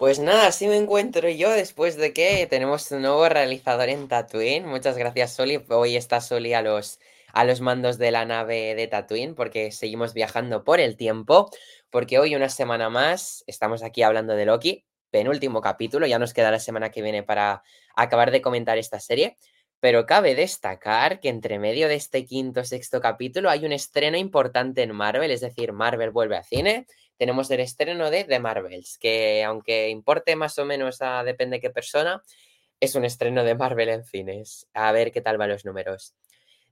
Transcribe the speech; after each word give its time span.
Pues 0.00 0.18
nada, 0.18 0.46
así 0.46 0.66
me 0.66 0.78
encuentro 0.78 1.28
yo 1.28 1.50
después 1.50 1.98
de 1.98 2.14
que 2.14 2.46
tenemos 2.46 2.90
un 2.90 3.02
nuevo 3.02 3.28
realizador 3.28 3.90
en 3.90 4.08
Tatooine. 4.08 4.66
Muchas 4.66 4.96
gracias, 4.96 5.34
Soli. 5.34 5.62
Hoy 5.68 5.94
está 5.94 6.22
Soli 6.22 6.54
a 6.54 6.62
los, 6.62 6.98
a 7.34 7.44
los 7.44 7.60
mandos 7.60 7.98
de 7.98 8.10
la 8.10 8.24
nave 8.24 8.74
de 8.74 8.86
Tatooine 8.86 9.34
porque 9.34 9.70
seguimos 9.72 10.14
viajando 10.14 10.64
por 10.64 10.80
el 10.80 10.96
tiempo. 10.96 11.50
Porque 11.90 12.18
hoy, 12.18 12.34
una 12.34 12.48
semana 12.48 12.88
más, 12.88 13.44
estamos 13.46 13.82
aquí 13.82 14.02
hablando 14.02 14.34
de 14.36 14.46
Loki, 14.46 14.86
penúltimo 15.10 15.60
capítulo. 15.60 16.06
Ya 16.06 16.18
nos 16.18 16.32
queda 16.32 16.50
la 16.50 16.60
semana 16.60 16.88
que 16.90 17.02
viene 17.02 17.22
para 17.22 17.62
acabar 17.94 18.30
de 18.30 18.40
comentar 18.40 18.78
esta 18.78 19.00
serie. 19.00 19.36
Pero 19.80 20.06
cabe 20.06 20.34
destacar 20.34 21.20
que 21.20 21.28
entre 21.28 21.58
medio 21.58 21.88
de 21.88 21.96
este 21.96 22.24
quinto 22.24 22.64
sexto 22.64 23.02
capítulo 23.02 23.50
hay 23.50 23.66
un 23.66 23.72
estreno 23.72 24.16
importante 24.16 24.82
en 24.82 24.94
Marvel, 24.94 25.30
es 25.30 25.42
decir, 25.42 25.74
Marvel 25.74 26.10
vuelve 26.10 26.38
a 26.38 26.42
cine 26.42 26.86
tenemos 27.20 27.50
el 27.50 27.60
estreno 27.60 28.08
de 28.08 28.24
The 28.24 28.40
Marvels, 28.40 28.96
que 28.96 29.44
aunque 29.44 29.90
importe 29.90 30.36
más 30.36 30.58
o 30.58 30.64
menos 30.64 31.02
a 31.02 31.22
depende 31.22 31.60
qué 31.60 31.68
persona, 31.68 32.22
es 32.80 32.94
un 32.94 33.04
estreno 33.04 33.44
de 33.44 33.54
Marvel 33.54 33.90
en 33.90 34.06
cines. 34.06 34.66
A 34.72 34.90
ver 34.90 35.12
qué 35.12 35.20
tal 35.20 35.36
van 35.36 35.50
los 35.50 35.66
números. 35.66 36.14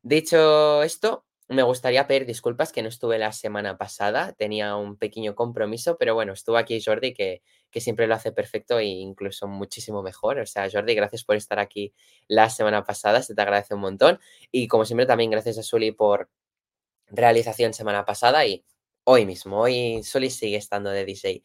Dicho 0.00 0.82
esto, 0.82 1.26
me 1.48 1.62
gustaría 1.62 2.06
pedir 2.06 2.24
disculpas 2.24 2.72
que 2.72 2.80
no 2.80 2.88
estuve 2.88 3.18
la 3.18 3.32
semana 3.32 3.76
pasada, 3.76 4.32
tenía 4.38 4.74
un 4.76 4.96
pequeño 4.96 5.34
compromiso, 5.34 5.98
pero 5.98 6.14
bueno, 6.14 6.32
estuvo 6.32 6.56
aquí 6.56 6.80
Jordi 6.82 7.12
que, 7.12 7.42
que 7.70 7.82
siempre 7.82 8.06
lo 8.06 8.14
hace 8.14 8.32
perfecto 8.32 8.78
e 8.78 8.86
incluso 8.86 9.48
muchísimo 9.48 10.02
mejor. 10.02 10.38
O 10.38 10.46
sea, 10.46 10.66
Jordi, 10.72 10.94
gracias 10.94 11.24
por 11.24 11.36
estar 11.36 11.58
aquí 11.58 11.92
la 12.26 12.48
semana 12.48 12.84
pasada, 12.84 13.22
se 13.22 13.34
te 13.34 13.42
agradece 13.42 13.74
un 13.74 13.80
montón. 13.80 14.18
Y 14.50 14.66
como 14.66 14.86
siempre, 14.86 15.04
también 15.04 15.30
gracias 15.30 15.58
a 15.58 15.62
Suli 15.62 15.92
por 15.92 16.30
realización 17.08 17.74
semana 17.74 18.06
pasada 18.06 18.46
y 18.46 18.64
hoy 19.10 19.24
mismo, 19.24 19.60
hoy 19.60 20.02
Soli 20.04 20.28
sigue 20.30 20.58
estando 20.58 20.90
de 20.90 21.06
DJ. 21.06 21.42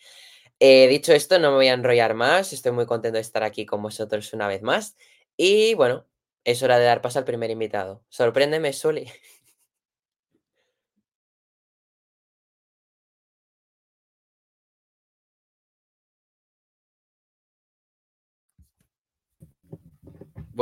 Eh, 0.59 0.87
dicho 0.89 1.13
esto, 1.13 1.39
no 1.39 1.51
me 1.51 1.55
voy 1.57 1.67
a 1.69 1.73
enrollar 1.73 2.13
más, 2.13 2.51
estoy 2.53 2.73
muy 2.73 2.85
contento 2.85 3.15
de 3.15 3.21
estar 3.21 3.43
aquí 3.43 3.65
con 3.65 3.81
vosotros 3.81 4.33
una 4.33 4.47
vez 4.47 4.61
más. 4.61 4.97
Y 5.37 5.73
bueno, 5.75 6.05
es 6.43 6.61
hora 6.63 6.77
de 6.77 6.85
dar 6.85 7.01
paso 7.01 7.19
al 7.19 7.25
primer 7.25 7.51
invitado. 7.51 8.03
Sorpréndeme, 8.09 8.73
Soli. 8.73 9.09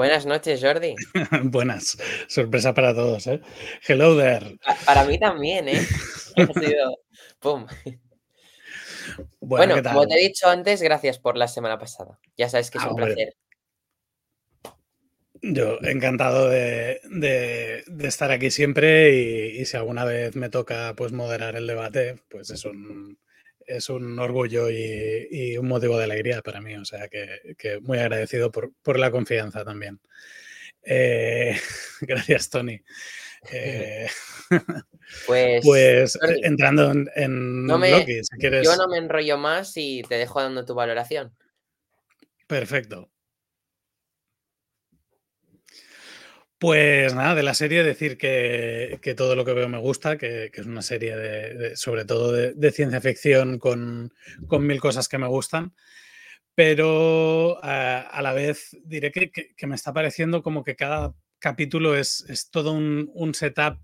Buenas 0.01 0.25
noches, 0.25 0.59
Jordi. 0.63 0.95
Buenas, 1.43 1.95
sorpresa 2.27 2.73
para 2.73 2.91
todos, 2.95 3.27
¿eh? 3.27 3.39
Hello 3.87 4.17
there. 4.17 4.57
Para 4.83 5.05
mí 5.05 5.19
también, 5.19 5.69
¿eh? 5.69 5.77
ha 6.37 6.59
sido. 6.59 6.97
¡Pum! 7.39 7.67
Bueno, 9.41 9.75
como 9.83 10.07
te 10.07 10.15
he 10.15 10.23
dicho 10.23 10.49
antes, 10.49 10.81
gracias 10.81 11.19
por 11.19 11.37
la 11.37 11.47
semana 11.47 11.77
pasada. 11.77 12.19
Ya 12.35 12.49
sabes 12.49 12.71
que 12.71 12.79
es 12.79 12.83
ah, 12.83 12.89
un 12.89 12.95
placer. 12.95 13.35
Yo 15.43 15.77
encantado 15.83 16.49
de, 16.49 17.83
estar 17.99 18.31
aquí 18.31 18.49
siempre 18.49 19.13
y, 19.13 19.65
si 19.65 19.77
alguna 19.77 20.03
vez 20.03 20.35
me 20.35 20.49
toca 20.49 20.95
pues 20.97 21.11
moderar 21.11 21.55
el 21.55 21.67
debate, 21.67 22.15
pues 22.27 22.49
es 22.49 22.65
un, 22.65 23.19
es 23.75 23.89
un 23.89 24.19
orgullo 24.19 24.69
y, 24.69 25.57
un 25.57 25.67
motivo 25.67 25.97
de 25.97 26.05
alegría 26.05 26.41
para 26.41 26.61
mí. 26.61 26.75
O 26.75 26.85
sea 26.85 27.07
que, 27.07 27.79
muy 27.81 27.97
agradecido 27.99 28.51
por, 28.51 28.99
la 28.99 29.11
confianza 29.11 29.63
también. 29.63 29.99
Eh, 30.83 31.55
gracias, 32.01 32.49
Tony. 32.49 32.81
Eh, 33.51 34.07
pues, 35.25 35.65
pues 35.65 36.15
eh, 36.15 36.41
entrando 36.43 36.91
en, 37.15 37.65
Loki, 37.65 38.23
si 38.23 38.37
quieres. 38.37 38.63
Yo 38.63 38.75
no 38.75 38.87
me 38.87 38.99
enrollo 38.99 39.35
más 39.39 39.75
y 39.77 40.03
te 40.03 40.13
dejo 40.13 40.39
dando 40.39 40.63
tu 40.63 40.75
valoración. 40.75 41.35
Perfecto. 42.45 43.09
Pues 46.61 47.15
nada, 47.15 47.33
de 47.33 47.41
la 47.41 47.55
serie 47.55 47.83
decir 47.83 48.19
que, 48.19 49.15
todo 49.17 49.35
lo 49.35 49.43
que 49.43 49.53
veo 49.53 49.67
me 49.67 49.79
gusta, 49.79 50.19
que, 50.19 50.51
es 50.53 50.65
una 50.67 50.83
serie 50.83 51.17
de, 51.17 51.75
sobre 51.75 52.05
todo 52.05 52.31
de, 52.31 52.71
ciencia 52.71 53.01
ficción 53.01 53.57
con, 53.57 54.13
mil 54.59 54.79
cosas 54.79 55.07
que 55.07 55.17
me 55.17 55.25
gustan, 55.25 55.73
pero 56.53 57.57
a, 57.63 58.21
la 58.21 58.33
vez 58.33 58.77
diré 58.83 59.11
que, 59.11 59.55
me 59.65 59.73
está 59.73 59.91
pareciendo 59.91 60.43
como 60.43 60.63
que 60.63 60.75
cada 60.75 61.15
capítulo 61.39 61.95
es, 61.95 62.49
todo 62.51 62.73
un, 62.73 63.33
setup 63.33 63.79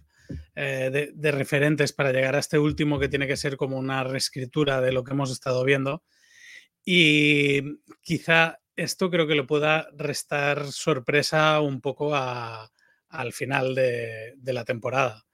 eh, 0.54 1.12
de, 1.16 1.32
referentes 1.32 1.94
para 1.94 2.12
llegar 2.12 2.36
a 2.36 2.40
este 2.40 2.60
último 2.60 3.00
que 3.00 3.10
tiene 3.10 3.26
que 3.26 3.38
ser 3.38 3.58
como 3.58 3.80
una 3.80 4.04
reescritura 4.04 4.82
de 4.82 4.92
lo 4.92 5.04
que 5.04 5.14
hemos 5.14 5.32
estado 5.32 5.64
viendo. 5.64 6.04
Y 6.86 7.60
quizá 8.04 8.60
esto 8.78 9.10
creo 9.10 9.28
que 9.28 9.36
le 9.36 9.44
pueda 9.44 9.90
restar 9.98 10.72
sorpresa 10.72 11.60
un 11.60 11.82
poco 11.82 12.16
al 12.16 13.34
final 13.34 13.76
de, 13.76 14.36
la 14.44 14.64
temporada. 14.64 15.26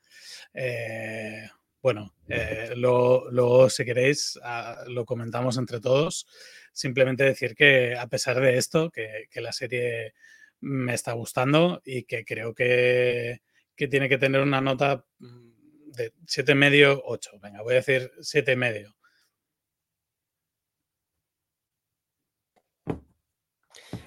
Eh, 0.53 1.49
bueno, 1.81 2.15
eh, 2.29 2.73
luego, 2.77 3.69
si 3.69 3.83
queréis 3.83 4.39
ah, 4.43 4.83
lo 4.87 5.05
comentamos 5.05 5.57
entre 5.57 5.81
todos. 5.81 6.25
Simplemente 6.71 7.25
decir 7.25 7.53
que 7.53 7.95
a 7.95 8.07
pesar 8.07 8.39
de 8.39 8.57
esto, 8.57 8.89
que, 8.89 9.27
la 9.35 9.51
serie 9.51 10.13
me 10.61 10.93
está 10.93 11.11
gustando 11.11 11.81
y 11.83 12.03
que 12.03 12.23
creo 12.23 12.55
que, 12.55 13.41
que 13.75 13.89
tiene 13.89 14.07
que 14.07 14.17
tener 14.17 14.41
una 14.41 14.61
nota 14.61 15.05
mm, 15.19 15.91
de 15.91 16.13
7,5, 16.25 17.01
8. 17.03 17.31
Venga, 17.41 17.61
voy 17.61 17.73
a 17.73 17.81
decir 17.81 18.09
7,5 18.19 18.93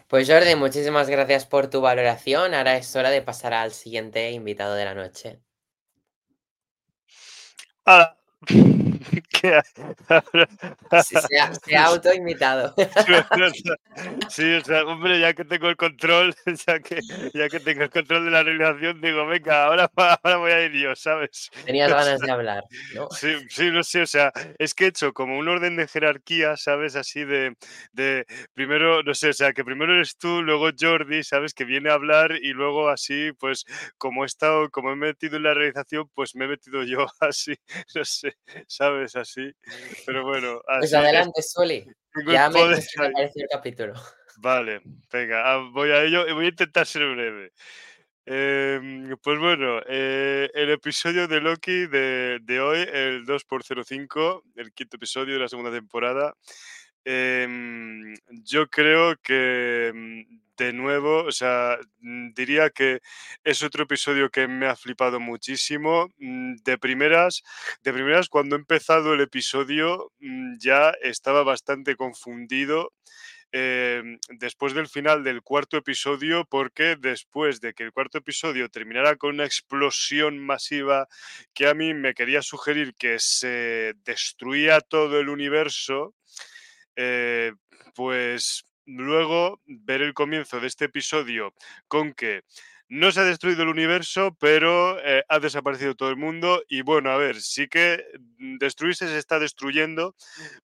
Pues 0.09 0.28
Jordi, 0.28 0.55
muchísimas 0.55 1.09
gracias 1.09 1.47
por 1.47 1.69
tu 1.69 1.81
valoración. 1.81 2.55
Ahora 2.55 2.77
es 2.77 2.94
hora 2.94 3.11
de 3.11 3.22
pasar 3.22 3.55
al 3.55 3.72
siguiente 3.72 4.31
invitado 4.31 4.75
de 4.75 4.84
la 4.84 4.94
noche. 4.94 5.41
Hola. 10.08 11.02
se, 11.02 11.76
ha, 11.76 11.84
autoinvitado. 11.84 12.74
Sí, 14.28 14.54
o 14.54 14.60
sea, 14.62 14.84
hombre, 14.84 15.18
ya 15.20 15.32
que 15.32 15.44
tengo 15.44 15.68
el 15.68 15.76
control, 15.76 16.34
ya 16.66 16.80
que, 16.80 17.00
ya 17.32 17.48
que 17.48 17.60
tengo 17.60 17.82
el 17.82 17.90
control 17.90 18.26
de 18.26 18.30
la 18.30 18.42
realización, 18.42 19.00
digo, 19.00 19.26
venga, 19.26 19.64
ahora, 19.64 19.90
ahora 19.96 20.37
voy 20.37 20.52
a 20.52 20.64
ir 20.64 20.72
yo, 20.72 20.94
¿sabes? 20.94 21.50
Tenías 21.64 21.90
ganas 21.90 22.20
de 22.20 22.31
hablar, 22.31 22.64
¿no? 22.94 23.08
Sí, 23.10 23.34
sí, 23.48 23.70
no 23.70 23.82
sé, 23.82 24.02
o 24.02 24.06
sea, 24.06 24.32
es 24.58 24.75
que 24.75 24.84
he 24.84 24.88
hecho 24.88 25.12
como 25.12 25.38
un 25.38 25.49
orden 25.49 25.76
de 25.76 25.88
jerarquía, 25.88 26.56
¿sabes? 26.56 26.96
Así 26.96 27.25
de, 27.25 27.56
de 27.92 28.26
primero, 28.52 29.02
no 29.02 29.14
sé, 29.14 29.31
o 29.31 29.32
sea, 29.32 29.52
que 29.52 29.64
primero 29.64 29.94
eres 29.94 30.16
tú, 30.19 30.42
luego 30.42 30.69
Jordi, 30.78 31.22
¿sabes? 31.22 31.54
Que 31.54 31.64
viene 31.64 31.90
a 31.90 31.94
hablar 31.94 32.32
y 32.32 32.52
luego 32.52 32.90
así, 32.90 33.32
pues, 33.38 33.64
como 33.96 34.25
he 34.25 34.26
estado, 34.26 34.70
como 34.70 34.92
he 34.92 34.96
metido 34.96 35.37
en 35.37 35.44
la 35.44 35.54
realización, 35.54 36.10
pues 36.14 36.34
me 36.34 36.44
he 36.44 36.49
metido 36.49 36.82
yo 36.82 37.06
así, 37.20 37.54
no 37.94 38.04
sé, 38.04 38.37
¿sabes? 38.66 38.86
Así. 39.15 39.53
Pero 40.05 40.25
bueno. 40.25 40.61
pues 40.79 40.94
adelante, 40.94 41.43
Soli. 41.43 41.87
Ya 42.27 42.49
me 42.50 42.62
el 42.62 43.49
capítulo. 43.50 43.94
Vale, 44.38 44.83
venga, 45.11 45.50
ah, 45.50 45.71
voy 45.73 45.91
a 45.91 46.03
ello 46.03 46.27
y 46.27 46.33
voy 46.33 46.47
a 46.47 46.49
intentar 46.50 46.87
ser 46.87 47.09
breve. 47.11 47.53
Em, 48.27 49.17
pues 49.23 49.38
bueno, 49.38 49.81
eh, 49.88 50.50
el 50.53 50.71
episodio 50.71 51.29
de 51.29 51.41
Loki 51.41 51.87
de, 51.87 52.38
de, 52.43 52.61
hoy, 52.61 52.79
el 52.93 53.25
2x05, 53.25 54.43
el 54.56 54.73
quinto 54.73 54.97
episodio 54.97 55.35
de 55.35 55.41
la 55.41 55.49
segunda 55.49 55.71
temporada, 55.71 56.35
em, 57.06 58.14
yo 58.44 58.69
creo 58.69 59.17
que 59.23 59.93
mm, 59.94 60.41
de 60.56 60.73
nuevo, 60.73 61.25
o 61.25 61.32
sea, 61.32 61.79
mm, 62.00 62.32
diría 62.35 62.70
que 62.70 63.00
es 63.44 63.62
otro 63.62 63.85
episodio 63.85 64.31
que 64.31 64.49
me 64.49 64.67
ha 64.67 64.76
flipado 64.76 65.20
muchísimo. 65.20 66.08
Mm, 66.19 66.56
de 66.64 66.79
primeras, 66.79 67.43
de 67.82 67.93
primeras 67.93 68.29
cuando 68.29 68.56
he 68.56 68.58
empezado 68.58 69.14
el 69.14 69.20
episodio 69.20 70.12
ya 70.58 70.91
estaba 71.03 71.44
bastante 71.44 71.97
confundido. 71.97 72.93
Em, 73.52 74.19
después 74.41 74.75
del 74.75 74.88
final 74.88 75.23
del 75.23 75.41
cuarto 75.43 75.76
episodio, 75.76 76.44
porque 76.44 76.97
después 76.99 77.61
de 77.61 77.75
que 77.75 77.85
el 77.85 77.93
cuarto 77.93 78.19
episodio 78.19 78.69
terminara 78.69 79.17
con 79.17 79.35
una 79.35 79.44
explosión 79.44 80.38
masiva 80.38 81.06
que 81.55 81.69
a 81.69 81.75
mí 81.75 81.94
me 81.94 82.14
quería 82.14 82.43
sugerir 82.43 82.94
que 82.97 83.19
se 83.20 83.94
destruía 84.05 84.81
todo 84.81 85.20
el 85.20 85.29
universo, 85.29 86.14
eh, 86.96 87.52
pues 87.94 88.64
luego 88.87 89.60
ver 89.66 90.02
el 90.02 90.14
comienzo 90.14 90.60
de 90.60 90.69
este 90.69 90.87
episodio 90.87 91.54
con 91.88 92.14
que 92.14 92.43
no 92.88 93.10
se 93.10 93.20
ha 93.20 93.25
destruido 93.25 93.64
el 93.64 93.69
universo, 93.69 94.37
pero 94.38 95.00
eh, 95.04 95.25
ha 95.28 95.40
desaparecido 95.40 95.96
todo 95.96 96.10
el 96.10 96.16
mundo. 96.16 96.62
Y 96.69 96.82
bueno, 96.82 97.10
a 97.10 97.16
ver, 97.16 97.40
sí 97.40 97.66
que 97.66 98.04
destruirse 98.38 99.08
se 99.08 99.19
está 99.19 99.40
destruyendo, 99.40 100.14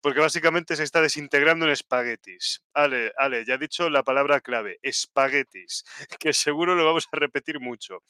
porque 0.01 0.21
básicamente 0.21 0.77
se 0.77 0.85
está 0.85 1.01
desintegrando 1.01 1.67
en 1.67 1.73
espaguetis. 1.73 2.63
Ale, 2.75 3.13
Ale, 3.17 3.45
ya 3.45 3.55
he 3.55 3.59
dicho 3.59 3.91
la 3.91 4.05
palabra 4.05 4.41
clave, 4.41 4.79
espaguetis, 4.83 5.85
que 6.21 6.33
seguro 6.33 6.77
lo 6.77 6.85
vamos 6.85 7.09
a 7.11 7.17
repetir 7.17 7.59
mucho. 7.59 8.03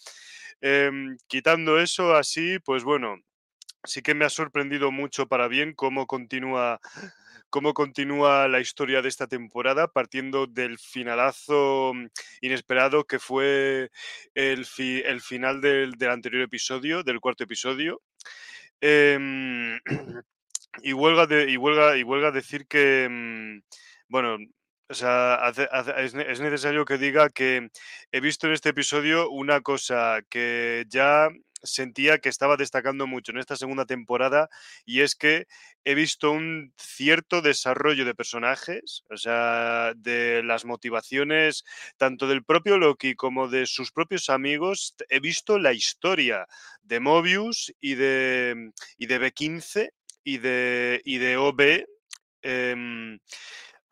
Em, 0.61 1.17
quitando 1.27 1.81
eso 1.81 2.15
así, 2.15 2.59
pues 2.59 2.85
bueno, 2.85 3.17
sí 3.85 4.03
que 4.03 4.15
me 4.15 4.25
ha 4.25 4.31
sorprendido 4.31 4.91
mucho 4.91 5.27
para 5.27 5.49
bien 5.49 5.75
cómo 5.75 6.07
continúa 6.07 6.81
cómo 7.53 7.75
continúa 7.75 8.49
la 8.49 8.61
historia 8.61 9.03
de 9.03 9.11
esta 9.11 9.27
temporada, 9.27 9.87
partiendo 9.87 10.47
del 10.47 10.79
finalazo 10.79 11.93
mm, 11.95 12.07
inesperado 12.41 13.05
que 13.05 13.19
fue 13.19 13.91
el, 14.35 14.67
el 14.79 15.21
final 15.21 15.61
del, 15.61 15.95
anterior 16.09 16.43
episodio, 16.45 17.03
del 17.03 17.21
cuarto 17.21 17.45
episodio. 17.45 18.01
Em, 18.81 19.79
y, 20.83 20.95
huelga 20.95 21.27
de, 21.27 21.51
y, 21.51 21.59
huelga, 21.59 21.99
y 21.99 22.03
huelga 22.05 22.31
decir 22.31 22.67
que, 22.67 23.07
mm, 23.11 23.61
bueno, 24.09 24.39
o 24.89 24.95
sea, 24.95 25.53
es, 25.99 26.15
necesario 26.15 26.85
que 26.87 26.99
diga 26.99 27.29
que 27.31 27.69
he 28.13 28.21
visto 28.21 28.47
en 28.47 28.55
este 28.55 28.71
episodio 28.71 29.31
una 29.31 29.61
cosa 29.61 30.21
que 30.29 30.85
ya 30.89 31.29
sentía 31.63 32.19
que 32.19 32.29
estaba 32.29 32.57
destacando 32.57 33.07
mucho 33.07 33.33
en 33.33 33.39
esta 33.39 33.57
segunda 33.57 33.87
temporada 33.87 34.49
y 34.85 35.01
es 35.01 35.15
que 35.15 35.47
he 35.85 35.95
visto 35.95 36.31
un 36.31 36.73
cierto 36.77 37.43
desarrollo 37.43 38.05
de 38.05 38.15
personajes, 38.15 39.05
o 39.11 39.17
sea, 39.17 39.93
de 39.97 40.43
las 40.43 40.65
motivaciones 40.65 41.65
tanto 41.97 42.27
del 42.27 42.45
propio 42.45 42.79
Loki 42.79 43.15
como 43.15 43.49
de 43.49 43.67
sus 43.67 43.93
propios 43.93 44.31
amigos. 44.31 44.95
He 45.09 45.21
visto 45.21 45.59
la 45.59 45.73
historia 45.73 46.47
de 46.83 47.01
Mobius 47.01 47.73
y 47.81 47.95
de, 47.95 48.73
y 48.99 49.07
de 49.07 49.21
B15 49.21 49.91
y 50.25 50.39
de, 50.39 51.01
y 51.05 51.19
de 51.19 51.37
OB. 51.37 51.85
Em, 52.43 53.19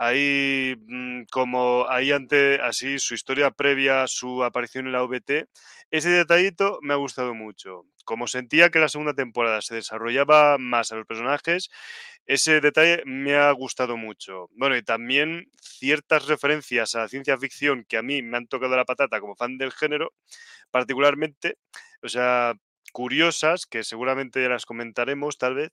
ahí 0.00 0.76
mm, 0.88 1.24
como 1.30 1.86
ahí 1.90 2.10
ante 2.10 2.58
así 2.62 2.98
su 2.98 3.12
historia 3.14 3.50
previa 3.50 4.06
su 4.06 4.42
aparición 4.42 4.86
en 4.86 4.92
la 4.92 5.02
VT, 5.02 5.46
ese 5.90 6.08
detallito 6.08 6.78
me 6.80 6.94
ha 6.94 6.96
gustado 6.96 7.34
mucho. 7.34 7.84
Como 8.04 8.26
sentía 8.26 8.70
que 8.70 8.78
la 8.78 8.88
segunda 8.88 9.12
temporada 9.12 9.60
se 9.60 9.74
desarrollaba 9.74 10.56
más 10.58 10.90
a 10.90 10.96
los 10.96 11.06
personajes, 11.06 11.70
ese 12.26 12.62
detalle 12.62 13.02
me 13.04 13.34
ha 13.36 13.52
gustado 13.52 13.98
mucho. 13.98 14.48
Bueno, 14.52 14.74
y 14.76 14.82
también 14.82 15.50
ciertas 15.60 16.26
referencias 16.26 16.94
a 16.94 17.00
la 17.00 17.08
ciencia 17.08 17.36
ficción 17.36 17.84
que 17.84 17.98
a 17.98 18.02
mí 18.02 18.22
me 18.22 18.38
han 18.38 18.46
tocado 18.46 18.76
la 18.76 18.86
patata 18.86 19.20
como 19.20 19.36
fan 19.36 19.58
del 19.58 19.72
género, 19.72 20.14
particularmente, 20.70 21.58
o 22.02 22.08
sea, 22.08 22.54
curiosas, 22.90 23.66
que 23.66 23.84
seguramente 23.84 24.48
las 24.48 24.66
comentaremos 24.66 25.38
tal 25.38 25.54
vez. 25.54 25.72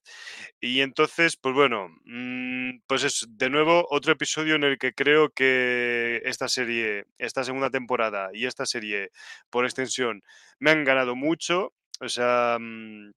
Y 0.60 0.82
entonces, 0.82 1.38
pues 1.38 1.56
bueno, 1.56 1.90
mm, 2.06 2.80
pues 2.88 3.04
es 3.04 3.26
de 3.30 3.50
nuevo 3.50 3.86
otro 3.90 4.14
episodio 4.14 4.56
en 4.56 4.64
el 4.64 4.78
que 4.78 4.94
creo 4.94 5.30
que 5.32 6.22
esta 6.26 6.48
serie, 6.48 7.06
esta 7.18 7.44
segunda 7.44 7.70
temporada 7.70 8.30
y 8.34 8.46
esta 8.46 8.66
serie, 8.66 9.12
por 9.50 9.66
extensión, 9.66 10.24
me 10.60 10.72
han 10.72 10.84
ganado 10.84 11.16
mucho. 11.16 11.74
O 12.00 12.10
sea, 12.10 12.58
mm, 12.60 13.12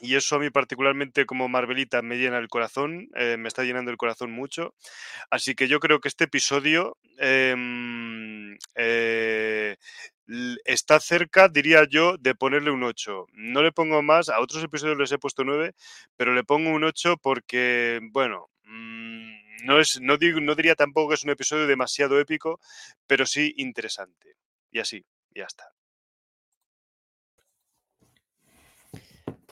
y 0.00 0.16
eso 0.16 0.36
a 0.36 0.38
mí 0.38 0.50
particularmente 0.50 1.26
como 1.26 1.48
Marvelita 1.48 2.02
me 2.02 2.16
llena 2.16 2.38
el 2.38 2.48
corazón, 2.48 3.08
eh, 3.14 3.36
me 3.38 3.48
está 3.48 3.64
llenando 3.64 3.90
el 3.90 3.96
corazón 3.96 4.32
mucho. 4.32 4.74
Así 5.30 5.54
que 5.54 5.68
yo 5.68 5.80
creo 5.80 6.00
que 6.00 6.08
este 6.08 6.24
episodio 6.24 6.96
em, 7.18 8.56
eh, 8.74 9.76
está 10.64 11.00
cerca, 11.00 11.48
diría 11.48 11.84
yo, 11.88 12.16
de 12.18 12.34
ponerle 12.34 12.70
un 12.70 12.84
8. 12.84 13.26
No 13.32 13.62
le 13.62 13.72
pongo 13.72 14.02
más, 14.02 14.28
a 14.28 14.40
otros 14.40 14.62
episodios 14.64 14.98
les 14.98 15.12
he 15.12 15.18
puesto 15.18 15.44
9, 15.44 15.74
pero 16.16 16.34
le 16.34 16.44
pongo 16.44 16.70
un 16.70 16.84
8 16.84 17.16
porque, 17.18 18.00
bueno, 18.12 18.50
mm, 18.64 19.64
no, 19.64 19.80
es, 19.80 20.00
no, 20.00 20.16
digo, 20.16 20.40
no 20.40 20.54
diría 20.54 20.74
tampoco 20.74 21.10
que 21.10 21.14
es 21.16 21.24
un 21.24 21.30
episodio 21.30 21.66
demasiado 21.66 22.18
épico, 22.20 22.60
pero 23.06 23.26
sí 23.26 23.54
interesante. 23.58 24.36
Y 24.70 24.80
así, 24.80 25.04
ya 25.34 25.44
está. 25.44 25.71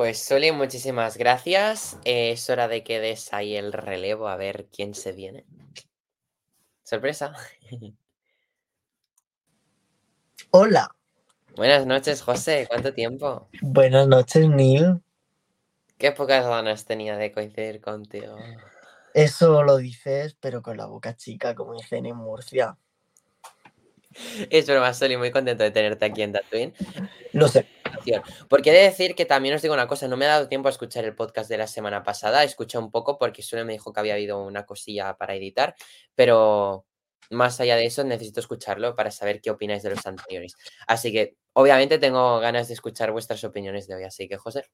Pues 0.00 0.18
Soli, 0.18 0.50
muchísimas 0.50 1.18
gracias. 1.18 1.98
es 2.06 2.48
hora 2.48 2.68
de 2.68 2.82
que 2.82 3.00
des 3.00 3.34
ahí 3.34 3.54
el 3.54 3.70
relevo 3.70 4.28
a 4.28 4.36
ver 4.36 4.66
quién 4.74 4.94
se 4.94 5.12
viene. 5.12 5.44
Sorpresa. 6.82 7.34
Hola. 10.52 10.90
Buenas 11.54 11.84
noches, 11.84 12.22
José. 12.22 12.64
¿Cuánto 12.66 12.94
tiempo? 12.94 13.50
Buenas 13.60 14.08
noches, 14.08 14.48
Neil. 14.48 15.02
Qué 15.98 16.12
pocas 16.12 16.46
ganas 16.46 16.86
tenía 16.86 17.18
de 17.18 17.30
coincidir 17.30 17.82
contigo. 17.82 18.38
Eso 19.12 19.62
lo 19.62 19.76
dices, 19.76 20.34
pero 20.40 20.62
con 20.62 20.78
la 20.78 20.86
boca 20.86 21.14
chica, 21.14 21.54
como 21.54 21.74
dicen 21.74 22.06
en 22.06 22.16
Murcia. 22.16 22.78
Es 24.48 24.66
broma, 24.66 24.94
Soli, 24.94 25.18
muy 25.18 25.30
contento 25.30 25.62
de 25.62 25.70
tenerte 25.70 26.06
aquí 26.06 26.22
en 26.22 26.32
Tatooine. 26.32 26.72
Lo 27.34 27.48
sé. 27.48 27.66
Porque 28.48 28.70
he 28.70 28.72
de 28.72 28.82
decir 28.82 29.14
que 29.14 29.26
también 29.26 29.54
os 29.54 29.62
digo 29.62 29.74
una 29.74 29.86
cosa, 29.86 30.08
no 30.08 30.16
me 30.16 30.26
ha 30.26 30.30
dado 30.30 30.48
tiempo 30.48 30.68
a 30.68 30.70
escuchar 30.70 31.04
el 31.04 31.14
podcast 31.14 31.48
de 31.48 31.58
la 31.58 31.66
semana 31.66 32.02
pasada, 32.02 32.44
escuché 32.44 32.78
un 32.78 32.90
poco 32.90 33.18
porque 33.18 33.42
Sole 33.42 33.64
me 33.64 33.72
dijo 33.72 33.92
que 33.92 34.00
había 34.00 34.14
habido 34.14 34.42
una 34.42 34.66
cosilla 34.66 35.16
para 35.16 35.34
editar, 35.34 35.74
pero 36.14 36.86
más 37.30 37.60
allá 37.60 37.76
de 37.76 37.86
eso 37.86 38.04
necesito 38.04 38.40
escucharlo 38.40 38.96
para 38.96 39.10
saber 39.10 39.40
qué 39.40 39.50
opináis 39.50 39.82
de 39.82 39.90
los 39.90 40.04
anteriores. 40.06 40.54
Así 40.86 41.12
que 41.12 41.36
obviamente 41.52 41.98
tengo 41.98 42.40
ganas 42.40 42.68
de 42.68 42.74
escuchar 42.74 43.12
vuestras 43.12 43.42
opiniones 43.44 43.86
de 43.86 43.94
hoy, 43.94 44.04
así 44.04 44.28
que 44.28 44.36
José. 44.36 44.64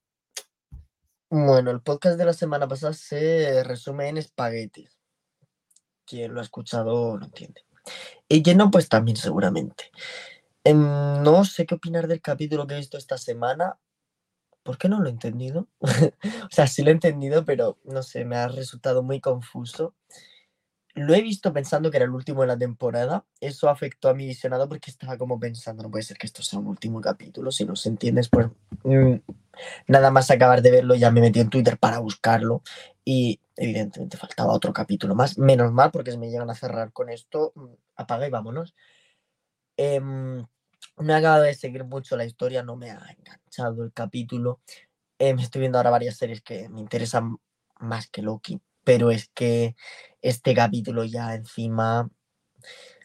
Bueno, 1.28 1.70
el 1.70 1.82
podcast 1.82 2.18
de 2.18 2.24
la 2.24 2.32
semana 2.32 2.68
pasada 2.68 2.92
se 2.92 3.62
resume 3.64 4.08
en 4.08 4.18
espaguetis. 4.18 4.96
Quien 6.04 6.32
lo 6.32 6.40
ha 6.40 6.44
escuchado 6.44 7.16
lo 7.16 7.24
entiende. 7.24 7.62
Y 8.28 8.42
quien 8.42 8.58
no, 8.58 8.70
pues 8.70 8.88
también 8.88 9.16
seguramente. 9.16 9.90
No 10.74 11.44
sé 11.44 11.66
qué 11.66 11.74
opinar 11.74 12.08
del 12.08 12.20
capítulo 12.20 12.66
que 12.66 12.74
he 12.74 12.78
visto 12.78 12.98
esta 12.98 13.18
semana. 13.18 13.78
¿Por 14.62 14.78
qué 14.78 14.88
no 14.88 15.00
lo 15.00 15.06
he 15.06 15.12
entendido? 15.12 15.68
o 15.80 16.50
sea, 16.50 16.66
sí 16.66 16.82
lo 16.82 16.90
he 16.90 16.92
entendido, 16.92 17.44
pero 17.44 17.78
no 17.84 18.02
sé, 18.02 18.24
me 18.24 18.36
ha 18.36 18.48
resultado 18.48 19.02
muy 19.02 19.20
confuso. 19.20 19.94
Lo 20.94 21.14
he 21.14 21.20
visto 21.20 21.52
pensando 21.52 21.90
que 21.90 21.98
era 21.98 22.06
el 22.06 22.10
último 22.10 22.40
de 22.40 22.48
la 22.48 22.58
temporada. 22.58 23.24
Eso 23.38 23.68
afectó 23.68 24.08
a 24.08 24.14
mi 24.14 24.26
visionado 24.26 24.68
porque 24.68 24.90
estaba 24.90 25.18
como 25.18 25.38
pensando, 25.38 25.82
no 25.82 25.90
puede 25.90 26.02
ser 26.02 26.16
que 26.16 26.26
esto 26.26 26.42
sea 26.42 26.58
un 26.58 26.66
último 26.68 27.00
capítulo. 27.00 27.52
Si 27.52 27.64
no 27.64 27.76
se 27.76 27.90
entiendes, 27.90 28.28
pues 28.28 28.48
mm, 28.82 29.16
nada 29.88 30.10
más 30.10 30.30
acabar 30.30 30.62
de 30.62 30.70
verlo 30.70 30.94
ya 30.94 31.10
me 31.10 31.20
metí 31.20 31.38
en 31.38 31.50
Twitter 31.50 31.78
para 31.78 31.98
buscarlo. 31.98 32.62
Y 33.04 33.40
evidentemente 33.56 34.16
faltaba 34.16 34.52
otro 34.52 34.72
capítulo 34.72 35.14
más. 35.14 35.38
Menos 35.38 35.70
mal 35.70 35.90
porque 35.90 36.12
si 36.12 36.18
me 36.18 36.30
llegan 36.30 36.50
a 36.50 36.54
cerrar 36.54 36.92
con 36.92 37.10
esto, 37.10 37.52
mm, 37.54 37.66
apaga 37.96 38.26
y 38.26 38.30
vámonos. 38.30 38.74
Em, 39.76 40.46
he 40.98 41.12
acabado 41.12 41.42
de 41.42 41.54
seguir 41.54 41.84
mucho 41.84 42.16
la 42.16 42.24
historia, 42.24 42.62
no 42.62 42.76
me 42.76 42.90
ha 42.90 43.14
enganchado 43.18 43.84
el 43.84 43.92
capítulo. 43.92 44.60
Me 45.18 45.42
estoy 45.42 45.60
viendo 45.60 45.78
ahora 45.78 45.90
varias 45.90 46.16
series 46.16 46.42
que 46.42 46.68
me 46.68 46.80
interesan 46.80 47.36
más 47.78 48.08
que 48.08 48.22
Loki, 48.22 48.60
pero 48.84 49.10
es 49.10 49.28
que 49.34 49.76
este 50.22 50.54
capítulo 50.54 51.04
ya 51.04 51.34
encima, 51.34 52.10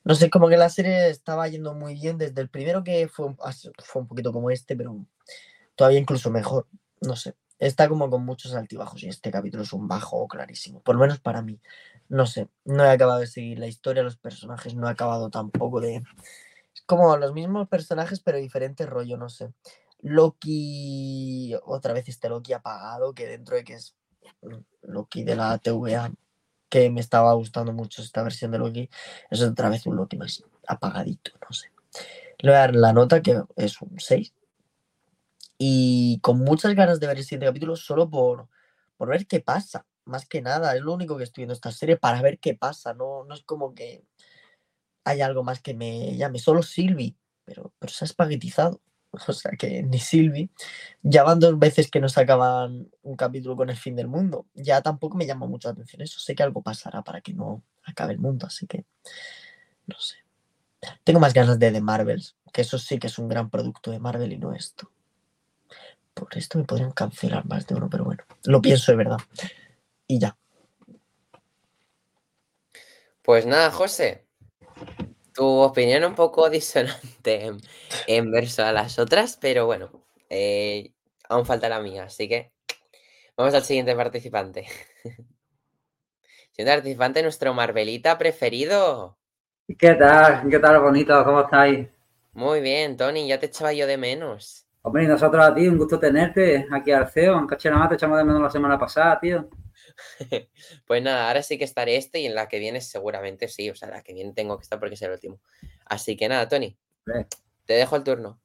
no 0.03 0.15
sé, 0.15 0.29
como 0.29 0.49
que 0.49 0.57
la 0.57 0.69
serie 0.69 1.09
estaba 1.09 1.47
yendo 1.47 1.73
muy 1.73 1.95
bien 1.95 2.17
desde 2.17 2.41
el 2.41 2.49
primero 2.49 2.83
que 2.83 3.07
fue, 3.07 3.35
fue 3.83 4.01
un 4.01 4.07
poquito 4.07 4.31
como 4.31 4.51
este, 4.51 4.75
pero 4.75 5.05
todavía 5.75 5.99
incluso 5.99 6.29
mejor, 6.31 6.67
no 7.01 7.15
sé. 7.15 7.35
Está 7.59 7.87
como 7.87 8.09
con 8.09 8.25
muchos 8.25 8.55
altibajos 8.55 9.03
y 9.03 9.07
este 9.07 9.29
capítulo 9.29 9.63
es 9.63 9.71
un 9.71 9.87
bajo 9.87 10.27
clarísimo, 10.27 10.81
por 10.81 10.95
lo 10.95 11.01
menos 11.01 11.19
para 11.19 11.41
mí. 11.41 11.59
No 12.09 12.25
sé, 12.25 12.49
no 12.65 12.83
he 12.83 12.89
acabado 12.89 13.19
de 13.19 13.27
seguir 13.27 13.59
la 13.59 13.67
historia, 13.67 14.01
los 14.01 14.17
personajes, 14.17 14.73
no 14.75 14.87
he 14.87 14.91
acabado 14.91 15.29
tampoco 15.29 15.79
de, 15.79 16.01
como 16.85 17.15
los 17.17 17.33
mismos 17.33 17.67
personajes, 17.67 18.19
pero 18.19 18.37
diferente 18.37 18.85
rollo, 18.85 19.17
no 19.17 19.29
sé. 19.29 19.53
Loki, 19.99 21.53
otra 21.63 21.93
vez 21.93 22.07
este 22.09 22.29
Loki 22.29 22.53
apagado, 22.53 23.13
que 23.13 23.27
dentro 23.27 23.55
de 23.55 23.63
que 23.63 23.73
es 23.73 23.95
Loki 24.81 25.23
de 25.23 25.35
la 25.35 25.57
TVA, 25.57 26.11
que 26.69 26.89
me 26.89 27.01
estaba 27.01 27.33
gustando 27.33 27.73
mucho 27.73 28.01
esta 28.01 28.23
versión 28.23 28.51
de 28.51 28.57
Loki, 28.57 28.89
es 29.29 29.41
otra 29.41 29.69
vez 29.69 29.85
un 29.85 29.97
Loki 29.97 30.17
más 30.17 30.43
apagadito, 30.67 31.31
no 31.41 31.53
sé. 31.53 31.71
Le 32.39 32.49
voy 32.49 32.57
a 32.57 32.61
dar 32.61 32.75
la 32.75 32.93
nota, 32.93 33.21
que 33.21 33.43
es 33.55 33.81
un 33.81 33.99
6. 33.99 34.33
Y 35.57 36.19
con 36.21 36.39
muchas 36.39 36.73
ganas 36.73 36.99
de 36.99 37.07
ver 37.07 37.17
el 37.17 37.23
siguiente 37.23 37.45
capítulo, 37.45 37.75
solo 37.75 38.09
por, 38.09 38.47
por 38.97 39.09
ver 39.09 39.27
qué 39.27 39.41
pasa. 39.41 39.85
Más 40.05 40.25
que 40.25 40.41
nada, 40.41 40.75
es 40.75 40.81
lo 40.81 40.93
único 40.93 41.17
que 41.17 41.23
estoy 41.23 41.41
viendo 41.41 41.53
esta 41.53 41.71
serie 41.71 41.97
para 41.97 42.21
ver 42.21 42.39
qué 42.39 42.55
pasa. 42.55 42.95
No, 42.95 43.25
no 43.25 43.35
es 43.35 43.43
como 43.43 43.75
que 43.75 44.03
hay 45.03 45.21
algo 45.21 45.43
más 45.43 45.61
que 45.61 45.73
me 45.73 46.15
llame. 46.15 46.39
Solo 46.39 46.63
Silvi, 46.63 47.15
pero, 47.45 47.73
pero 47.79 47.91
se 47.91 48.05
ha 48.05 48.07
espaguetizado. 48.07 48.81
O 49.27 49.33
sea 49.33 49.51
que 49.51 49.83
ni 49.83 49.99
Silvi. 49.99 50.49
Ya 51.01 51.23
van 51.23 51.41
dos 51.41 51.59
veces 51.59 51.91
que 51.91 51.99
nos 51.99 52.17
acaban 52.17 52.89
un 53.01 53.15
capítulo 53.17 53.57
con 53.57 53.69
el 53.69 53.75
fin 53.75 53.93
del 53.93 54.07
mundo. 54.07 54.45
Ya 54.53 54.81
tampoco 54.81 55.17
me 55.17 55.25
llama 55.25 55.47
mucho 55.47 55.67
la 55.67 55.73
atención 55.73 56.01
eso. 56.01 56.21
Sé 56.21 56.33
que 56.33 56.43
algo 56.43 56.61
pasará 56.61 57.01
para 57.01 57.19
que 57.19 57.33
no 57.33 57.61
acabe 57.83 58.13
el 58.13 58.19
mundo, 58.19 58.47
así 58.47 58.67
que 58.67 58.85
no 59.85 59.99
sé. 59.99 60.15
Tengo 61.03 61.19
más 61.19 61.33
ganas 61.33 61.59
de 61.59 61.71
The 61.71 61.81
Marvels, 61.81 62.35
que 62.53 62.61
eso 62.61 62.77
sí 62.77 62.99
que 62.99 63.07
es 63.07 63.19
un 63.19 63.27
gran 63.27 63.49
producto 63.49 63.91
de 63.91 63.99
Marvel 63.99 64.31
y 64.31 64.37
no 64.37 64.53
esto. 64.53 64.89
Por 66.13 66.37
esto 66.37 66.57
me 66.57 66.65
podrían 66.65 66.91
cancelar 66.91 67.45
más 67.45 67.67
de 67.67 67.75
uno, 67.75 67.89
pero 67.89 68.03
bueno, 68.03 68.23
lo 68.45 68.61
pienso 68.61 68.91
de 68.91 68.97
verdad. 68.97 69.19
Y 70.07 70.19
ya. 70.19 70.37
Pues 73.21 73.45
nada, 73.45 73.71
José, 73.71 74.25
tu 75.33 75.45
opinión 75.45 76.03
un 76.03 76.15
poco 76.15 76.49
disonante 76.51 77.51
en, 78.07 78.31
verso 78.31 78.63
a 78.63 78.71
las 78.71 78.99
otras, 78.99 79.37
pero 79.39 79.65
bueno, 79.65 79.91
eh, 80.29 80.93
aún 81.29 81.45
falta 81.45 81.69
la 81.69 81.79
mía, 81.79 82.03
así 82.03 82.27
que 82.27 82.51
Vamos 83.41 83.55
al 83.55 83.63
siguiente 83.63 83.95
participante. 83.95 84.67
Siguiente 86.51 86.75
participante, 86.75 87.23
nuestro 87.23 87.53
Marvelita 87.55 88.17
preferido. 88.17 89.17
¿Qué 89.79 89.95
tal? 89.95 90.47
¿Qué 90.49 90.59
tal, 90.59 90.79
bonito? 90.79 91.23
¿Cómo 91.23 91.41
estáis? 91.41 91.87
Muy 92.33 92.61
bien, 92.61 92.97
Tony, 92.97 93.27
ya 93.27 93.39
te 93.39 93.47
echaba 93.47 93.73
yo 93.73 93.87
de 93.87 93.97
menos. 93.97 94.67
Hombre, 94.81 95.05
y 95.05 95.07
nosotros 95.07 95.43
a 95.43 95.55
ti, 95.55 95.67
un 95.67 95.77
gusto 95.77 95.97
tenerte 95.97 96.67
aquí 96.71 96.91
al 96.91 97.09
CEO. 97.09 97.41
Nada 97.41 97.77
más 97.77 97.89
te 97.89 97.95
echamos 97.95 98.17
de 98.17 98.25
menos 98.25 98.41
la 98.41 98.49
semana 98.49 98.77
pasada, 98.77 99.19
tío. 99.19 99.49
Pues 100.85 101.03
nada, 101.03 101.27
ahora 101.27 101.43
sí 101.43 101.57
que 101.57 101.63
estaré 101.63 101.95
este 101.97 102.19
y 102.19 102.25
en 102.25 102.35
la 102.35 102.47
que 102.47 102.59
viene 102.59 102.81
seguramente 102.81 103.47
sí. 103.47 103.69
O 103.69 103.75
sea, 103.75 103.89
la 103.89 104.01
que 104.01 104.13
viene 104.13 104.33
tengo 104.33 104.57
que 104.57 104.63
estar 104.63 104.79
porque 104.79 104.95
es 104.95 105.01
el 105.01 105.11
último. 105.11 105.39
Así 105.85 106.15
que 106.17 106.27
nada, 106.29 106.47
Tony, 106.47 106.77
te 107.65 107.73
dejo 107.73 107.95
el 107.95 108.03
turno. 108.03 108.39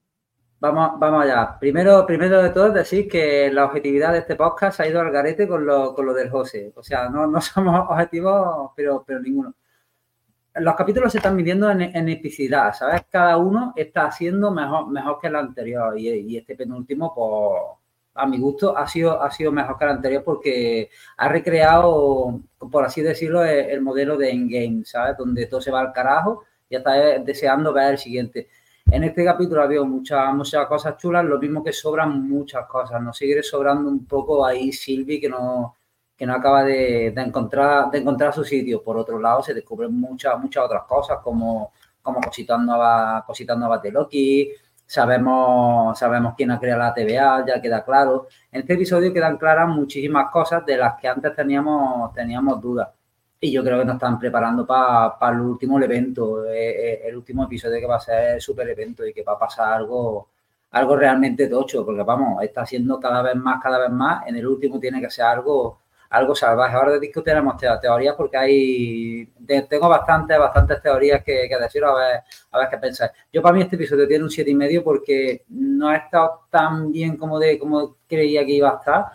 Vamos, 0.59 0.99
vamos 0.99 1.25
allá. 1.25 1.59
Primero, 1.61 2.07
primero 2.07 2.43
de 2.43 2.51
todo, 2.51 2.71
decir 2.71 3.09
que 3.09 3.51
la 3.53 3.67
objetividad 3.67 4.13
de 4.13 4.21
este 4.21 4.37
podcast 4.37 4.81
ha 4.81 4.89
ido 4.89 5.01
al 5.01 5.11
garete 5.11 5.47
con 5.47 5.67
lo, 5.67 5.95
con 5.95 6.07
lo 6.07 6.15
del 6.15 6.31
José. 6.31 6.73
O 6.77 6.83
sea, 6.83 7.09
no, 7.11 7.27
no 7.27 7.41
somos 7.43 7.89
objetivos, 7.91 8.71
pero, 8.75 9.05
pero 9.07 9.21
ninguno. 9.21 9.55
Los 10.55 10.75
capítulos 10.75 11.13
se 11.13 11.19
están 11.19 11.37
midiendo 11.37 11.71
en, 11.71 11.83
en 11.83 12.09
epicidad, 12.09 12.73
¿sabes? 12.73 13.03
Cada 13.11 13.37
uno 13.37 13.75
está 13.77 14.07
haciendo 14.07 14.51
mejor, 14.51 14.89
mejor 14.89 15.19
que 15.21 15.27
el 15.27 15.37
anterior. 15.37 15.99
Y, 15.99 16.09
y 16.09 16.37
este 16.39 16.57
penúltimo, 16.57 17.15
pues, 17.15 17.86
a 18.17 18.27
mi 18.27 18.39
gusto, 18.39 18.77
ha 18.77 18.87
sido, 18.89 19.23
ha 19.23 19.31
sido 19.31 19.53
mejor 19.53 19.79
que 19.79 19.85
el 19.85 19.91
anterior 19.91 20.25
porque 20.25 20.91
ha 21.17 21.29
recreado, 21.29 22.41
por 22.71 22.85
así 22.85 23.03
decirlo, 23.03 23.45
el, 23.45 23.71
el 23.71 23.81
modelo 23.81 24.17
de 24.17 24.31
Endgame, 24.31 24.85
¿sabes? 24.85 25.17
Donde 25.17 25.47
todo 25.47 25.61
se 25.61 25.71
va 25.71 25.81
al 25.81 25.93
carajo 25.93 26.45
y 26.69 26.77
está 26.77 26.93
deseando 27.19 27.73
ver 27.73 27.93
el 27.93 27.99
siguiente. 27.99 28.49
En 28.89 29.03
este 29.03 29.25
capítulo 29.25 29.61
ha 29.61 29.65
habido 29.65 29.85
muchas, 29.85 30.33
muchas 30.33 30.67
cosas 30.67 30.97
chulas, 30.97 31.25
lo 31.25 31.39
mismo 31.39 31.63
que 31.65 31.73
sobran 31.73 32.29
muchas 32.29 32.67
cosas. 32.67 33.03
Nos 33.03 33.17
sigue 33.17 33.43
sobrando 33.43 33.89
un 33.91 34.07
poco 34.07 34.47
ahí 34.47 34.73
Silvi, 34.73 35.21
que 35.21 35.29
no, 35.29 35.77
que 36.17 36.25
no 36.25 36.35
acaba 36.35 36.63
de, 36.65 37.11
de 37.11 37.21
encontrar, 37.23 37.91
de 37.91 37.99
encontrar 37.99 38.33
su 38.33 38.45
sitio. 38.45 38.83
Por 38.83 38.97
otro 38.97 39.19
lado, 39.19 39.43
se 39.43 39.55
descubren 39.55 39.93
muchas, 39.93 40.39
muchas 40.39 40.65
otras 40.65 40.85
cosas, 40.85 41.19
como, 41.23 41.73
como 42.01 42.21
cositas 42.21 42.61
nuevas, 42.61 43.25
cositas 43.25 43.59
nuevas 43.59 43.83
de 43.83 43.91
Loki. 43.91 44.53
Sabemos, 44.87 45.99
sabemos 45.99 46.35
quién 46.37 46.53
ha 46.53 46.61
creado 46.61 46.81
la 46.81 46.95
TVA, 46.95 47.45
ya 47.47 47.61
queda 47.61 47.85
claro. 47.85 48.29
En 48.53 48.61
este 48.61 48.75
episodio 48.75 49.13
quedan 49.13 49.37
claras 49.37 49.69
muchísimas 49.69 50.31
cosas 50.31 50.65
de 50.65 50.77
las 50.77 50.95
que 51.01 51.09
antes 51.09 51.35
teníamos, 51.35 52.13
teníamos 52.15 52.61
dudas. 52.61 52.89
Y 53.41 53.53
yo 53.53 53.63
creo 53.65 53.79
que 53.81 53.85
nos 53.85 53.97
están 53.97 54.19
preparando 54.19 54.67
para 54.67 55.19
pa 55.19 55.31
el 55.31 55.41
último 55.41 55.81
evento, 55.81 56.45
eh, 56.47 56.93
eh, 56.93 57.03
el 57.09 57.17
último 57.17 57.45
episodio 57.45 57.79
que 57.81 57.87
va 57.87 57.97
a 57.97 58.01
ser 58.01 58.35
el 58.37 58.41
super 58.41 58.69
evento 58.69 59.07
y 59.07 59.13
que 59.13 59.23
va 59.23 59.35
a 59.35 59.39
pasar 59.39 59.73
algo, 59.75 60.29
algo 60.71 60.97
realmente 60.97 61.49
tocho, 61.49 61.85
porque 61.85 62.03
vamos, 62.03 62.43
está 62.43 62.65
siendo 62.65 62.99
cada 63.01 63.23
vez 63.23 63.37
más, 63.37 63.63
cada 63.63 63.79
vez 63.79 63.91
más. 63.91 64.27
En 64.27 64.37
el 64.37 64.47
último 64.47 64.81
tiene 64.81 65.01
que 65.01 65.11
ser 65.11 65.27
algo, 65.27 65.81
algo 66.11 66.35
salvaje. 66.35 66.77
Ahora 66.77 66.99
discutiremos 66.99 67.57
te 67.57 67.67
teorías 67.81 68.15
porque 68.15 68.37
hay, 68.37 69.33
tengo 69.69 69.89
bastantes, 69.89 70.39
bastantes 70.39 70.83
teorías 70.83 71.23
que, 71.25 71.47
que 71.49 71.59
deciros 71.59 71.91
a 71.91 71.95
ver, 71.95 72.21
a 72.53 72.59
ver 72.59 72.69
qué 72.71 72.79
pensáis. 72.79 73.13
Yo 73.33 73.43
para 73.43 73.55
mí 73.55 73.63
este 73.63 73.77
episodio 73.77 74.07
tiene 74.07 74.25
un 74.25 74.31
siete 74.31 74.51
y 74.51 74.55
medio 74.55 74.83
porque 74.85 75.45
no 75.49 75.89
ha 75.89 75.97
estado 75.97 76.47
tan 76.51 76.91
bien 76.93 77.17
como, 77.17 77.39
de, 77.39 77.59
como 77.59 77.97
creía 78.07 78.45
que 78.45 78.53
iba 78.53 78.71
a 78.71 78.77
estar 78.77 79.07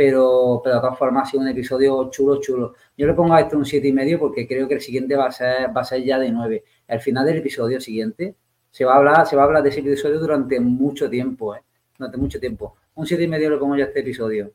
pero, 0.00 0.62
pero 0.64 0.76
de 0.76 0.80
todas 0.80 0.98
formas 0.98 1.28
ha 1.28 1.30
sido 1.30 1.42
un 1.42 1.48
episodio 1.48 2.08
chulo, 2.10 2.40
chulo. 2.40 2.74
Yo 2.96 3.06
le 3.06 3.12
pongo 3.12 3.34
a 3.34 3.40
esto 3.40 3.58
un 3.58 3.66
siete 3.66 3.88
y 3.88 3.92
medio 3.92 4.18
porque 4.18 4.46
creo 4.48 4.66
que 4.66 4.72
el 4.72 4.80
siguiente 4.80 5.14
va 5.14 5.26
a 5.26 5.30
ser, 5.30 5.76
va 5.76 5.82
a 5.82 5.84
ser 5.84 6.02
ya 6.02 6.18
de 6.18 6.30
9. 6.30 6.64
Al 6.88 7.00
final 7.00 7.26
del 7.26 7.36
episodio 7.36 7.80
siguiente 7.82 8.34
se 8.70 8.86
va 8.86 8.94
a 8.94 8.96
hablar, 8.96 9.26
se 9.26 9.36
va 9.36 9.42
a 9.42 9.44
hablar 9.44 9.62
de 9.62 9.68
ese 9.68 9.80
episodio 9.80 10.18
durante 10.18 10.58
mucho 10.58 11.10
tiempo, 11.10 11.54
¿eh? 11.54 11.62
Durante 11.98 12.16
mucho 12.16 12.40
tiempo. 12.40 12.76
Un 12.94 13.06
siete 13.06 13.24
y 13.24 13.28
medio 13.28 13.50
le 13.50 13.58
pongo 13.58 13.76
ya 13.76 13.84
a 13.84 13.86
este 13.88 14.00
episodio. 14.00 14.52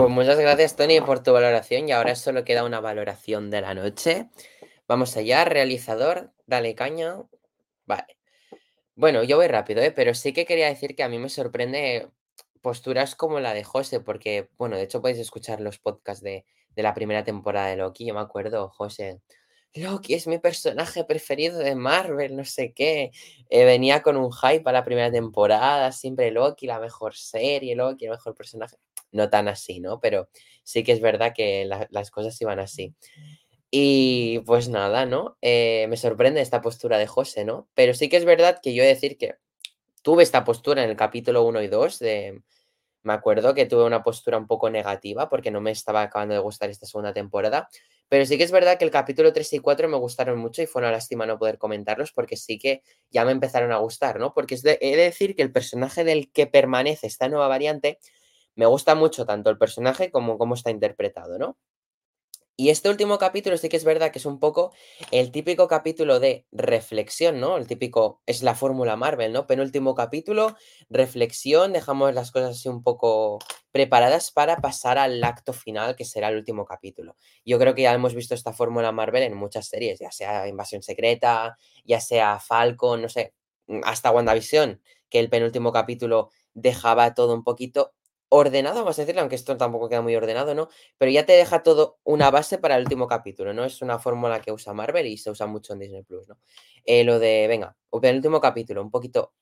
Pues 0.00 0.08
muchas 0.08 0.38
gracias, 0.38 0.76
Tony, 0.76 0.98
por 1.02 1.22
tu 1.22 1.30
valoración. 1.34 1.86
Y 1.86 1.92
ahora 1.92 2.14
solo 2.14 2.42
queda 2.42 2.64
una 2.64 2.80
valoración 2.80 3.50
de 3.50 3.60
la 3.60 3.74
noche. 3.74 4.30
Vamos 4.88 5.14
allá, 5.18 5.44
realizador, 5.44 6.32
dale 6.46 6.74
caña. 6.74 7.22
Vale. 7.84 8.16
Bueno, 8.94 9.22
yo 9.24 9.36
voy 9.36 9.46
rápido, 9.48 9.82
¿eh? 9.82 9.92
pero 9.92 10.14
sí 10.14 10.32
que 10.32 10.46
quería 10.46 10.68
decir 10.68 10.96
que 10.96 11.02
a 11.02 11.10
mí 11.10 11.18
me 11.18 11.28
sorprende 11.28 12.08
posturas 12.62 13.14
como 13.14 13.40
la 13.40 13.52
de 13.52 13.62
José, 13.62 14.00
porque, 14.00 14.48
bueno, 14.56 14.76
de 14.76 14.84
hecho 14.84 15.02
podéis 15.02 15.18
escuchar 15.18 15.60
los 15.60 15.78
podcasts 15.78 16.24
de, 16.24 16.46
de 16.74 16.82
la 16.82 16.94
primera 16.94 17.22
temporada 17.22 17.66
de 17.68 17.76
Loki. 17.76 18.06
Yo 18.06 18.14
me 18.14 18.20
acuerdo, 18.20 18.70
José, 18.70 19.20
Loki 19.74 20.14
es 20.14 20.26
mi 20.26 20.38
personaje 20.38 21.04
preferido 21.04 21.58
de 21.58 21.74
Marvel, 21.76 22.36
no 22.36 22.44
sé 22.44 22.72
qué. 22.72 23.12
Eh, 23.50 23.64
venía 23.64 24.02
con 24.02 24.16
un 24.16 24.32
hype 24.32 24.68
a 24.68 24.72
la 24.72 24.84
primera 24.84 25.12
temporada, 25.12 25.92
siempre 25.92 26.30
Loki, 26.30 26.66
la 26.66 26.80
mejor 26.80 27.14
serie, 27.14 27.76
Loki, 27.76 28.06
el 28.06 28.12
mejor 28.12 28.34
personaje. 28.34 28.76
No 29.12 29.30
tan 29.30 29.48
así, 29.48 29.80
¿no? 29.80 30.00
Pero 30.00 30.28
sí 30.64 30.84
que 30.84 30.92
es 30.92 31.00
verdad 31.00 31.32
que 31.34 31.64
la- 31.64 31.88
las 31.90 32.10
cosas 32.10 32.40
iban 32.40 32.58
así. 32.60 32.94
Y 33.70 34.40
pues 34.40 34.68
nada, 34.68 35.06
¿no? 35.06 35.36
Eh, 35.42 35.86
me 35.88 35.96
sorprende 35.96 36.40
esta 36.40 36.60
postura 36.62 36.98
de 36.98 37.06
José, 37.06 37.44
¿no? 37.44 37.68
Pero 37.74 37.94
sí 37.94 38.08
que 38.08 38.16
es 38.16 38.24
verdad 38.24 38.60
que 38.62 38.74
yo 38.74 38.82
he 38.82 38.86
de 38.86 38.94
decir 38.94 39.16
que 39.18 39.36
tuve 40.02 40.22
esta 40.22 40.44
postura 40.44 40.84
en 40.84 40.90
el 40.90 40.96
capítulo 40.96 41.44
1 41.44 41.62
y 41.62 41.68
2 41.68 41.98
de... 41.98 42.42
Me 43.02 43.14
acuerdo 43.14 43.54
que 43.54 43.66
tuve 43.66 43.84
una 43.84 44.02
postura 44.02 44.38
un 44.38 44.46
poco 44.46 44.70
negativa 44.70 45.28
porque 45.30 45.50
no 45.50 45.60
me 45.62 45.70
estaba 45.70 46.02
acabando 46.02 46.34
de 46.34 46.40
gustar 46.40 46.70
esta 46.70 46.86
segunda 46.86 47.14
temporada. 47.14 47.68
Pero 48.10 48.26
sí 48.26 48.36
que 48.38 48.44
es 48.44 48.52
verdad 48.52 48.78
que 48.78 48.84
el 48.84 48.90
capítulo 48.90 49.32
3 49.32 49.52
y 49.54 49.58
4 49.60 49.88
me 49.88 49.96
gustaron 49.98 50.38
mucho 50.38 50.62
y 50.62 50.66
fue 50.66 50.82
una 50.82 50.92
lástima 50.92 51.26
no 51.26 51.38
poder 51.38 51.58
comentarlos 51.58 52.12
porque 52.12 52.36
sí 52.36 52.58
que 52.58 52.82
ya 53.10 53.24
me 53.24 53.32
empezaron 53.32 53.72
a 53.72 53.78
gustar, 53.78 54.18
¿no? 54.20 54.34
Porque 54.34 54.54
es 54.56 54.64
he 54.66 54.78
de 54.80 54.96
decir 55.04 55.34
que 55.36 55.42
el 55.42 55.52
personaje 55.52 56.04
del 56.04 56.30
que 56.32 56.46
permanece 56.46 57.06
esta 57.06 57.28
nueva 57.28 57.48
variante 57.48 57.98
me 58.56 58.66
gusta 58.66 58.94
mucho 58.94 59.26
tanto 59.26 59.50
el 59.50 59.58
personaje 59.58 60.10
como 60.10 60.38
cómo 60.38 60.54
está 60.54 60.70
interpretado, 60.70 61.38
¿no? 61.38 61.56
Y 62.60 62.68
este 62.68 62.90
último 62.90 63.16
capítulo 63.16 63.56
sí 63.56 63.70
que 63.70 63.78
es 63.78 63.84
verdad 63.84 64.12
que 64.12 64.18
es 64.18 64.26
un 64.26 64.38
poco 64.38 64.74
el 65.12 65.30
típico 65.32 65.66
capítulo 65.66 66.20
de 66.20 66.44
reflexión, 66.52 67.40
¿no? 67.40 67.56
El 67.56 67.66
típico, 67.66 68.20
es 68.26 68.42
la 68.42 68.54
fórmula 68.54 68.96
Marvel, 68.96 69.32
¿no? 69.32 69.46
Penúltimo 69.46 69.94
capítulo, 69.94 70.58
reflexión, 70.90 71.72
dejamos 71.72 72.12
las 72.12 72.30
cosas 72.32 72.58
así 72.58 72.68
un 72.68 72.82
poco 72.82 73.38
preparadas 73.72 74.30
para 74.30 74.58
pasar 74.58 74.98
al 74.98 75.24
acto 75.24 75.54
final, 75.54 75.96
que 75.96 76.04
será 76.04 76.28
el 76.28 76.36
último 76.36 76.66
capítulo. 76.66 77.16
Yo 77.46 77.58
creo 77.58 77.74
que 77.74 77.80
ya 77.80 77.94
hemos 77.94 78.14
visto 78.14 78.34
esta 78.34 78.52
fórmula 78.52 78.92
Marvel 78.92 79.22
en 79.22 79.38
muchas 79.38 79.66
series, 79.68 79.98
ya 79.98 80.12
sea 80.12 80.46
Invasión 80.46 80.82
Secreta, 80.82 81.56
ya 81.86 82.00
sea 82.02 82.40
Falcon, 82.40 83.00
no 83.00 83.08
sé, 83.08 83.32
hasta 83.84 84.10
WandaVision, 84.10 84.82
que 85.08 85.18
el 85.18 85.30
penúltimo 85.30 85.72
capítulo 85.72 86.28
dejaba 86.52 87.14
todo 87.14 87.32
un 87.32 87.42
poquito 87.42 87.94
ordenado, 88.30 88.80
vamos 88.80 88.98
a 88.98 89.02
decirlo, 89.02 89.20
aunque 89.20 89.36
esto 89.36 89.56
tampoco 89.56 89.88
queda 89.88 90.02
muy 90.02 90.16
ordenado, 90.16 90.54
¿no? 90.54 90.68
Pero 90.98 91.12
ya 91.12 91.26
te 91.26 91.32
deja 91.32 91.62
todo 91.62 91.98
una 92.04 92.30
base 92.30 92.58
para 92.58 92.76
el 92.76 92.84
último 92.84 93.06
capítulo, 93.08 93.52
¿no? 93.52 93.64
Es 93.64 93.82
una 93.82 93.98
fórmula 93.98 94.40
que 94.40 94.52
usa 94.52 94.72
Marvel 94.72 95.06
y 95.06 95.18
se 95.18 95.30
usa 95.30 95.46
mucho 95.46 95.74
en 95.74 95.80
Disney 95.80 96.02
Plus, 96.04 96.28
¿no? 96.28 96.38
Eh, 96.84 97.04
lo 97.04 97.18
de, 97.18 97.46
venga, 97.48 97.76
el 98.02 98.16
último 98.16 98.40
capítulo, 98.40 98.82
un 98.82 98.90
poquito. 98.90 99.32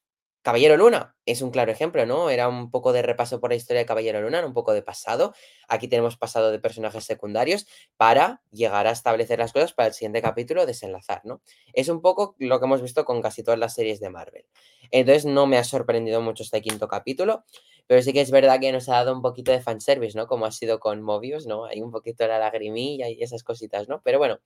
Caballero 0.48 0.78
Luna 0.78 1.14
es 1.26 1.42
un 1.42 1.50
claro 1.50 1.70
ejemplo, 1.70 2.06
¿no? 2.06 2.30
Era 2.30 2.48
un 2.48 2.70
poco 2.70 2.94
de 2.94 3.02
repaso 3.02 3.38
por 3.38 3.50
la 3.50 3.56
historia 3.56 3.80
de 3.80 3.84
Caballero 3.84 4.22
Luna, 4.22 4.46
un 4.46 4.54
poco 4.54 4.72
de 4.72 4.80
pasado. 4.80 5.34
Aquí 5.68 5.88
tenemos 5.88 6.16
pasado 6.16 6.50
de 6.50 6.58
personajes 6.58 7.04
secundarios 7.04 7.66
para 7.98 8.40
llegar 8.50 8.86
a 8.86 8.92
establecer 8.92 9.40
las 9.40 9.52
cosas 9.52 9.74
para 9.74 9.88
el 9.88 9.92
siguiente 9.92 10.22
capítulo 10.22 10.64
desenlazar, 10.64 11.20
¿no? 11.24 11.42
Es 11.74 11.90
un 11.90 12.00
poco 12.00 12.34
lo 12.38 12.58
que 12.58 12.64
hemos 12.64 12.80
visto 12.80 13.04
con 13.04 13.20
casi 13.20 13.42
todas 13.42 13.60
las 13.60 13.74
series 13.74 14.00
de 14.00 14.08
Marvel. 14.08 14.46
Entonces 14.90 15.26
no 15.26 15.46
me 15.46 15.58
ha 15.58 15.64
sorprendido 15.64 16.22
mucho 16.22 16.44
este 16.44 16.62
quinto 16.62 16.88
capítulo, 16.88 17.44
pero 17.86 18.00
sí 18.00 18.14
que 18.14 18.22
es 18.22 18.30
verdad 18.30 18.58
que 18.58 18.72
nos 18.72 18.88
ha 18.88 18.94
dado 18.94 19.12
un 19.12 19.20
poquito 19.20 19.52
de 19.52 19.60
fanservice, 19.60 20.16
¿no? 20.16 20.26
Como 20.26 20.46
ha 20.46 20.50
sido 20.50 20.80
con 20.80 21.02
Mobius, 21.02 21.46
¿no? 21.46 21.66
Hay 21.66 21.82
un 21.82 21.90
poquito 21.90 22.24
de 22.24 22.28
la 22.30 22.38
lagrimilla 22.38 23.10
y 23.10 23.22
esas 23.22 23.42
cositas, 23.42 23.86
¿no? 23.90 24.00
Pero 24.02 24.16
bueno, 24.16 24.38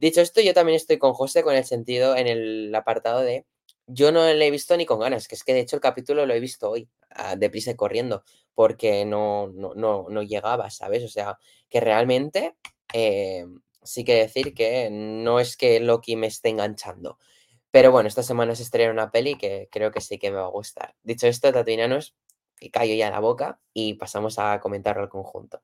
dicho 0.00 0.20
esto, 0.20 0.42
yo 0.42 0.52
también 0.52 0.76
estoy 0.76 0.98
con 0.98 1.14
José 1.14 1.42
con 1.42 1.54
el 1.54 1.64
sentido 1.64 2.14
en 2.14 2.26
el 2.26 2.74
apartado 2.74 3.22
de 3.22 3.46
yo 3.86 4.12
no 4.12 4.24
le 4.24 4.46
he 4.46 4.50
visto 4.50 4.76
ni 4.76 4.86
con 4.86 5.00
ganas, 5.00 5.28
que 5.28 5.34
es 5.34 5.44
que 5.44 5.54
de 5.54 5.60
hecho 5.60 5.76
el 5.76 5.82
capítulo 5.82 6.26
lo 6.26 6.34
he 6.34 6.40
visto 6.40 6.70
hoy, 6.70 6.88
ah, 7.10 7.36
deprisa 7.36 7.70
y 7.70 7.76
corriendo, 7.76 8.24
porque 8.54 9.04
no, 9.04 9.48
no, 9.48 9.74
no, 9.74 10.06
no 10.08 10.22
llegaba, 10.22 10.70
¿sabes? 10.70 11.04
O 11.04 11.08
sea, 11.08 11.38
que 11.68 11.80
realmente 11.80 12.56
eh, 12.92 13.46
sí 13.82 14.04
que 14.04 14.14
decir 14.14 14.54
que 14.54 14.88
no 14.90 15.40
es 15.40 15.56
que 15.56 15.80
Loki 15.80 16.16
me 16.16 16.26
esté 16.26 16.50
enganchando. 16.50 17.18
Pero 17.70 17.92
bueno, 17.92 18.08
esta 18.08 18.22
semana 18.22 18.54
se 18.54 18.62
estrena 18.62 18.92
una 18.92 19.10
peli 19.10 19.36
que 19.36 19.68
creo 19.70 19.90
que 19.90 20.00
sí 20.00 20.18
que 20.18 20.30
me 20.30 20.38
va 20.38 20.46
a 20.46 20.50
gustar. 20.50 20.94
Dicho 21.02 21.26
esto, 21.26 21.52
Tatuinanos, 21.52 22.16
que 22.56 22.70
callo 22.70 22.94
ya 22.94 23.10
la 23.10 23.20
boca 23.20 23.60
y 23.72 23.94
pasamos 23.94 24.38
a 24.38 24.60
comentarlo 24.60 25.02
al 25.02 25.08
conjunto. 25.08 25.60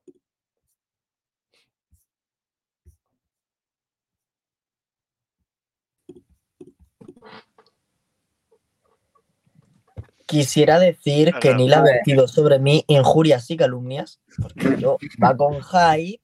Quisiera 10.25 10.79
decir 10.79 11.33
que 11.39 11.49
Ala. 11.49 11.57
Neil 11.57 11.73
ha 11.73 11.81
vertido 11.81 12.27
sobre 12.27 12.59
mí 12.59 12.83
injurias 12.87 13.49
y 13.51 13.57
calumnias, 13.57 14.19
porque 14.41 14.75
yo 14.79 14.97
va 15.21 15.35
con 15.35 15.61
hype, 15.61 16.21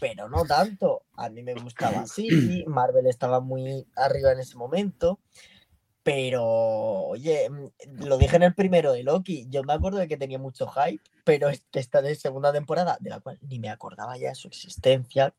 pero 0.00 0.28
no 0.28 0.44
tanto. 0.44 1.02
A 1.14 1.28
mí 1.28 1.42
me 1.42 1.54
gustaba 1.54 2.00
así, 2.02 2.64
Marvel 2.66 3.06
estaba 3.06 3.40
muy 3.40 3.86
arriba 3.96 4.32
en 4.32 4.40
ese 4.40 4.56
momento. 4.56 5.20
Pero, 6.04 6.42
oye, 6.42 7.48
mm, 7.48 8.04
lo 8.06 8.18
dije 8.18 8.34
en 8.36 8.42
el 8.42 8.54
primero 8.54 8.92
de 8.92 9.04
Loki. 9.04 9.46
Yo 9.50 9.62
me 9.62 9.72
acuerdo 9.74 9.98
de 9.98 10.08
que 10.08 10.16
tenía 10.16 10.38
mucho 10.38 10.66
hype, 10.66 11.02
pero 11.24 11.48
es- 11.48 11.64
esta 11.72 12.02
de 12.02 12.16
segunda 12.16 12.52
temporada, 12.52 12.96
de 13.00 13.10
la 13.10 13.20
cual 13.20 13.38
ni 13.42 13.60
me 13.60 13.70
acordaba 13.70 14.16
ya 14.18 14.30
de 14.30 14.34
su 14.34 14.48
existencia, 14.48 15.32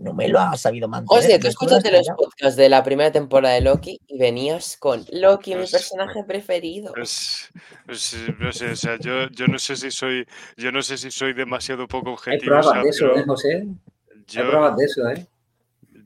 no 0.00 0.12
me 0.14 0.28
lo 0.28 0.40
ha 0.40 0.56
sabido 0.56 0.88
mantener. 0.88 1.22
José, 1.22 1.38
tú 1.38 1.46
me 1.46 1.52
suelo 1.52 1.76
escúchate 1.76 1.96
los 1.96 2.08
podcasts 2.16 2.56
de 2.56 2.68
la 2.68 2.82
primera 2.82 3.12
temporada 3.12 3.54
de 3.54 3.60
Loki 3.60 4.00
y 4.08 4.18
venías 4.18 4.76
con 4.78 5.04
Loki, 5.12 5.50
mi 5.54 5.58
Pues- 5.60 5.70
personaje 5.72 6.24
preferido. 6.24 6.92
Pues, 6.94 7.50
pues, 7.86 8.16
no 8.38 8.50
sé, 8.52 8.70
o 8.72 8.76
sea, 8.76 8.98
yo, 8.98 9.28
yo 9.30 9.46
no 9.46 9.58
sé 9.58 9.76
si 9.76 9.90
soy, 9.90 10.26
yo 10.56 10.72
no 10.72 10.82
sé 10.82 10.96
si 10.96 11.10
soy 11.10 11.34
demasiado 11.34 11.86
poco 11.86 12.08
Hay 12.08 12.14
objetivo. 12.14 12.56
o 12.56 12.60
pruebas 12.60 12.72
sea, 12.72 12.82
de 12.82 12.88
eso, 12.88 13.06
pero 13.10 13.20
¿eh, 13.20 13.24
José? 13.26 13.56
Hay 13.56 14.16
yo, 14.26 14.48
pruebas 14.48 14.76
de 14.76 14.84
eso, 14.84 15.08
¿eh? 15.10 15.26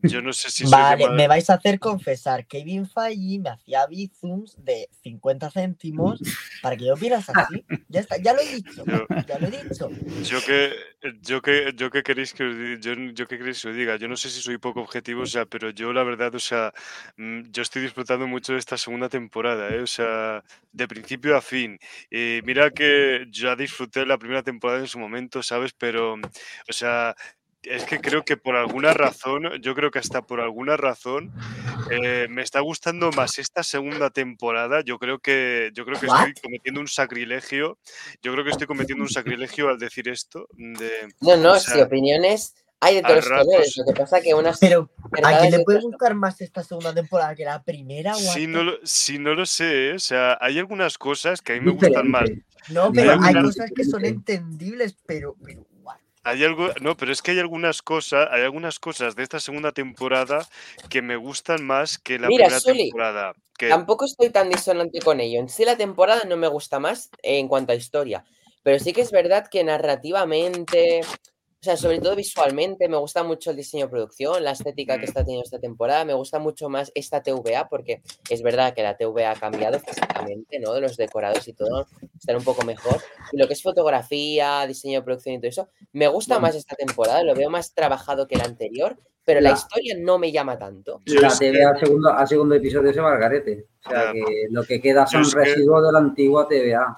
Yo 0.05 0.23
no 0.23 0.33
sé 0.33 0.51
si 0.51 0.65
Vale, 0.71 1.09
me 1.11 1.27
vais 1.29 1.49
a 1.51 1.55
hacer 1.55 1.79
confesar. 1.79 2.47
Kevin 2.47 2.87
Feige 2.89 3.39
me 3.41 3.51
hacía 3.51 3.87
bizums 3.87 4.57
de 4.65 4.89
50 5.03 5.51
céntimos 5.51 6.21
para 6.63 6.77
que 6.77 6.87
yo 6.87 6.95
opinas 6.95 7.29
así. 7.29 7.65
Ya 7.89 8.01
está, 8.01 8.17
ya 8.19 8.33
lo 8.33 8.41
he 8.41 8.55
dicho. 8.55 8.85
Yo- 8.87 9.07
Ya 9.27 9.39
lo 9.39 9.47
he 9.49 9.51
dicho. 9.51 9.89
Yo 10.23 10.41
que, 10.45 10.73
yo 11.23 11.41
que, 11.43 11.73
yo 11.77 11.91
que 11.91 12.03
queréis 12.03 12.33
que 12.35 12.45
os 12.45 12.81
yo, 12.81 12.95
yo 12.95 13.27
que 13.27 13.39
queréis 13.39 13.63
que 13.63 13.69
os 13.69 13.75
diga, 13.77 13.97
yo 13.97 14.09
no 14.09 14.17
sé 14.17 14.29
si 14.31 14.41
soy 14.41 14.59
poco 14.59 14.81
objetivo, 14.81 15.23
o 15.23 15.27
sea, 15.27 15.47
pero 15.47 15.71
yo 15.71 15.93
la 15.93 16.03
verdad, 16.03 16.35
o 16.35 16.39
sea, 16.39 16.73
mm, 17.17 17.51
yo 17.51 17.63
estoy 17.63 17.83
disfrutando 17.83 18.27
mucho 18.27 18.53
de 18.53 18.59
esta 18.59 18.77
segunda 18.77 19.09
temporada, 19.09 19.69
¿eh? 19.75 19.81
o 19.81 19.87
sea, 19.87 20.43
de 20.73 20.89
principio 20.89 21.37
a 21.37 21.41
fin. 21.41 21.79
Y 22.11 22.41
mira 22.45 22.71
que 22.71 23.27
ya 23.31 23.57
disfruté 23.57 24.05
la 24.07 24.19
primera 24.19 24.43
temporada 24.43 24.81
en 24.81 24.89
su 24.89 24.99
momento, 24.99 25.43
¿sabes? 25.43 25.73
Pero, 25.77 26.15
o 26.15 26.73
sea, 26.73 27.15
es 27.67 27.85
que 27.85 28.01
creo 28.01 28.25
que 28.25 28.37
por 28.37 28.57
alguna 28.57 28.95
razón, 28.95 29.61
yo 29.61 29.75
creo 29.75 29.91
que 29.91 29.99
hasta 29.99 30.23
por 30.23 30.41
alguna 30.41 30.77
razón, 30.77 31.33
eh, 31.91 32.27
me 32.31 32.43
está 32.43 32.61
gustando 32.61 33.11
más 33.13 33.39
esta 33.39 33.63
segunda 33.63 34.11
temporada. 34.11 34.83
Yo 34.85 34.99
creo 34.99 35.19
que, 35.19 35.71
yo 35.75 35.85
creo 35.85 35.99
que 35.99 36.07
estoy 36.07 36.35
cometiendo 36.43 36.81
un 36.81 36.89
sacrilegio. 36.89 37.79
Yo 38.23 38.33
creo 38.33 38.45
que 38.45 38.51
estoy 38.51 38.67
cometiendo 38.67 39.05
un 39.05 39.11
sacrilegio 39.11 39.69
al 39.69 39.79
decir 39.79 40.09
esto. 40.09 40.47
De, 40.53 40.91
No, 41.21 41.37
no, 41.37 41.53
o 41.53 41.59
si 41.59 41.81
opiniones 41.81 42.55
hay 42.81 42.97
de 42.97 43.03
todos 43.03 43.17
los 43.17 43.29
colores. 43.29 43.77
Lo 43.77 43.85
que 43.85 44.01
pasa 44.01 44.21
que 44.21 44.35
unas 44.35 44.59
Pero, 44.59 44.91
¿a 45.23 45.39
quién 45.39 45.53
le 45.53 45.65
puede 45.65 45.81
gustar 45.81 46.15
más 46.15 46.41
esta 46.41 46.63
segunda 46.63 46.93
temporada 46.93 47.35
que 47.35 47.45
la 47.45 47.63
primera? 47.63 48.15
sí, 48.15 48.47
What 48.47 48.49
no 48.49 48.63
lo, 48.63 48.73
sí, 48.85 49.19
no 49.19 49.35
lo 49.35 49.47
sé. 49.47 49.91
¿eh? 49.91 49.93
O 49.95 49.99
sea, 49.99 50.37
hay 50.41 50.59
algunas 50.59 50.99
cosas 50.99 51.41
que 51.41 51.53
a 51.53 51.57
mí 51.57 51.63
me 51.63 51.73
gustan 51.73 52.11
más. 52.11 52.31
No, 52.69 52.93
pero 52.93 53.19
hay 53.23 53.35
cosas 53.35 53.71
que 53.75 53.85
son 53.85 54.05
entendibles, 54.05 54.97
pero, 55.07 55.37
pero? 55.45 55.65
Hay 56.25 56.43
algo, 56.43 56.71
no, 56.81 56.97
pero 56.97 57.13
es 57.13 57.21
que 57.21 57.33
hay 57.33 57.39
algunas 57.39 57.83
cosas, 57.83 58.29
hay 58.31 58.43
algunas 58.43 58.79
cosas 58.79 59.15
de 59.15 59.23
esta 59.23 59.41
segunda 59.41 59.73
temporada 59.73 60.49
que 60.89 61.03
me 61.03 61.17
gustan 61.17 61.65
más 61.65 61.99
que 61.99 62.19
la 62.19 62.29
Mira, 62.29 62.47
primera 62.47 62.61
Suli, 62.61 62.85
temporada. 62.85 63.35
Que, 63.59 63.69
Tampoco 63.69 64.07
estoy 64.07 64.31
tan 64.31 64.49
disonante 64.49 65.01
con 65.01 65.21
ello. 65.21 65.39
En 65.39 65.51
sí 65.51 65.65
la 65.65 65.77
temporada 65.77 66.23
no 66.27 66.37
me 66.39 66.49
gusta 66.49 66.81
más 66.81 67.11
en 67.23 67.47
cuanto 67.47 67.73
a 67.73 67.77
historia, 67.77 68.25
pero 68.63 68.79
sí 68.79 68.95
que 68.95 69.03
es 69.03 69.13
verdad 69.13 69.47
que 69.49 69.63
narrativamente, 69.65 71.03
o 71.65 71.67
sea, 71.67 71.79
sobre 71.79 71.99
todo 71.99 72.15
visualmente, 72.15 72.89
me 72.91 72.99
gusta 72.99 73.23
mucho 73.23 73.51
el 73.51 73.57
diseño 73.57 73.87
de 73.87 73.91
producción, 73.91 74.45
la 74.45 74.51
estética 74.51 74.97
que 74.97 75.07
Mm. 75.07 75.09
está 75.09 75.21
teniendo 75.25 75.45
esta 75.45 75.59
temporada, 75.59 76.05
me 76.05 76.13
gusta 76.13 76.39
mucho 76.39 76.69
más 76.69 76.93
esta 76.95 77.23
TVA 77.23 77.69
porque 77.71 78.03
es 78.29 78.43
verdad 78.43 78.75
que 78.75 78.83
la 78.83 78.99
TVA 78.99 79.31
ha 79.31 79.35
cambiado 79.35 79.81
físicamente, 79.81 80.59
¿no? 80.61 80.75
De 80.75 80.83
los 80.83 80.99
decorados 80.99 81.49
y 81.49 81.55
todo, 81.55 81.87
están 82.19 82.37
un 82.37 82.45
poco 82.45 82.67
mejor. 82.67 83.01
Y 83.33 83.39
lo 83.39 83.47
que 83.47 83.55
es 83.55 83.63
fotografía, 83.63 84.67
diseño 84.67 84.99
de 85.01 85.05
producción 85.05 85.37
y 85.37 85.39
todo 85.39 85.49
eso, 85.49 85.69
me 85.93 86.07
gusta 86.09 86.35
Bueno. 86.35 86.49
más 86.49 86.57
esta 86.57 86.77
temporada, 86.77 87.23
lo 87.23 87.35
veo 87.35 87.49
más 87.49 87.73
trabajado 87.73 88.29
que 88.29 88.37
la 88.37 88.45
anterior, 88.45 88.99
pero 89.25 89.41
la 89.41 89.51
La- 89.53 89.57
historia 89.57 89.95
no 89.99 90.19
me 90.19 90.31
llama 90.31 90.59
tanto. 90.59 91.01
La 91.07 91.29
TVA 91.31 91.71
al 91.71 91.81
segundo, 91.81 92.11
al 92.13 92.29
segundo 92.29 92.55
episodio 92.57 92.93
se 92.93 93.01
va 93.01 93.13
al 93.13 93.19
garete. 93.19 93.69
O 93.87 93.91
sea 93.91 94.13
que 94.13 94.23
lo 94.51 94.63
que 94.65 94.81
queda 94.83 95.07
son 95.07 95.23
que- 95.25 95.35
residuos 95.39 95.83
de 95.87 95.93
la 95.93 95.99
antigua 95.99 96.47
TVA. 96.47 96.95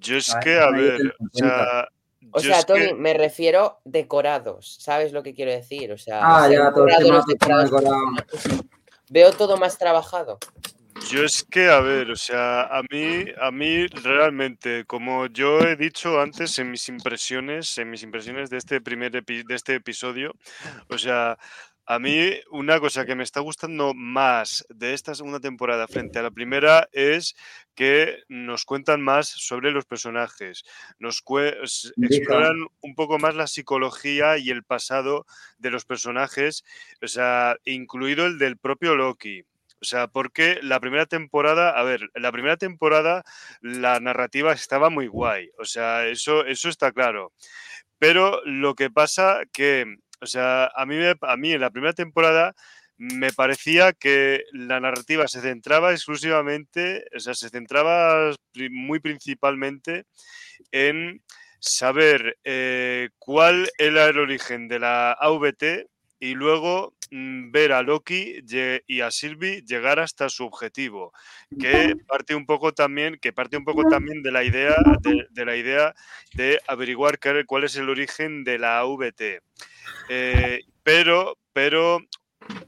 yo 0.00 0.16
es 0.16 0.34
que, 0.42 0.58
a 0.58 0.70
ver, 0.70 1.14
o 1.18 1.28
sea, 1.32 1.88
O 2.32 2.40
yo 2.40 2.50
sea, 2.52 2.62
Tony, 2.64 2.86
que- 2.88 2.94
me 2.94 3.14
refiero 3.14 3.80
decorados, 3.84 4.76
¿sabes 4.80 5.12
lo 5.12 5.22
que 5.22 5.34
quiero 5.34 5.50
decir? 5.52 5.92
O 5.92 5.98
sea, 5.98 6.20
Ah, 6.22 6.48
ya, 6.50 6.72
todo 6.72 6.86
el 6.86 6.96
decorado, 6.96 7.02
tema, 7.02 7.14
los 7.16 7.24
todo 7.24 7.32
el 7.32 7.38
tema 7.38 7.64
decorados, 7.64 8.14
decorado. 8.44 8.64
veo 9.10 9.32
todo 9.32 9.56
más 9.56 9.78
trabajado. 9.78 10.38
Yo 11.10 11.22
es 11.24 11.44
que, 11.50 11.68
a 11.68 11.80
ver, 11.80 12.10
o 12.10 12.16
sea, 12.16 12.62
a 12.62 12.80
mí, 12.90 13.24
a 13.40 13.50
mí 13.50 13.86
realmente, 13.88 14.84
como 14.86 15.26
yo 15.26 15.58
he 15.60 15.76
dicho 15.76 16.20
antes 16.20 16.58
en 16.58 16.70
mis 16.70 16.88
impresiones, 16.88 17.76
en 17.78 17.90
mis 17.90 18.02
impresiones 18.04 18.48
de 18.48 18.58
este 18.58 18.80
primer 18.80 19.12
epi- 19.12 19.44
de 19.44 19.54
este 19.54 19.74
episodio, 19.74 20.32
o 20.88 20.96
sea, 20.96 21.36
a 21.86 21.98
mí 21.98 22.30
una 22.50 22.80
cosa 22.80 23.04
que 23.04 23.14
me 23.14 23.22
está 23.22 23.40
gustando 23.40 23.94
más 23.94 24.64
de 24.68 24.94
esta 24.94 25.14
segunda 25.14 25.40
temporada 25.40 25.86
frente 25.88 26.18
a 26.18 26.22
la 26.22 26.30
primera 26.30 26.88
es 26.92 27.34
que 27.74 28.22
nos 28.28 28.64
cuentan 28.64 29.02
más 29.02 29.28
sobre 29.28 29.72
los 29.72 29.84
personajes, 29.84 30.64
nos 30.98 31.22
exploran 31.96 32.66
un 32.80 32.94
poco 32.94 33.18
más 33.18 33.34
la 33.34 33.46
psicología 33.46 34.38
y 34.38 34.50
el 34.50 34.62
pasado 34.62 35.26
de 35.58 35.70
los 35.70 35.84
personajes, 35.84 36.64
o 37.02 37.08
sea, 37.08 37.56
incluido 37.64 38.26
el 38.26 38.38
del 38.38 38.58
propio 38.58 38.94
Loki. 38.94 39.44
O 39.80 39.86
sea, 39.86 40.06
porque 40.06 40.60
la 40.62 40.80
primera 40.80 41.04
temporada, 41.04 41.70
a 41.70 41.82
ver, 41.82 42.08
la 42.14 42.32
primera 42.32 42.56
temporada 42.56 43.22
la 43.60 44.00
narrativa 44.00 44.52
estaba 44.54 44.88
muy 44.88 45.08
guay. 45.08 45.50
O 45.58 45.66
sea, 45.66 46.06
eso, 46.06 46.46
eso 46.46 46.70
está 46.70 46.90
claro. 46.90 47.32
Pero 47.98 48.40
lo 48.44 48.74
que 48.74 48.90
pasa 48.90 49.42
que, 49.52 49.96
o 50.20 50.26
sea, 50.26 50.70
a 50.74 50.86
mí, 50.86 50.96
a 51.20 51.36
mí 51.36 51.52
en 51.52 51.60
la 51.60 51.70
primera 51.70 51.92
temporada 51.92 52.54
me 52.96 53.32
parecía 53.32 53.92
que 53.92 54.44
la 54.52 54.80
narrativa 54.80 55.26
se 55.26 55.40
centraba 55.40 55.92
exclusivamente, 55.92 57.04
o 57.14 57.20
sea, 57.20 57.34
se 57.34 57.48
centraba 57.48 58.34
muy 58.70 59.00
principalmente 59.00 60.06
en 60.70 61.22
saber 61.58 62.38
eh, 62.44 63.08
cuál 63.18 63.68
era 63.78 64.06
el 64.06 64.18
origen 64.18 64.68
de 64.68 64.78
la 64.78 65.12
AVT 65.12 65.88
y 66.20 66.34
luego 66.34 66.94
mm, 67.10 67.50
ver 67.50 67.72
a 67.72 67.82
Loki 67.82 68.40
y 68.86 69.00
a 69.00 69.10
Sylvie 69.10 69.62
llegar 69.62 69.98
hasta 69.98 70.28
su 70.28 70.44
objetivo, 70.44 71.12
que 71.58 71.96
parte 72.06 72.34
un 72.34 72.46
poco 72.46 72.72
también, 72.72 73.18
que 73.20 73.32
parte 73.32 73.56
un 73.56 73.64
poco 73.64 73.88
también 73.88 74.22
de 74.22 74.30
la 74.30 74.44
idea 74.44 74.76
de, 75.00 75.26
de 75.30 75.44
la 75.44 75.56
idea 75.56 75.94
de 76.34 76.60
averiguar 76.68 77.18
cuál 77.46 77.64
es 77.64 77.76
el 77.76 77.88
origen 77.88 78.44
de 78.44 78.58
la 78.58 78.78
AVT. 78.78 79.42
Eh, 80.08 80.60
pero, 80.82 81.36
pero 81.52 81.98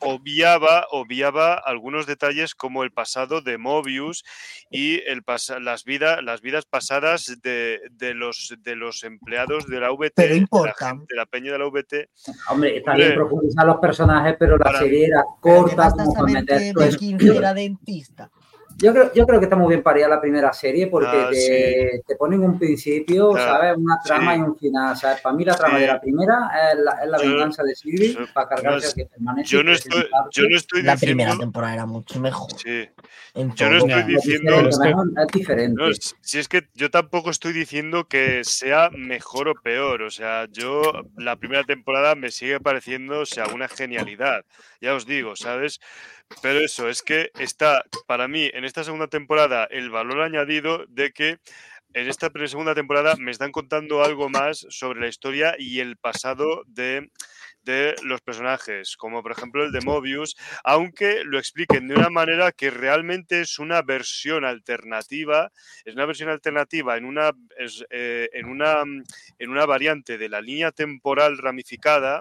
obviaba, 0.01 0.87
obviaba 0.91 1.55
algunos 1.55 2.07
detalles 2.07 2.55
como 2.55 2.83
el 2.83 2.93
pasado 2.93 3.43
de 3.43 3.59
Mobius 3.59 4.25
y 4.71 5.01
el 5.07 5.23
las, 5.61 5.85
vida- 5.85 6.23
las 6.23 6.41
vidas 6.41 6.65
pasadas 6.65 7.37
de, 7.43 7.81
de 7.91 8.15
los, 8.15 8.55
de 8.61 8.75
los 8.75 9.05
empleados 9.05 9.67
de 9.67 9.81
la 9.81 9.91
VT, 9.93 10.13
Pero 10.15 10.29
de 10.29 10.35
la, 10.35 10.37
importa. 10.41 10.89
gente- 10.89 11.07
de 11.11 11.17
la 11.17 11.27
peña 11.27 11.53
de 11.53 11.59
la 11.59 11.67
VT. 11.67 12.09
Hombre, 12.49 12.79
está 12.79 12.95
bien 12.95 13.15
profundizar 13.15 13.67
los 13.67 13.77
personajes, 13.77 14.37
pero 14.39 14.57
la 14.57 14.65
Para- 14.65 14.79
serie 14.79 15.07
era 15.07 15.23
Pero 15.43 15.55
¿qué 15.57 15.61
corta 15.61 15.77
basta 15.77 16.05
como 16.05 16.27
eso. 16.27 16.99
Becky 16.99 17.37
era 17.37 17.53
dentista? 17.55 18.31
Yo 18.79 18.93
creo, 18.93 19.11
yo 19.15 19.27
creo 19.27 19.39
que 19.41 19.47
está 19.47 19.57
muy 19.57 19.69
bien 19.71 19.83
parida 19.83 20.07
la 20.07 20.21
primera 20.21 20.53
serie 20.53 20.87
porque 20.89 21.09
Ah, 21.11 21.29
te, 21.31 22.03
te 22.07 22.17
ponen 22.17 22.43
un 22.43 22.59
principio, 22.59 23.31
Claro, 23.33 23.53
¿sabes? 23.53 23.77
Una 23.79 23.99
trama 24.05 24.35
sí. 24.35 24.41
y 24.41 24.43
un 24.43 24.59
final. 24.59 24.97
¿sabes? 24.97 25.21
Para 25.23 25.35
mí 25.35 25.45
la 25.47 25.55
trama 25.57 25.77
Sí. 25.77 25.81
de 25.81 25.87
la 25.87 26.01
primera 26.01 26.51
es 26.73 26.79
la, 26.81 26.93
es 27.03 27.09
la 27.09 27.19
Yo- 27.23 27.31
venganza 27.31 27.63
de 27.63 27.75
Sylvie 27.75 28.13
yo- 28.15 28.27
para 28.35 28.49
cargarse 28.49 28.87
no, 28.87 28.89
al 28.91 28.95
que 28.95 29.07
permanece. 29.07 29.49
Yo 29.49 29.61
y 29.61 29.65
no 29.65 29.73
estoy, 29.73 29.91
presentarse. 30.01 30.31
yo 30.43 30.49
no 30.49 30.57
estoy 30.57 30.83
La 30.83 30.97
primera 30.97 31.37
temporada 31.39 31.73
era 31.75 31.87
mucho 31.87 32.21
mejor. 32.21 32.51
Sí, 32.59 32.89
Yo 33.55 33.71
no 33.71 33.77
estoy 33.79 34.03
diciendo- 34.03 34.69
Es 34.69 34.79
que- 34.79 34.85
mejor, 34.89 35.07
es 35.17 35.27
diferente. 35.33 35.83
No, 35.83 35.89
si 36.21 36.39
es 36.39 36.49
que 36.49 36.69
yo 36.75 36.91
tampoco 36.91 37.31
estoy 37.31 37.53
diciendo 37.55 38.05
que 38.09 38.45
sea 38.45 38.91
mejor 38.91 39.49
o 39.49 39.55
peor. 39.55 40.03
O 40.03 40.11
sea, 40.11 40.47
yo 40.51 40.83
la 41.17 41.37
primera 41.37 41.65
temporada 41.65 42.15
me 42.15 42.31
sigue 42.31 42.61
pareciendo, 42.61 43.21
o 43.21 43.27
sea, 43.27 43.47
una 43.55 43.69
genialidad. 43.69 44.45
Ya 44.83 44.95
os 44.95 45.07
digo, 45.07 45.35
¿sabes? 45.37 45.81
Pero 46.43 46.61
eso, 46.61 46.89
es 46.89 47.03
que 47.03 47.31
está, 47.39 47.85
para 48.07 48.29
mí, 48.29 48.51
en 48.53 48.65
esta 48.65 48.85
segunda 48.85 49.09
temporada, 49.09 49.65
el 49.71 49.91
valor 49.91 50.23
añadido 50.23 50.85
de 50.89 51.13
que 51.13 51.39
en 51.95 52.09
esta 52.09 52.31
segunda 52.47 52.75
temporada 52.75 53.15
me 53.17 53.31
están 53.31 53.53
contando 53.53 54.05
algo 54.05 54.29
más 54.29 54.67
sobre 54.69 55.01
la 55.01 55.09
historia 55.09 55.55
y 55.59 55.81
el 55.81 55.97
pasado 55.97 56.63
de, 56.67 57.11
de 57.63 57.95
los 58.03 58.21
personajes, 58.21 58.97
como 58.97 59.23
por 59.23 59.33
ejemplo 59.33 59.65
el 59.65 59.73
de 59.73 59.81
Mobius, 59.81 60.37
aunque 60.63 61.25
lo 61.25 61.39
expliquen 61.39 61.89
de 61.89 61.95
una 61.95 62.11
manera 62.11 62.53
que 62.53 62.71
realmente 62.71 63.41
es 63.41 63.59
una 63.59 63.81
versión 63.81 64.45
alternativa, 64.45 65.51
es 65.85 65.95
una 65.95 66.07
versión 66.07 66.29
alternativa 66.29 66.97
en 66.99 67.07
una, 67.07 67.33
es, 67.57 67.85
eh, 67.89 68.29
en 68.33 68.47
una, 68.47 68.83
en 69.39 69.51
una 69.51 69.65
variante 69.65 70.19
de 70.19 70.29
la 70.29 70.41
línea 70.41 70.73
temporal 70.73 71.39
ramificada. 71.39 72.21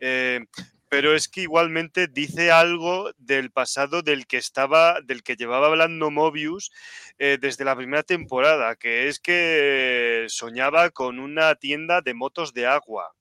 eh, 0.00 0.44
pero 0.88 1.14
es 1.14 1.28
que 1.28 1.42
igualmente 1.42 2.06
dice 2.08 2.50
algo 2.50 3.12
del 3.18 3.50
pasado 3.50 4.02
del 4.02 4.26
que 4.26 4.36
estaba, 4.38 5.00
del 5.02 5.22
que 5.22 5.36
llevaba 5.36 5.66
hablando 5.68 6.10
Mobius 6.10 6.70
eh, 7.18 7.38
desde 7.40 7.64
la 7.64 7.76
primera 7.76 8.02
temporada, 8.02 8.76
que 8.76 9.08
es 9.08 9.18
que 9.20 10.26
soñaba 10.28 10.90
con 10.90 11.18
una 11.18 11.54
tienda 11.56 12.00
de 12.00 12.14
motos 12.14 12.54
de 12.54 12.66
agua. 12.66 13.12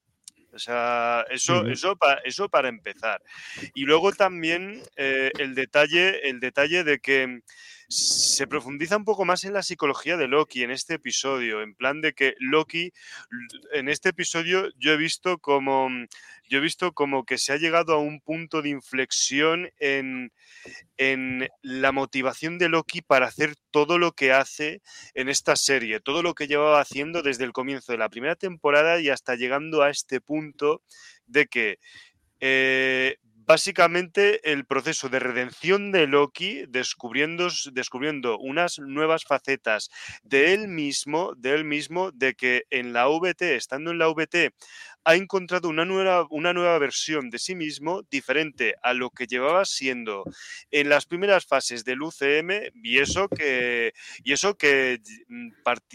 O 0.53 0.59
sea, 0.59 1.23
eso, 1.29 1.67
eso, 1.67 1.95
pa- 1.97 2.19
eso 2.23 2.49
para 2.49 2.67
empezar. 2.69 3.21
Y 3.75 3.83
luego 3.83 4.11
también 4.11 4.81
eh, 4.95 5.29
el, 5.37 5.53
detalle, 5.53 6.27
el 6.29 6.39
detalle 6.39 6.83
de 6.83 6.99
que 6.99 7.41
se 7.89 8.47
profundiza 8.47 8.97
un 8.97 9.05
poco 9.05 9.23
más 9.23 9.45
en 9.45 9.53
la 9.53 9.63
psicología 9.63 10.17
de 10.17 10.27
Loki 10.27 10.63
en 10.63 10.71
este 10.71 10.95
episodio, 10.95 11.61
en 11.61 11.73
plan 11.73 12.01
de 12.01 12.13
que 12.13 12.35
Loki, 12.39 12.91
en 13.73 13.87
este 13.87 14.09
episodio 14.09 14.69
yo 14.77 14.91
he 14.91 14.97
visto 14.97 15.37
como, 15.37 15.89
yo 16.49 16.57
he 16.57 16.61
visto 16.61 16.91
como 16.91 17.25
que 17.25 17.37
se 17.37 17.53
ha 17.53 17.57
llegado 17.57 17.93
a 17.93 17.99
un 17.99 18.19
punto 18.19 18.61
de 18.61 18.69
inflexión 18.69 19.69
en, 19.79 20.33
en 20.97 21.47
la 21.61 21.93
motivación 21.93 22.57
de 22.57 22.67
Loki 22.67 23.01
para 23.01 23.27
hacer 23.27 23.55
todo 23.71 23.97
lo 23.97 24.11
que 24.11 24.33
hace 24.33 24.81
en 25.13 25.29
esta 25.29 25.55
serie, 25.55 26.01
todo 26.01 26.23
lo 26.23 26.35
que 26.35 26.47
llevaba 26.47 26.81
haciendo 26.81 27.21
desde 27.21 27.45
el 27.45 27.53
comienzo 27.53 27.93
de 27.93 27.99
la 27.99 28.09
primera 28.09 28.35
temporada 28.35 28.99
y 28.99 29.09
hasta 29.09 29.35
llegando 29.35 29.81
a 29.81 29.89
este 29.89 30.19
punto 30.19 30.81
de 31.25 31.47
que 31.47 31.79
eh, 32.39 33.17
básicamente 33.47 34.51
el 34.51 34.65
proceso 34.65 35.07
de 35.07 35.19
redención 35.19 35.91
de 35.91 36.05
Loki, 36.05 36.65
descubriendo, 36.67 37.47
descubriendo 37.71 38.37
unas 38.37 38.77
nuevas 38.79 39.23
facetas 39.23 39.89
de 40.23 40.53
él 40.53 40.67
mismo, 40.67 41.33
de 41.35 41.53
él 41.55 41.63
mismo, 41.63 42.11
de 42.11 42.35
que 42.35 42.65
en 42.69 42.91
la 42.91 43.07
VT, 43.07 43.55
estando 43.55 43.91
en 43.91 43.99
la 43.99 44.09
VT, 44.09 44.53
ha 45.07 45.15
encontrado 45.15 45.69
una 45.69 45.85
nueva, 45.85 46.27
una 46.31 46.51
nueva 46.51 46.77
versión 46.79 47.29
de 47.29 47.39
sí 47.39 47.55
mismo 47.55 48.03
diferente 48.11 48.75
a 48.83 48.93
lo 48.93 49.09
que 49.09 49.25
llevaba 49.25 49.63
siendo 49.63 50.25
en 50.69 50.89
las 50.89 51.05
primeras 51.05 51.45
fases 51.45 51.85
del 51.85 52.01
UCM 52.01 52.73
y 52.83 52.99
eso 52.99 53.29
que, 53.29 53.93
y 54.25 54.33
eso 54.33 54.57
que 54.57 54.99
mm, 55.29 55.51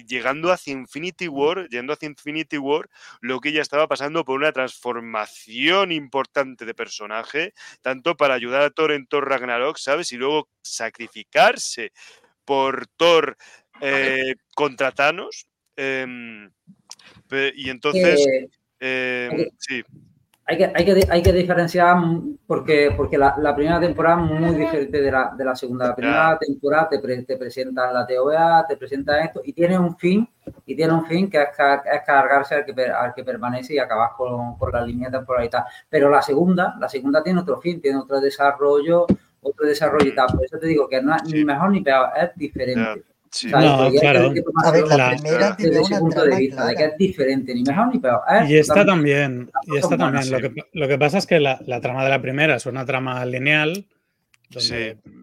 llegando 0.06 0.50
hacia 0.50 0.72
Infinity 0.72 1.28
War, 1.28 1.68
yendo 1.68 1.92
hacia 1.92 2.06
Infinity 2.08 2.56
War, 2.56 2.88
Loki 3.20 3.52
ya 3.52 3.60
estaba 3.60 3.86
pasando 3.86 4.24
por 4.24 4.38
una 4.38 4.50
transformación 4.50 5.92
importante 5.92 6.64
de 6.64 6.72
personaje, 6.72 7.41
tanto 7.80 8.16
para 8.16 8.34
ayudar 8.34 8.62
a 8.62 8.70
Thor 8.70 8.92
en 8.92 9.06
Thor 9.06 9.28
Ragnarok, 9.28 9.78
¿sabes? 9.78 10.12
Y 10.12 10.16
luego 10.16 10.48
sacrificarse 10.62 11.92
por 12.44 12.86
Thor 12.96 13.36
eh, 13.80 14.34
contra 14.54 14.92
Thanos. 14.92 15.46
em, 15.76 16.50
y 17.54 17.70
entonces, 17.70 18.26
Eh, 18.80 19.28
em, 19.30 19.40
ok. 19.46 19.54
sí, 19.58 19.82
hay 20.52 20.58
que, 20.58 20.72
hay 20.74 20.84
que, 20.84 21.06
hay 21.10 21.22
que 21.22 21.32
diferenciar 21.32 21.96
porque, 22.46 22.92
porque 22.96 23.16
la, 23.18 23.34
la 23.38 23.54
primera 23.54 23.80
temporada 23.80 24.22
es 24.24 24.30
muy 24.40 24.54
diferente 24.54 25.00
de 25.00 25.10
la, 25.10 25.32
de 25.36 25.44
la 25.44 25.54
segunda. 25.56 25.88
La 25.88 25.94
primera 25.96 26.38
temporada 26.38 26.88
te, 26.90 26.98
pre- 26.98 27.22
te 27.22 27.36
presentan 27.36 27.92
la 27.94 28.06
TVA, 28.06 28.66
te 28.68 28.76
presentan 28.76 29.22
esto 29.24 29.40
y 29.44 29.52
tiene 29.52 29.78
un 29.78 29.96
fin, 29.96 30.28
y 30.66 30.74
tiene 30.76 30.92
un 30.92 31.04
fin 31.06 31.30
que 31.30 31.40
es, 31.42 31.48
car- 31.56 31.82
es 31.90 32.02
cargarse 32.06 32.54
al 32.56 32.64
que, 32.66 32.82
al 32.84 33.14
que 33.14 33.24
permanece 33.24 33.74
y 33.74 33.78
acabar 33.78 34.10
con, 34.16 34.56
con 34.58 34.70
la 34.72 34.82
línea 34.84 35.10
temporal 35.10 35.44
y 35.46 35.48
tal. 35.48 35.64
Pero 35.88 36.08
la 36.10 36.20
segunda, 36.22 36.74
la 36.78 36.88
segunda 36.88 37.22
tiene 37.22 37.40
otro 37.40 37.60
fin, 37.60 37.80
tiene 37.80 37.98
otro 37.98 38.20
desarrollo, 38.20 39.06
otro 39.40 39.66
desarrollo 39.66 40.06
y 40.08 40.14
tal. 40.14 40.26
Por 40.34 40.44
eso 40.44 40.58
te 40.58 40.66
digo 40.66 40.88
que 40.88 41.00
no 41.02 41.14
es 41.16 41.22
Sí. 41.24 41.34
ni 41.34 41.44
mejor 41.44 41.70
ni 41.70 41.80
peor, 41.80 42.10
es 42.20 42.30
diferente. 42.36 43.02
Sí. 43.32 43.50
¿sabes? 43.50 43.66
No, 43.66 43.82
hay 43.82 43.98
claro. 43.98 44.30
hay 44.30 44.42
A 44.64 44.70
ver, 44.70 44.86
la 44.86 44.96
La- 44.96 45.10
primera 45.16 45.38
la- 45.40 45.56
tiene 45.56 45.80
una 45.80 45.98
punto 45.98 46.24
de 46.24 46.36
vista, 46.36 46.66
de 46.66 46.74
que 46.76 46.84
es 46.84 46.96
diferente, 46.98 47.54
ni 47.54 47.62
mejor 47.64 47.92
ni 47.92 47.98
peor. 47.98 48.20
es 48.42 48.50
Y 48.50 48.58
esta 48.58 48.84
también, 48.86 49.50
y 49.66 49.76
esta 49.78 49.96
también. 49.96 50.30
Lo 50.30 50.40
que, 50.40 50.54
lo 50.72 50.86
que 50.88 50.98
pasa 50.98 51.18
es 51.18 51.26
que 51.26 51.40
la, 51.40 51.60
la 51.66 51.80
trama 51.80 52.04
de 52.04 52.10
la 52.10 52.22
primera 52.22 52.54
es 52.56 52.66
una 52.66 52.84
trama 52.86 53.24
lineal, 53.26 53.86
donde 54.50 54.60
Sí. 54.68 54.74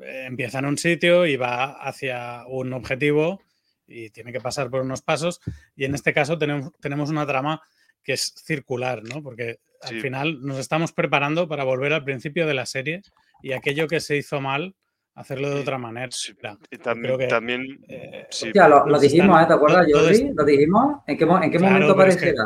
eh, 0.04 0.26
empieza 0.26 0.60
en 0.60 0.66
un 0.66 0.78
sitio 0.78 1.26
y 1.26 1.38
va 1.38 1.72
hacia 1.74 2.44
un 2.48 2.74
objetivo 2.74 3.42
y 3.88 4.10
tiene 4.10 4.32
que 4.32 4.42
pasar 4.42 4.70
por 4.70 4.82
unos 4.82 5.02
pasos. 5.02 5.40
Y 5.76 5.86
en 5.86 5.96
este 5.96 6.14
caso 6.14 6.38
tenemos, 6.38 6.72
tenemos 6.82 7.10
una 7.10 7.26
trama 7.26 7.62
que 8.04 8.14
es 8.14 8.34
circular, 8.46 9.04
¿no? 9.04 9.22
Porque 9.22 9.60
al 9.82 9.90
Sí. 9.96 10.00
final 10.02 10.42
nos 10.42 10.58
estamos 10.58 10.92
preparando 10.94 11.48
para 11.48 11.64
volver 11.64 11.94
al 11.94 12.04
principio 12.04 12.48
de 12.48 12.54
la 12.54 12.66
serie 12.66 13.02
y 13.42 13.52
aquello 13.54 13.88
que 13.88 14.00
se 14.00 14.18
hizo 14.18 14.42
mal, 14.42 14.76
hacerlo 15.16 15.50
de 15.50 15.62
otra 15.62 15.78
manera. 15.78 16.08
sí, 16.12 16.34
Y 16.72 16.78
también, 16.78 17.18
que, 17.18 17.28
también 17.28 17.66
eh, 17.88 18.28
sí. 18.30 18.48
Hostia, 18.48 18.68
lo, 18.68 18.86
lo 18.88 19.00
dijimos, 19.00 19.28
están- 19.30 19.44
¿eh? 19.44 19.48
¿te 19.48 19.54
acuerdas, 19.54 19.88
Jordi? 19.92 20.32
¿Lo 20.34 20.46
dijimos? 20.46 20.96
¿En 21.08 21.18
qué, 21.18 21.24
en 21.26 21.52
qué 21.52 21.58
Claro, 21.58 21.74
momento 21.74 21.96
pero 21.96 22.10
es 22.10 22.18
que- 22.18 22.30
aparecerá? 22.30 22.46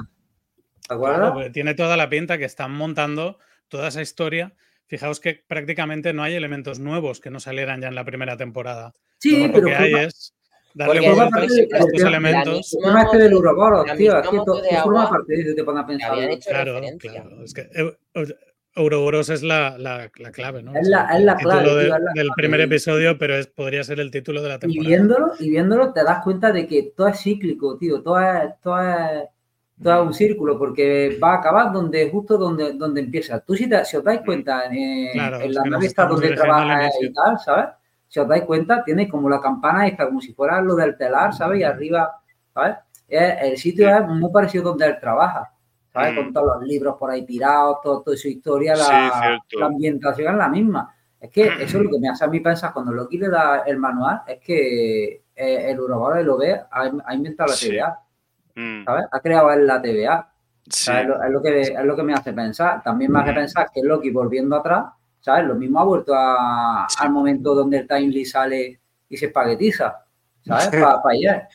¿Te 0.88 0.94
acuerdas? 0.94 1.32
Claro, 1.34 1.52
tiene 1.52 1.74
toda 1.76 1.96
la 1.98 2.10
pinta 2.10 2.38
que 2.38 2.46
están 2.46 2.72
montando 2.72 3.38
toda 3.70 3.88
esa 3.88 4.02
historia. 4.02 4.54
Fijaos 4.86 5.20
que 5.20 5.44
prácticamente 5.48 6.14
no 6.14 6.24
hay 6.24 6.34
elementos 6.36 6.80
nuevos 6.80 7.20
que 7.22 7.30
no 7.30 7.40
salieran 7.40 7.82
ya 7.82 7.88
en 7.88 7.96
la 7.96 8.04
primera 8.04 8.36
temporada. 8.38 8.94
sí, 9.20 9.32
Todo 9.36 9.48
lo 9.48 9.54
pero 9.54 9.68
que 9.68 9.76
hay 9.76 9.92
forma, 9.92 10.08
es 10.08 10.34
darle 10.74 11.00
vueltas 11.02 11.30
parte 11.32 11.46
a 11.46 11.56
de- 11.56 11.64
estos 11.86 12.02
elementos. 12.04 12.74
el 12.74 12.84
tema 12.84 13.02
este 13.04 13.18
del 13.18 13.34
Uroboros, 13.34 13.86
tío, 13.98 14.22
to 14.22 14.62
forma 14.84 15.10
parte 15.10 15.38
de 15.38 15.54
te 15.56 15.64
pones 15.64 15.84
a 15.84 15.88
pensar. 15.88 16.12
Claro, 16.46 16.82
claro. 17.00 17.44
Es 17.44 17.54
que 17.54 17.70
Eu- 17.72 17.98
Ouroboros 18.76 19.30
es 19.30 19.44
la, 19.44 19.78
la- 19.78 20.10
la 20.18 20.32
clave, 20.32 20.64
¿no? 20.64 20.74
Es 20.76 20.88
la- 20.88 21.06
es 21.16 21.22
la 21.24 21.34
el 21.34 21.38
título 21.38 21.62
clave, 21.62 21.76
de- 21.76 21.86
tío, 21.86 21.96
es 21.96 22.14
del 22.16 22.30
primer 22.36 22.62
episodio, 22.62 23.18
pero 23.18 23.36
es, 23.36 23.48
podría 23.48 23.84
ser 23.84 24.00
el 24.00 24.10
título 24.10 24.42
de 24.42 24.50
la 24.50 24.56
Y 24.56 24.60
temporada. 24.60 24.88
viéndolo, 24.90 25.32
y 25.40 25.50
viéndolo 25.52 25.94
te 25.94 26.04
das 26.04 26.24
cuenta 26.24 26.52
de 26.52 26.68
que 26.68 26.94
todo 26.96 27.08
es 27.08 27.20
cíclico, 27.22 27.78
tío, 27.78 28.02
todo 28.02 28.20
es, 28.20 28.60
todo 28.62 28.82
es, 28.82 29.30
todo 29.82 30.02
es 30.02 30.08
un 30.08 30.14
círculo, 30.14 30.58
porque 30.58 31.18
va 31.24 31.34
a 31.34 31.38
acabar 31.38 31.72
donde, 31.72 32.10
justo 32.10 32.38
donde, 32.38 32.74
donde 32.74 33.02
empieza. 33.02 33.40
Tú 33.42 33.56
si, 33.56 33.70
te- 33.70 33.86
si 33.86 33.96
os 33.98 34.04
dais 34.04 34.22
cuenta, 34.26 34.64
en, 34.66 35.12
Claro, 35.12 35.42
en 35.42 35.54
la 35.54 35.64
nave 35.66 35.86
estamos 35.86 36.20
donde 36.20 36.36
trabaja 36.36 36.90
y 37.00 37.14
tal, 37.14 37.38
¿sabes? 37.40 37.66
Si 38.08 38.20
os 38.20 38.28
dais 38.28 38.44
cuenta, 38.44 38.84
tiene 38.84 39.08
como 39.08 39.30
la 39.30 39.40
campana 39.40 39.88
esta, 39.88 40.06
como 40.06 40.20
si 40.22 40.34
fuera 40.34 40.62
lo 40.62 40.76
del 40.76 40.98
telar, 40.98 41.34
¿sabes? 41.34 41.60
Y 41.60 41.64
arriba, 41.64 42.12
¿sabes? 42.54 42.76
Es- 43.08 43.36
el 43.44 43.58
sitio 43.58 43.96
es 43.96 44.08
muy 44.08 44.32
parecido 44.32 44.64
donde 44.64 44.88
él 44.88 44.98
trabaja, 45.00 45.52
¿sabes? 45.94 46.14
Mm. 46.14 46.16
Con 46.16 46.34
todos 46.34 46.58
los 46.60 46.68
libros 46.68 46.96
por 46.98 47.12
ahí 47.12 47.24
tirados, 47.26 47.78
todo, 47.84 48.02
toda 48.02 48.18
su 48.18 48.28
historia, 48.28 48.76
la, 48.76 49.40
ambientación 49.62 50.34
es 50.34 50.38
la 50.38 50.50
misma. 50.50 50.96
Es 51.20 51.30
que 51.30 51.48
eso 51.48 51.78
es 51.78 51.84
lo 51.86 51.90
que 51.90 52.00
me 52.00 52.10
hace 52.10 52.26
a 52.26 52.28
mí 52.28 52.40
pensar 52.42 52.74
cuando 52.74 52.92
Loki 52.92 53.18
le 53.18 53.30
da 53.30 53.60
el 53.66 53.78
manual, 53.78 54.24
es 54.28 54.40
que 54.40 55.24
eh, 55.36 55.72
el 55.72 55.80
Uroboros 55.80 56.24
lo 56.26 56.38
ve, 56.38 56.54
ha, 56.70 56.92
ha 57.06 57.16
inventado 57.16 57.50
la 57.50 57.56
Sí. 57.56 57.70
TVA, 57.70 58.00
Mm, 58.56 58.84
¿sabes? 58.86 59.06
Ha 59.12 59.20
creado 59.20 59.52
él 59.52 59.66
la 59.66 59.82
TVA. 59.82 60.30
sí. 60.70 60.92
Es, 60.92 61.08
lo, 61.08 61.24
es 61.24 61.32
lo 61.32 61.42
que, 61.42 61.62
es 61.62 61.84
lo 61.86 61.96
que 61.96 62.04
me 62.04 62.14
hace 62.14 62.34
pensar. 62.34 62.84
También 62.84 63.12
me 63.12 63.20
hace 63.20 63.32
Ujú. 63.32 63.40
pensar 63.40 63.68
que 63.74 63.82
Loki 63.82 64.12
volviendo 64.12 64.56
atrás, 64.56 64.86
¿sabes? 65.22 65.46
Lo 65.48 65.56
mismo 65.56 65.80
ha 65.80 65.84
vuelto 65.86 66.14
a- 66.14 66.86
al 67.00 67.10
momento 67.10 67.56
donde 67.56 67.80
el 67.80 67.88
Timely 67.88 68.26
sale 68.26 68.80
y 69.10 69.18
se 69.18 69.26
espaguetiza, 69.28 70.06
¿sabes? 70.46 70.70
Para 71.04 71.10
ayer, 71.14 71.48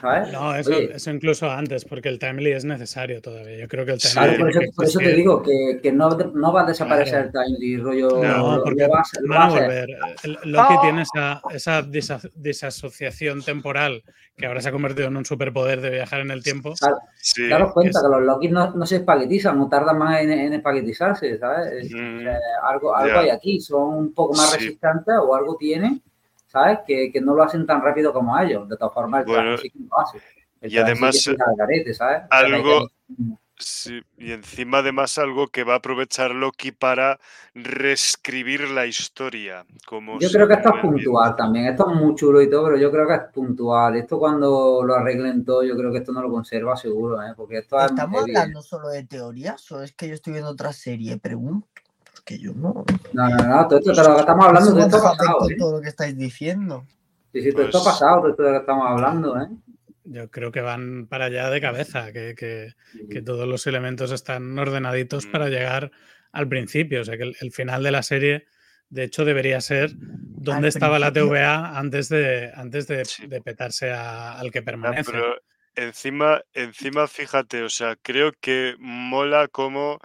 ¿sabes? 0.00 0.32
No, 0.32 0.54
eso, 0.54 0.72
eso 0.72 1.10
incluso 1.10 1.50
antes, 1.50 1.84
porque 1.84 2.08
el 2.10 2.18
timely 2.18 2.52
es 2.52 2.64
necesario 2.64 3.22
todavía. 3.22 3.56
Yo 3.58 3.68
creo 3.68 3.86
que 3.86 3.92
el 3.92 3.98
timely 3.98 4.14
Claro, 4.36 4.38
por 4.38 4.50
eso, 4.50 4.60
que 4.60 4.66
por 4.76 4.84
eso 4.84 4.98
te 4.98 5.12
digo 5.14 5.42
que, 5.42 5.80
que 5.82 5.92
no, 5.92 6.10
no 6.10 6.52
va 6.52 6.62
a 6.62 6.66
desaparecer 6.66 7.30
Claro. 7.30 7.46
el 7.48 7.56
Timely, 7.58 7.76
rollo. 7.78 8.08
No, 8.22 8.56
lo- 8.58 8.64
porque 8.64 8.82
lo 8.82 8.90
va 8.90 9.02
lo 9.22 9.28
van 9.34 9.40
va 9.40 9.44
a 9.44 9.60
volver. 9.60 9.88
El- 10.22 10.38
Loki 10.44 10.74
tiene 10.82 11.02
esa, 11.02 11.40
esa 11.54 11.82
disa- 11.82 12.20
disasociación 12.34 13.42
temporal 13.42 14.02
que 14.36 14.46
ahora 14.46 14.60
se 14.60 14.68
ha 14.68 14.72
convertido 14.72 15.08
en 15.08 15.16
un 15.16 15.24
superpoder 15.24 15.80
de 15.80 15.90
viajar 15.90 16.20
en 16.20 16.30
el 16.30 16.42
tiempo. 16.42 16.74
Claro, 16.78 16.98
sí. 17.16 17.48
daros 17.48 17.72
cuenta 17.72 17.98
es- 17.98 18.04
que 18.04 18.10
los 18.10 18.22
Loki 18.22 18.48
no, 18.48 18.70
no 18.74 18.86
se 18.86 18.96
espaguetizan, 18.96 19.58
no 19.58 19.68
tardan 19.68 19.98
más 19.98 20.20
en, 20.20 20.30
en 20.30 20.52
espaguetizarse, 20.54 21.38
¿sabes? 21.38 21.84
Es- 21.86 21.92
Mm, 21.92 22.26
eh, 22.28 22.36
algo 22.62 22.94
algo 22.94 23.14
ya. 23.14 23.20
hay 23.20 23.28
aquí, 23.30 23.60
son 23.60 23.94
un 23.94 24.14
poco 24.14 24.34
más 24.34 24.50
Sí. 24.50 24.58
resistentes 24.58 25.14
o 25.20 25.34
algo 25.34 25.56
tienen, 25.56 26.02
¿sabes? 26.50 26.80
Que, 26.86 27.10
que 27.12 27.20
no 27.20 27.34
lo 27.34 27.42
hacen 27.42 27.66
tan 27.66 27.82
rápido 27.82 28.12
como 28.12 28.38
ellos. 28.38 28.68
De 28.68 28.76
todas 28.76 28.92
formas, 28.92 29.20
el 29.20 29.26
traje 29.26 29.40
Bueno, 29.42 29.58
sí 29.58 29.70
que 29.70 29.78
lo 29.88 29.98
hace. 30.00 30.18
El 30.60 30.72
y 30.72 30.78
además, 30.78 31.16
sí 31.16 31.34
garete, 31.56 31.94
¿sabes? 31.94 32.22
Algo- 32.30 32.90
Sí, 33.62 34.00
y 34.16 34.32
encima 34.32 34.78
además 34.78 35.18
algo 35.18 35.48
que 35.48 35.64
va 35.64 35.74
a 35.74 35.76
aprovechar 35.76 36.30
Loki 36.30 36.72
para 36.72 37.20
reescribir 37.54 38.70
la 38.70 38.86
historia. 38.86 39.66
Como 39.86 40.18
Yo 40.18 40.30
creo 40.30 40.48
que 40.48 40.54
esto 40.54 40.70
es 40.70 40.82
bien. 40.82 40.94
puntual 40.94 41.36
también. 41.36 41.66
Esto 41.66 41.90
es 41.90 42.00
muy 42.00 42.14
chulo 42.14 42.40
y 42.40 42.48
todo, 42.48 42.64
pero 42.64 42.78
yo 42.78 42.90
creo 42.90 43.06
que 43.06 43.14
es 43.14 43.20
puntual. 43.34 43.96
Esto 43.96 44.18
cuando 44.18 44.82
lo 44.82 44.94
arreglen 44.94 45.44
todo, 45.44 45.62
yo 45.62 45.76
creo 45.76 45.92
que 45.92 45.98
esto 45.98 46.10
no 46.10 46.22
lo 46.22 46.30
conserva 46.30 46.74
seguro, 46.74 47.22
¿eh? 47.22 47.34
Porque 47.36 47.58
esto 47.58 47.78
¿Estamos 47.78 48.22
hablando 48.22 48.62
solo 48.62 48.88
de 48.88 49.04
teorías 49.04 49.70
o 49.72 49.82
es 49.82 49.92
que 49.92 50.08
yo 50.08 50.14
estoy 50.14 50.32
viendo 50.32 50.50
otra 50.50 50.72
serie? 50.72 51.18
Pregunto. 51.18 51.68
Yo 52.38 52.52
no. 52.54 52.84
No, 53.12 53.28
no, 53.28 53.36
no, 53.36 53.68
todo 53.68 53.78
esto, 53.80 53.92
pero 53.96 54.18
estamos 54.20 54.46
hablando 54.46 54.72
de 54.74 54.80
esto 54.82 54.96
sé 54.98 55.02
pasado, 55.02 55.38
con 55.38 55.52
¿eh? 55.52 55.56
todo 55.58 55.72
lo 55.76 55.80
que 55.82 55.88
estáis 55.88 56.16
diciendo. 56.16 56.84
Sí, 57.32 57.42
sí, 57.42 57.52
todo 57.52 57.62
esto 57.64 57.78
Pues- 57.82 57.94
pasado, 57.94 58.20
todo 58.20 58.30
esto 58.30 58.42
de 58.42 58.48
lo 58.50 58.54
que 58.54 58.60
estamos 58.60 58.86
hablando, 58.88 59.40
¿eh? 59.40 59.48
Yo 60.04 60.30
creo 60.30 60.50
que 60.50 60.60
van 60.60 61.06
para 61.06 61.26
allá 61.26 61.50
de 61.50 61.60
cabeza, 61.60 62.12
que, 62.12 62.34
que- 62.36 62.74
que 63.10 63.22
todos 63.22 63.46
los 63.46 63.66
elementos 63.66 64.10
están 64.12 64.58
ordenaditos 64.58 65.26
Mm. 65.26 65.30
para 65.30 65.48
llegar 65.48 65.90
al 66.32 66.48
principio. 66.48 67.02
O 67.02 67.04
sea 67.04 67.16
que 67.16 67.24
el, 67.24 67.36
el 67.40 67.52
final 67.52 67.82
de 67.82 67.90
la 67.92 68.02
serie, 68.02 68.46
de 68.88 69.04
hecho, 69.04 69.24
debería 69.24 69.60
ser 69.60 69.92
dónde 69.96 70.66
Al 70.66 70.68
estaba 70.68 70.98
la. 70.98 71.12
TVA 71.12 71.78
antes 71.78 72.08
de, 72.08 72.50
antes 72.54 72.88
de, 72.88 73.04
Sí. 73.04 73.26
de 73.28 73.40
petarse 73.40 73.92
a- 73.92 74.32
al 74.38 74.50
que 74.50 74.62
permanece. 74.62 75.12
pero 75.12 75.36
encima, 75.76 76.40
encima, 76.54 77.06
fíjate, 77.06 77.62
o 77.62 77.68
sea, 77.70 77.96
creo 78.02 78.32
que 78.40 78.74
mola 78.80 79.46
como, 79.46 80.00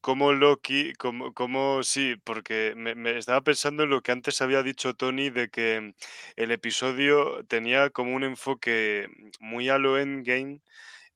como 0.00 0.32
Loki, 0.32 0.92
como, 0.94 1.34
como 1.34 1.82
sí, 1.82 2.16
porque 2.24 2.74
me, 2.76 2.94
me 2.94 3.18
estaba 3.18 3.42
pensando 3.42 3.84
en 3.84 3.90
lo 3.90 4.02
que 4.02 4.12
antes 4.12 4.40
había 4.42 4.62
dicho 4.62 4.94
Tony 4.94 5.30
de 5.30 5.48
que 5.50 5.94
el 6.36 6.50
episodio 6.52 7.44
tenía 7.46 7.90
como 7.90 8.14
un 8.14 8.24
enfoque 8.24 9.08
muy 9.40 9.68
a 9.68 9.78
lo 9.78 9.98
endgame 9.98 10.60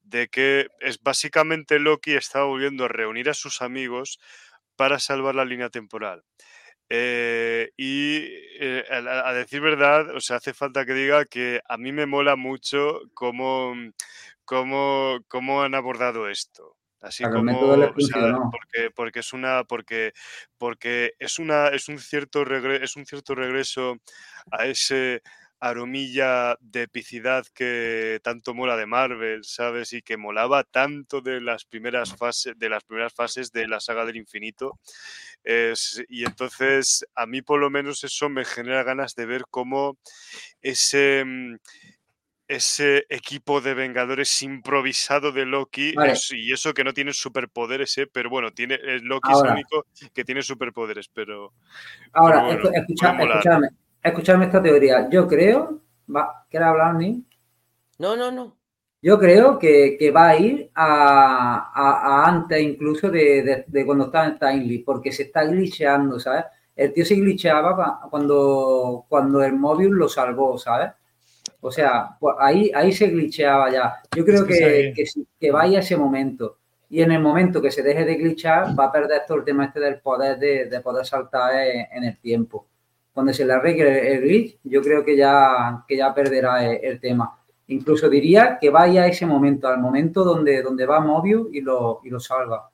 de 0.02 0.28
que 0.28 0.68
es 0.80 1.00
básicamente 1.02 1.78
Loki 1.80 2.14
estaba 2.14 2.46
volviendo 2.46 2.84
a 2.86 2.88
reunir 2.88 3.30
a 3.30 3.34
sus 3.34 3.62
amigos 3.62 4.20
para 4.76 4.98
salvar 5.00 5.34
la 5.36 5.44
línea 5.44 5.70
temporal. 5.70 6.24
Eh, 6.90 7.70
y 7.76 8.18
eh, 8.60 8.84
a, 8.90 9.28
a 9.28 9.32
decir 9.34 9.60
verdad, 9.60 10.14
o 10.14 10.20
sea, 10.20 10.36
hace 10.36 10.54
falta 10.54 10.84
que 10.86 10.92
diga 10.94 11.24
que 11.24 11.60
a 11.68 11.78
mí 11.78 11.92
me 11.92 12.06
mola 12.06 12.36
mucho 12.36 13.00
cómo, 13.14 13.74
cómo, 14.44 15.18
cómo 15.28 15.62
han 15.62 15.74
abordado 15.74 16.28
esto. 16.28 16.76
Así 17.04 17.28
como, 17.28 17.88
o 17.90 18.00
sea, 18.00 18.40
porque, 18.50 18.90
porque 18.94 19.20
es 19.20 19.32
una, 19.34 19.64
porque, 19.64 20.12
porque 20.58 21.12
es 21.18 21.38
una, 21.38 21.68
es 21.68 21.88
un 21.88 21.98
cierto 21.98 22.44
regre- 22.44 22.82
es 22.82 22.96
un 22.96 23.04
cierto 23.06 23.34
regreso 23.34 23.96
a 24.50 24.66
ese 24.66 25.22
aromilla 25.60 26.56
de 26.60 26.82
epicidad 26.82 27.46
que 27.54 28.20
tanto 28.22 28.54
mola 28.54 28.76
de 28.76 28.86
Marvel, 28.86 29.44
¿sabes? 29.44 29.92
Y 29.94 30.02
que 30.02 30.16
molaba 30.16 30.64
tanto 30.64 31.20
de 31.22 31.40
las 31.40 31.64
primeras 31.64 32.14
fases, 32.16 32.58
de 32.58 32.68
las 32.68 32.84
primeras 32.84 33.14
fases 33.14 33.50
de 33.52 33.68
la 33.68 33.80
saga 33.80 34.04
del 34.06 34.16
infinito. 34.16 34.78
Es- 35.44 36.02
y 36.08 36.24
entonces, 36.24 37.06
a 37.14 37.26
mí 37.26 37.42
por 37.42 37.60
lo 37.60 37.70
menos 37.70 38.04
eso 38.04 38.28
me 38.28 38.44
genera 38.44 38.82
ganas 38.84 39.14
de 39.14 39.26
ver 39.26 39.44
cómo 39.50 39.98
ese, 40.62 41.24
mm, 41.26 41.56
ese 42.46 43.06
equipo 43.08 43.60
de 43.60 43.74
Vengadores 43.74 44.42
improvisado 44.42 45.32
de 45.32 45.46
Loki, 45.46 45.94
Vale. 45.94 46.12
es- 46.12 46.30
y 46.32 46.52
eso 46.52 46.74
que 46.74 46.84
no 46.84 46.92
tiene 46.92 47.12
superpoderes, 47.12 47.96
¿eh? 47.98 48.06
pero 48.10 48.28
bueno, 48.30 48.50
tiene, 48.52 48.74
eh, 48.74 49.00
Loki 49.02 49.32
es 49.32 49.38
el 49.44 49.50
único 49.50 49.86
que 50.12 50.24
tiene 50.24 50.42
superpoderes, 50.42 51.08
pero 51.08 51.52
Ahora, 52.12 52.42
bueno, 52.44 52.70
escucha- 52.72 53.12
escuchadme, 53.12 53.68
escuchadme 54.02 54.44
esta 54.46 54.62
teoría. 54.62 55.08
Yo 55.10 55.26
creo, 55.26 55.80
va, 56.14 56.44
¿quieres 56.50 56.68
hablar, 56.68 56.94
Ni? 56.94 57.24
No, 57.98 58.16
no, 58.16 58.30
no. 58.30 58.56
Yo 59.00 59.18
creo 59.18 59.58
que, 59.58 59.96
que 59.98 60.10
va 60.10 60.28
a 60.30 60.36
ir 60.38 60.70
a, 60.74 61.70
a- 61.74 62.24
a 62.24 62.28
antes 62.28 62.60
incluso 62.60 63.10
de, 63.10 63.42
de- 63.42 63.64
de 63.66 63.84
cuando 63.86 64.06
estaba 64.06 64.26
en 64.26 64.38
Timely, 64.38 64.78
porque 64.78 65.12
se 65.12 65.24
está 65.24 65.44
glitcheando, 65.44 66.18
¿sabes? 66.18 66.44
El 66.74 66.92
tío 66.92 67.04
se 67.04 67.14
glitcheaba 67.14 67.76
cua- 67.76 68.10
cuando, 68.10 69.04
cuando 69.08 69.42
el 69.44 69.52
móvil 69.54 69.90
lo 69.90 70.08
salvó, 70.08 70.58
¿sabes? 70.58 70.90
O 71.66 71.70
sea, 71.70 72.14
pues 72.20 72.36
ahí, 72.38 72.70
ahí 72.74 72.92
se 72.92 73.06
glitcheaba 73.06 73.72
ya. 73.72 73.94
Yo 74.14 74.22
creo 74.22 74.44
que 74.44 74.92
que, 74.94 75.04
que, 75.40 75.50
vaya 75.50 75.78
ese 75.78 75.96
momento. 75.96 76.58
Y 76.90 77.00
en 77.00 77.10
el 77.10 77.22
momento 77.22 77.62
que 77.62 77.70
se 77.70 77.82
deje 77.82 78.04
de 78.04 78.16
glitchar, 78.16 78.78
va 78.78 78.84
a 78.84 78.92
perder 78.92 79.22
todo 79.26 79.38
el 79.38 79.44
tema 79.44 79.64
este 79.64 79.80
del 79.80 79.98
poder 79.98 80.38
de, 80.38 80.66
de 80.66 80.80
poder 80.80 81.06
saltar 81.06 81.54
en, 81.54 81.86
en 81.90 82.04
el 82.04 82.18
tiempo. 82.18 82.66
Cuando 83.14 83.32
se 83.32 83.46
le 83.46 83.54
arregle 83.54 84.12
el 84.12 84.20
glitch, 84.20 84.58
yo 84.64 84.82
creo 84.82 85.02
que 85.02 85.16
ya, 85.16 85.82
que 85.88 85.96
ya 85.96 86.12
perderá 86.12 86.62
el, 86.66 86.84
el 86.84 87.00
tema. 87.00 87.34
Incluso 87.68 88.10
diría 88.10 88.58
que 88.60 88.68
vaya 88.68 89.04
a 89.04 89.06
ese 89.06 89.24
momento, 89.24 89.66
al 89.66 89.78
momento 89.78 90.22
donde, 90.22 90.60
donde 90.60 90.84
va 90.84 91.00
Mobius 91.00 91.48
y 91.50 91.62
lo, 91.62 92.02
y 92.04 92.10
lo 92.10 92.20
salva. 92.20 92.70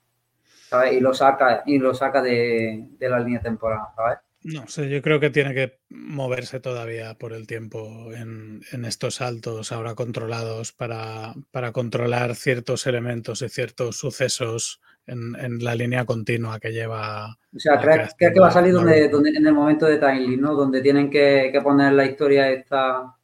¿sabes? 0.67 0.93
Y 0.93 0.99
lo 0.99 1.13
saca, 1.13 1.63
y 1.65 1.77
lo 1.79 1.93
saca 1.93 2.21
de, 2.21 2.89
de 2.99 3.09
la 3.09 3.19
línea 3.19 3.41
temporal, 3.41 3.87
¿sabes? 3.95 4.19
No 4.43 4.67
sé, 4.67 4.89
yo 4.89 5.03
creo 5.03 5.19
que 5.19 5.29
tiene 5.29 5.53
que 5.53 5.79
moverse 5.89 6.59
todavía 6.59 7.13
por 7.13 7.31
el 7.33 7.45
tiempo 7.45 8.11
en, 8.13 8.61
en 8.71 8.85
estos 8.85 9.15
saltos 9.15 9.71
ahora 9.71 9.93
controlados 9.93 10.71
para, 10.71 11.35
para 11.51 11.71
controlar 11.71 12.35
ciertos 12.35 12.87
elementos 12.87 13.43
y 13.43 13.49
ciertos 13.49 13.97
sucesos 13.97 14.81
en, 15.05 15.35
en 15.39 15.63
la 15.63 15.75
línea 15.75 16.05
continua 16.05 16.59
que 16.59 16.71
lleva. 16.71 17.37
O 17.55 17.59
sea, 17.59 17.79
¿crees, 17.79 18.15
que 18.17 18.39
va 18.39 18.47
a 18.47 18.51
salir 18.51 18.73
donde, 18.73 19.09
donde, 19.09 19.29
en 19.29 19.45
el 19.45 19.53
momento 19.53 19.85
de 19.85 19.97
Timely, 19.97 20.37
¿no? 20.37 20.55
Donde 20.55 20.81
tienen 20.81 21.11
que, 21.11 21.49
que 21.51 21.61
poner 21.61 21.93
la 21.93 22.05
historia 22.05 22.49
esta 22.49 23.15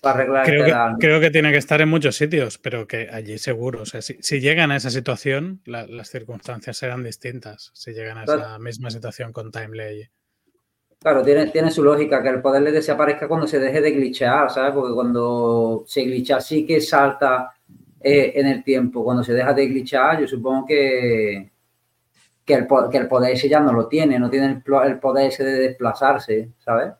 para 0.00 0.14
arreglar 0.20 0.46
Creo 0.46 0.64
este 0.64 0.72
que, 0.72 1.06
creo 1.06 1.20
que 1.20 1.30
tiene 1.30 1.52
que 1.52 1.58
estar 1.58 1.80
en 1.82 1.88
muchos 1.90 2.16
sitios, 2.16 2.56
pero 2.56 2.86
que 2.86 3.08
allí 3.12 3.36
seguro. 3.36 3.82
O 3.82 3.86
sea, 3.86 4.00
si, 4.00 4.16
si 4.20 4.40
llegan 4.40 4.70
a 4.70 4.76
esa 4.76 4.90
situación, 4.90 5.60
la- 5.66 5.86
las 5.86 6.08
circunstancias 6.08 6.78
serán 6.78 7.04
distintas. 7.04 7.70
Si 7.74 7.92
llegan 7.92 8.16
a 8.16 8.24
esa 8.24 8.58
misma 8.58 8.90
situación 8.90 9.32
con 9.32 9.52
Timely. 9.52 10.08
Claro, 11.00 11.22
tiene, 11.22 11.46
tiene 11.50 11.70
su 11.70 11.82
lógica 11.84 12.22
que 12.22 12.28
el 12.28 12.42
poder 12.42 12.62
le 12.62 12.72
desaparezca 12.72 13.28
cuando 13.28 13.46
se 13.46 13.60
deje 13.60 13.80
de 13.80 13.92
glitchear, 13.92 14.50
¿sabes? 14.50 14.72
Porque 14.74 14.92
cuando 14.94 15.84
se 15.86 16.02
glitcha 16.02 16.40
sí 16.40 16.66
que 16.66 16.80
salta 16.80 17.52
eh, 18.00 18.32
en 18.34 18.46
el 18.46 18.64
tiempo. 18.64 19.04
Cuando 19.04 19.22
se 19.22 19.32
deja 19.32 19.52
de 19.54 19.66
glitchar, 19.68 20.20
yo 20.20 20.26
supongo 20.26 20.66
que, 20.66 21.52
que, 22.44 22.54
el, 22.54 22.66
po- 22.66 22.90
que 22.90 22.98
el 22.98 23.08
poder 23.08 23.32
ese 23.34 23.48
ya 23.48 23.60
no 23.60 23.72
lo 23.72 23.88
tiene, 23.88 24.18
no 24.18 24.30
tiene 24.30 24.62
el, 24.86 24.98
poder 25.00 25.28
ese 25.28 25.44
de 25.44 25.60
desplazarse, 25.60 26.52
¿sabes? 26.58 26.92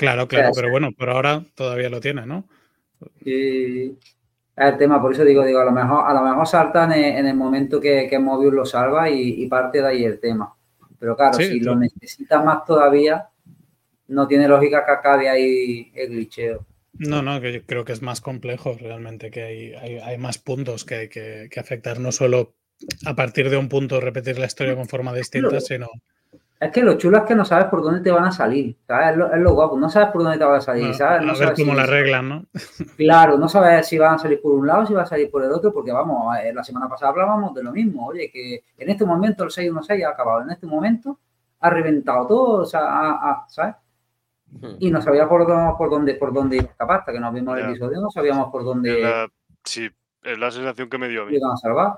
Claro, 0.00 0.28
claro, 0.28 0.52
sea, 0.52 0.52
pero 0.52 0.70
bueno, 0.70 0.92
por 0.92 1.10
ahora 1.10 1.44
todavía 1.54 1.88
lo 1.88 2.00
tiene, 2.00 2.26
¿no? 2.26 2.48
Y 3.24 3.86
es 3.90 3.98
el 4.56 4.78
tema, 4.78 5.00
por 5.02 5.12
eso 5.12 5.24
digo, 5.24 5.44
digo, 5.44 5.60
a 5.60 5.64
lo 5.64 5.72
mejor, 5.72 6.04
a 6.06 6.14
lo 6.14 6.22
mejor 6.22 6.46
salta 6.46 6.84
en 6.84 6.92
el, 6.92 7.04
en 7.18 7.26
el 7.26 7.36
momento 7.36 7.80
que, 7.80 8.06
que 8.08 8.18
Mobius 8.18 8.52
lo 8.54 8.64
salva 8.66 9.10
y, 9.10 9.42
y 9.42 9.48
parte 9.48 9.80
de 9.82 9.88
ahí 9.88 10.04
el 10.04 10.20
tema. 10.20 10.54
Pero 11.04 11.16
claro, 11.16 11.34
Sí, 11.34 11.44
si 11.44 11.60
lo 11.60 11.76
necesita 11.76 12.42
más 12.42 12.64
todavía, 12.64 13.28
no 14.08 14.26
tiene 14.26 14.48
lógica 14.48 14.86
que 14.86 14.92
acabe 14.92 15.28
ahí 15.28 15.92
el 15.94 16.08
glitcheo. 16.08 16.64
No, 16.94 17.20
no, 17.20 17.42
que 17.42 17.52
yo 17.52 17.62
creo 17.66 17.84
que 17.84 17.92
es 17.92 18.00
más 18.00 18.22
complejo 18.22 18.74
realmente, 18.80 19.30
que 19.30 19.42
hay, 19.42 19.74
hay, 19.74 19.98
hay 19.98 20.16
más 20.16 20.38
puntos 20.38 20.86
que 20.86 20.94
hay 20.94 21.08
que, 21.10 21.48
que 21.50 21.60
afectar, 21.60 22.00
no 22.00 22.10
solo 22.10 22.54
a 23.04 23.14
partir 23.14 23.50
de 23.50 23.58
un 23.58 23.68
punto 23.68 24.00
repetir 24.00 24.38
la 24.38 24.46
historia 24.46 24.76
con 24.76 24.88
forma 24.88 25.12
distinta, 25.12 25.60
sino 25.60 25.90
Es 26.64 26.72
que 26.72 26.82
lo 26.82 26.94
chulo 26.94 27.18
es 27.18 27.24
que 27.24 27.34
no 27.34 27.44
sabes 27.44 27.66
por 27.66 27.82
dónde 27.82 28.00
te 28.00 28.10
van 28.10 28.24
a 28.24 28.32
salir, 28.32 28.76
¿sabes? 28.86 29.10
Es 29.10 29.16
lo, 29.16 29.32
es 29.32 29.40
lo 29.40 29.52
guapo, 29.54 29.78
no 29.78 29.88
sabes 29.90 30.08
por 30.10 30.22
dónde 30.22 30.38
te 30.38 30.44
van 30.44 30.56
a 30.56 30.60
salir, 30.60 30.82
bueno, 30.84 30.94
¿sabes? 30.98 31.18
a 31.18 31.20
No 31.22 31.26
ver 31.28 31.36
sabes 31.36 31.58
cómo 31.60 31.72
si- 31.72 31.76
la 31.76 31.82
arreglan, 31.82 32.28
¿no? 32.28 32.46
Claro, 32.96 33.38
no 33.38 33.48
sabes 33.48 33.86
si 33.86 33.98
van 33.98 34.14
a 34.14 34.18
salir 34.18 34.40
por 34.40 34.52
un 34.52 34.66
lado 34.66 34.82
o 34.82 34.86
si 34.86 34.94
van 34.94 35.04
a 35.04 35.06
salir 35.06 35.30
por 35.30 35.44
el 35.44 35.52
otro, 35.52 35.72
porque 35.72 35.92
vamos, 35.92 36.34
la 36.54 36.64
semana 36.64 36.88
pasada 36.88 37.10
hablábamos 37.12 37.54
de 37.54 37.62
lo 37.62 37.72
mismo, 37.72 38.06
oye, 38.06 38.30
que 38.32 38.62
en 38.78 38.88
este 38.90 39.04
momento 39.04 39.44
el 39.44 39.50
616 39.50 40.04
ha 40.06 40.10
acabado, 40.10 40.42
en 40.42 40.50
este 40.50 40.66
momento 40.66 41.18
ha 41.60 41.70
reventado 41.70 42.26
todo, 42.26 42.62
o 42.62 42.64
sea, 42.66 43.44
¿sabes? 43.48 43.74
Hmm. 44.50 44.76
Y 44.78 44.90
no 44.90 45.00
sabíamos 45.02 45.28
por 45.30 45.46
dónde, 45.46 45.74
por 45.76 45.90
dónde, 45.90 46.14
por 46.14 46.32
dónde 46.32 46.56
iba 46.56 46.66
a 46.66 46.70
escapar, 46.70 47.00
hasta 47.00 47.12
que 47.12 47.20
nos 47.20 47.34
vimos 47.34 47.58
el 47.58 47.64
episodio, 47.70 48.00
no 48.00 48.10
sabíamos 48.10 48.50
por 48.50 48.64
dónde 48.64 49.00
la, 49.02 49.28
sí, 49.64 49.90
es 50.22 50.38
la 50.38 50.50
sensación 50.50 50.88
que 50.88 50.98
me 50.98 51.08
dio 51.08 51.22
a 51.22 51.26
mí. 51.26 51.36
iban 51.36 51.50
a 51.52 51.56
salvar. 51.56 51.92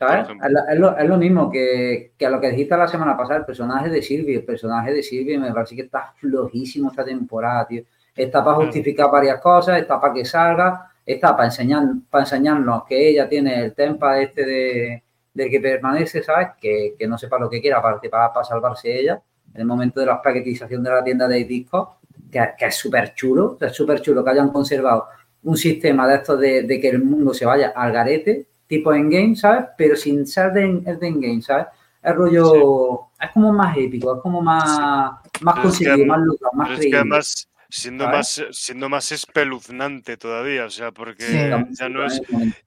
Es, 0.00 0.78
lo, 0.78 0.98
es 0.98 1.08
lo 1.08 1.16
mismo 1.16 1.50
que, 1.50 2.12
que 2.18 2.26
a 2.26 2.30
lo 2.30 2.40
que 2.40 2.50
dijiste 2.50 2.76
la 2.76 2.88
semana 2.88 3.16
pasada, 3.16 3.40
el 3.40 3.44
personaje 3.44 3.88
de 3.88 4.02
Sylvie. 4.02 4.36
El 4.36 4.44
personaje 4.44 4.92
de 4.92 5.02
Sylvie 5.02 5.38
me 5.38 5.52
parece 5.52 5.76
que 5.76 5.82
está 5.82 6.12
flojísimo 6.16 6.90
esta 6.90 7.04
temporada, 7.04 7.66
tío. 7.66 7.82
Está 8.14 8.44
para 8.44 8.56
justificar 8.56 9.10
varias 9.10 9.40
cosas, 9.40 9.80
está 9.80 10.00
para 10.00 10.14
que 10.14 10.24
salga, 10.24 10.90
está 11.04 11.36
para, 11.36 11.46
enseñar, 11.46 11.82
para 12.10 12.24
enseñarnos 12.24 12.84
que 12.84 13.08
ella 13.08 13.28
tiene 13.28 13.60
el 13.60 13.74
tempa 13.74 14.20
este 14.20 14.44
de, 14.44 15.02
de 15.32 15.50
que 15.50 15.60
permanece, 15.60 16.22
¿sabes? 16.22 16.48
Que, 16.60 16.94
que 16.98 17.06
no 17.06 17.18
sepa 17.18 17.38
lo 17.38 17.50
que 17.50 17.60
quiera, 17.60 17.78
aparte 17.78 18.08
para, 18.08 18.32
para 18.32 18.44
salvarse 18.44 18.96
ella. 18.98 19.20
En 19.52 19.60
el 19.60 19.66
momento 19.66 20.00
de 20.00 20.06
la 20.06 20.20
paquetización 20.20 20.82
de 20.82 20.90
la 20.90 21.02
tienda 21.02 21.28
de 21.28 21.44
discos, 21.44 21.88
que, 22.30 22.40
que 22.58 22.66
es 22.66 22.74
súper 22.74 23.14
chulo, 23.14 23.56
es 23.60 23.72
súper 23.72 24.00
chulo 24.00 24.24
que 24.24 24.30
hayan 24.30 24.50
conservado 24.50 25.06
un 25.44 25.56
sistema 25.56 26.08
de 26.08 26.14
estos 26.16 26.40
de, 26.40 26.62
de 26.62 26.80
que 26.80 26.88
el 26.88 27.02
mundo 27.02 27.34
se 27.34 27.44
vaya 27.44 27.72
al 27.76 27.92
garete, 27.92 28.46
tipo 28.66 28.92
Endgame, 28.92 29.36
¿sabes? 29.36 29.66
Pero 29.76 29.96
sin 29.96 30.26
ser 30.26 30.52
de, 30.52 30.80
de 30.80 31.06
Endgame, 31.06 31.42
¿sabes? 31.42 31.66
Es 32.02 32.14
rollo, 32.14 33.08
es 33.20 33.30
como 33.32 33.52
más 33.52 33.76
épico, 33.76 34.16
es 34.16 34.22
como 34.22 34.42
más, 34.42 34.78
más 35.40 35.60
conseguido, 35.60 36.04
más 36.04 36.20
logrado, 36.20 36.52
más 36.54 36.70
es 36.70 36.74
que 36.74 36.80
creíble. 36.80 36.98
además, 36.98 37.48
siendo 37.76 38.04
¿sabes? 38.04 38.16
más, 38.40 38.56
siendo 38.56 38.88
más 38.88 39.10
espeluznante 39.10 40.16
todavía, 40.16 40.64
o 40.66 40.70
sea, 40.70 40.92
porque 40.92 41.24
Sí. 41.24 41.74
ya 41.78 41.88
no 41.88 42.06
es, 42.06 42.20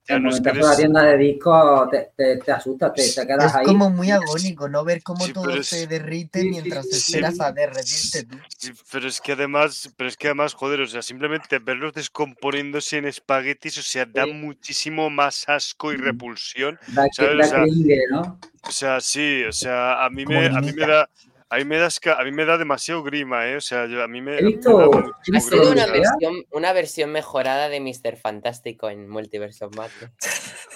ya 0.06 0.18
no 0.18 0.28
es 0.28 0.40
que 0.40 0.52
de 0.52 0.58
la 0.58 0.66
eres- 0.66 0.76
tienda 0.76 1.02
de 1.04 1.16
discos 1.16 1.90
te, 1.90 2.10
te, 2.14 2.36
te 2.36 2.52
asustas, 2.52 2.92
te, 2.92 3.02
te 3.14 3.26
quedas 3.26 3.46
Es 3.46 3.54
ahí. 3.56 3.64
como 3.64 3.88
muy 3.88 4.10
agónico, 4.10 4.68
¿no? 4.68 4.84
Ver 4.84 5.02
cómo 5.02 5.24
Sí, 5.24 5.32
todo 5.32 5.62
se 5.62 5.82
es- 5.84 5.88
derrite 5.88 6.44
mientras 6.44 6.86
sí, 6.88 6.96
esperas 6.96 7.40
a 7.40 7.52
derretirte 7.52 8.24
tú. 8.24 8.36
Sí, 8.58 8.72
pero 8.92 9.08
es 9.08 9.20
que 9.22 9.32
además, 9.32 9.90
pero 9.96 10.08
es 10.08 10.16
que 10.18 10.26
además, 10.28 10.52
joder, 10.52 10.82
o 10.82 10.86
sea, 10.86 11.00
simplemente 11.00 11.58
verlos 11.58 11.94
descomponiéndose 11.94 12.98
en 12.98 13.06
espaguetis, 13.06 13.78
o 13.78 13.82
sea, 13.82 14.04
da 14.04 14.24
Sí. 14.24 14.32
muchísimo 14.32 15.08
más 15.08 15.48
asco 15.48 15.92
y 15.92 15.96
Mm. 15.96 16.02
repulsión. 16.02 16.78
Da, 16.88 17.04
que- 17.04 17.10
¿sabes? 17.14 17.32
O 17.34 17.38
da 17.38 17.44
sea, 17.44 17.62
creíble, 17.62 17.98
¿no? 18.10 18.38
O 18.62 18.70
sea, 18.72 19.00
sí, 19.00 19.42
o 19.44 19.52
sea, 19.52 20.04
a 20.04 20.10
mí 20.10 20.24
Como 20.24 20.40
me, 20.40 20.46
a 20.48 20.60
mí 20.60 20.72
me 20.72 20.86
da, 20.86 21.08
a 21.50 21.56
mí 21.56 21.64
me 21.64 21.78
a 21.82 22.24
mí 22.24 22.32
me 22.32 22.44
da 22.44 22.58
demasiado 22.58 23.02
grima, 23.02 23.46
¿eh? 23.46 23.56
O 23.56 23.60
sea, 23.60 23.86
yo- 23.86 24.02
a 24.02 24.08
mí 24.08 24.20
me, 24.20 24.38
He 24.38 24.42
me 24.42 24.48
visto- 24.48 24.90
grima, 24.90 25.70
una 25.70 25.86
versión, 25.86 26.34
una 26.50 26.72
versión 26.72 27.10
mejorada 27.12 27.68
de 27.68 27.80
Mr. 27.80 28.16
Fantástico 28.16 28.90
en 28.90 29.08
Multiverse 29.08 29.64
of 29.64 29.74
Madness. 29.76 30.10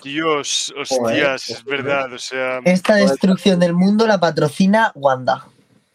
Dios, 0.02 0.72
Joder, 0.88 1.26
hostias, 1.26 1.50
es 1.50 1.64
verdad, 1.64 2.12
o 2.12 2.18
sea, 2.18 2.60
Esta 2.64 2.94
destrucción 2.96 3.60
del 3.60 3.74
mundo 3.74 4.06
la 4.06 4.18
patrocina 4.18 4.92
Wanda. 4.94 5.46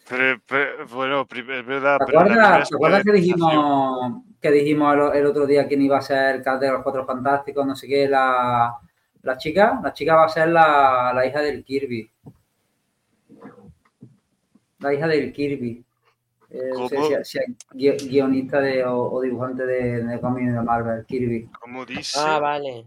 pero- 0.08 0.40
pero- 0.48 0.88
bueno, 0.88 1.28
es 1.30 1.66
verdad, 1.66 1.98
¿Te 1.98 2.04
acuerdas, 2.16 2.70
¿te 2.70 2.76
acuerdas 2.76 3.04
que 3.04 3.12
dijimos, 3.12 4.22
que 4.40 4.52
dijimos 4.52 4.94
el, 5.14 5.20
el 5.20 5.26
otro 5.26 5.46
día 5.48 5.68
quién 5.68 5.82
iba 5.82 5.98
a 5.98 6.02
ser 6.02 6.36
el 6.36 6.44
cast 6.44 6.62
de 6.62 6.72
los 6.72 6.84
Cuatro 6.84 7.06
Fantásticos, 7.06 7.66
no 7.66 7.76
sé 7.76 7.88
qué, 7.88 8.08
la, 8.08 8.74
la 9.24 9.38
chica? 9.38 9.80
La 9.84 9.92
chica 9.92 10.16
va 10.16 10.26
a 10.26 10.30
ser 10.30 10.50
la, 10.50 11.12
la 11.14 11.26
hija 11.26 11.42
del 11.42 11.64
Kirby. 11.66 12.10
La 14.80 14.94
hija 14.94 15.08
del 15.08 15.32
Kirby. 15.34 15.84
Eh, 16.50 16.70
no 16.74 16.88
sé 16.88 16.96
¿Cómo? 16.96 17.08
si, 17.08 17.16
si 17.24 17.40
es 17.40 17.46
gui- 17.74 18.10
guionista 18.10 18.60
de, 18.62 18.84
o, 18.86 19.12
o 19.12 19.22
dibujante 19.22 19.66
de, 19.66 20.04
de 20.04 20.20
cómics 20.22 20.54
de 20.54 20.62
Marvel, 20.62 21.06
Kirby. 21.06 21.50
¿Cómo 21.60 21.86
dice? 21.86 22.18
Ah, 22.22 22.40
vale. 22.40 22.86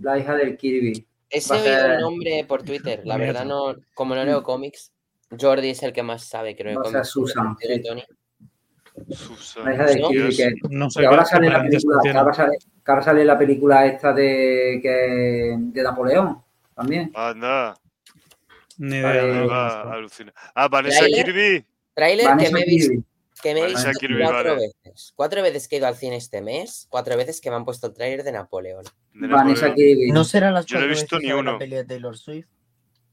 La 0.00 0.18
hija 0.18 0.34
del 0.34 0.56
Kirby. 0.56 1.06
Ese 1.28 1.52
oído 1.52 1.64
ser- 1.64 1.90
el 1.92 2.00
nombre 2.00 2.44
por 2.48 2.62
Twitter. 2.62 3.02
La 3.04 3.16
verdad, 3.16 3.44
no, 3.44 3.74
como 3.94 4.14
no 4.14 4.24
leo 4.24 4.42
cómics, 4.42 4.92
Jordi 5.38 5.70
es 5.70 5.82
el 5.82 5.92
que 5.92 6.02
más 6.02 6.24
sabe, 6.24 6.56
creo. 6.56 6.80
Va 6.82 7.00
a. 7.00 7.04
Susan, 7.04 7.56
sí. 7.60 7.82
Tony. 7.82 8.02
Susan, 9.10 9.64
La 9.64 9.74
hija 9.74 9.84
del 9.86 10.00
¿no? 10.00 10.08
Kirby 10.08 10.36
que, 10.36 10.54
No 10.70 10.90
sé 10.90 11.00
que 11.00 11.06
ahora 11.06 11.24
sale 11.24 11.48
la 11.50 11.62
película, 11.62 11.98
que 12.02 12.10
ahora 12.10 12.32
sale, 12.34 12.58
que 12.58 12.90
ahora 12.90 13.02
sale 13.02 13.24
la 13.24 13.38
película 13.38 13.86
esta 13.86 14.12
de 14.12 14.78
que 14.82 15.56
de 15.58 15.82
Napoleón 15.82 16.42
también. 16.74 17.10
Anda, 17.14 17.74
Ni 18.78 18.96
idea. 18.98 19.22
no 19.22 19.48
va 19.48 19.68
conozco. 19.68 19.88
a 19.88 19.92
alucinar. 19.94 20.34
Ah, 20.54 20.68
Vanessa 20.68 21.00
¿Trailer? 21.00 21.24
Kirby. 21.24 21.66
Tráiler 21.94 22.24
que 22.26 22.30
Vanessa 22.30 22.52
me 22.52 22.60
he 22.60 22.64
visto, 22.64 22.92
que 23.42 23.54
me 23.54 23.60
he 23.60 23.66
visto 23.66 23.90
Kirby, 24.00 24.22
cuatro 24.22 24.54
vale. 24.54 24.66
veces. 24.84 25.12
Cuatro 25.14 25.42
veces 25.42 25.68
que 25.68 25.76
he 25.76 25.78
ido 25.78 25.86
al 25.88 25.96
cine 25.96 26.16
este 26.16 26.40
mes, 26.42 26.86
cuatro 26.90 27.16
veces 27.16 27.40
que 27.40 27.50
me 27.50 27.56
han 27.56 27.64
puesto 27.64 27.86
el 27.88 27.94
tráiler 27.94 28.22
de 28.24 28.32
Napoleón. 28.32 28.84
de 29.14 29.26
Vanessa. 29.28 29.74
Kirby. 29.74 30.10
¿No 30.12 30.24
serán 30.24 30.54
las 30.54 30.66
Yo 30.66 30.78
no 30.78 30.84
he 30.84 30.88
cuatro 30.88 31.00
visto 31.02 31.16
veces 31.16 31.28
ni 31.28 31.38
uno. 31.38 31.52
la 31.52 31.58
peli 31.58 31.76
de 31.76 31.84
Taylor 31.84 32.16
Swift? 32.16 32.46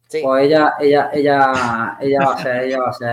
Sí, 0.07 0.21
Pues 0.23 0.45
ella, 0.47 0.73
ella, 0.79 1.09
ella, 1.13 1.97
ella 2.01 2.19
va 2.25 2.33
a 2.33 2.41
ser, 2.43 2.63
ella 2.63 2.79
va 2.79 2.89
a 2.89 2.93
ser. 2.93 3.07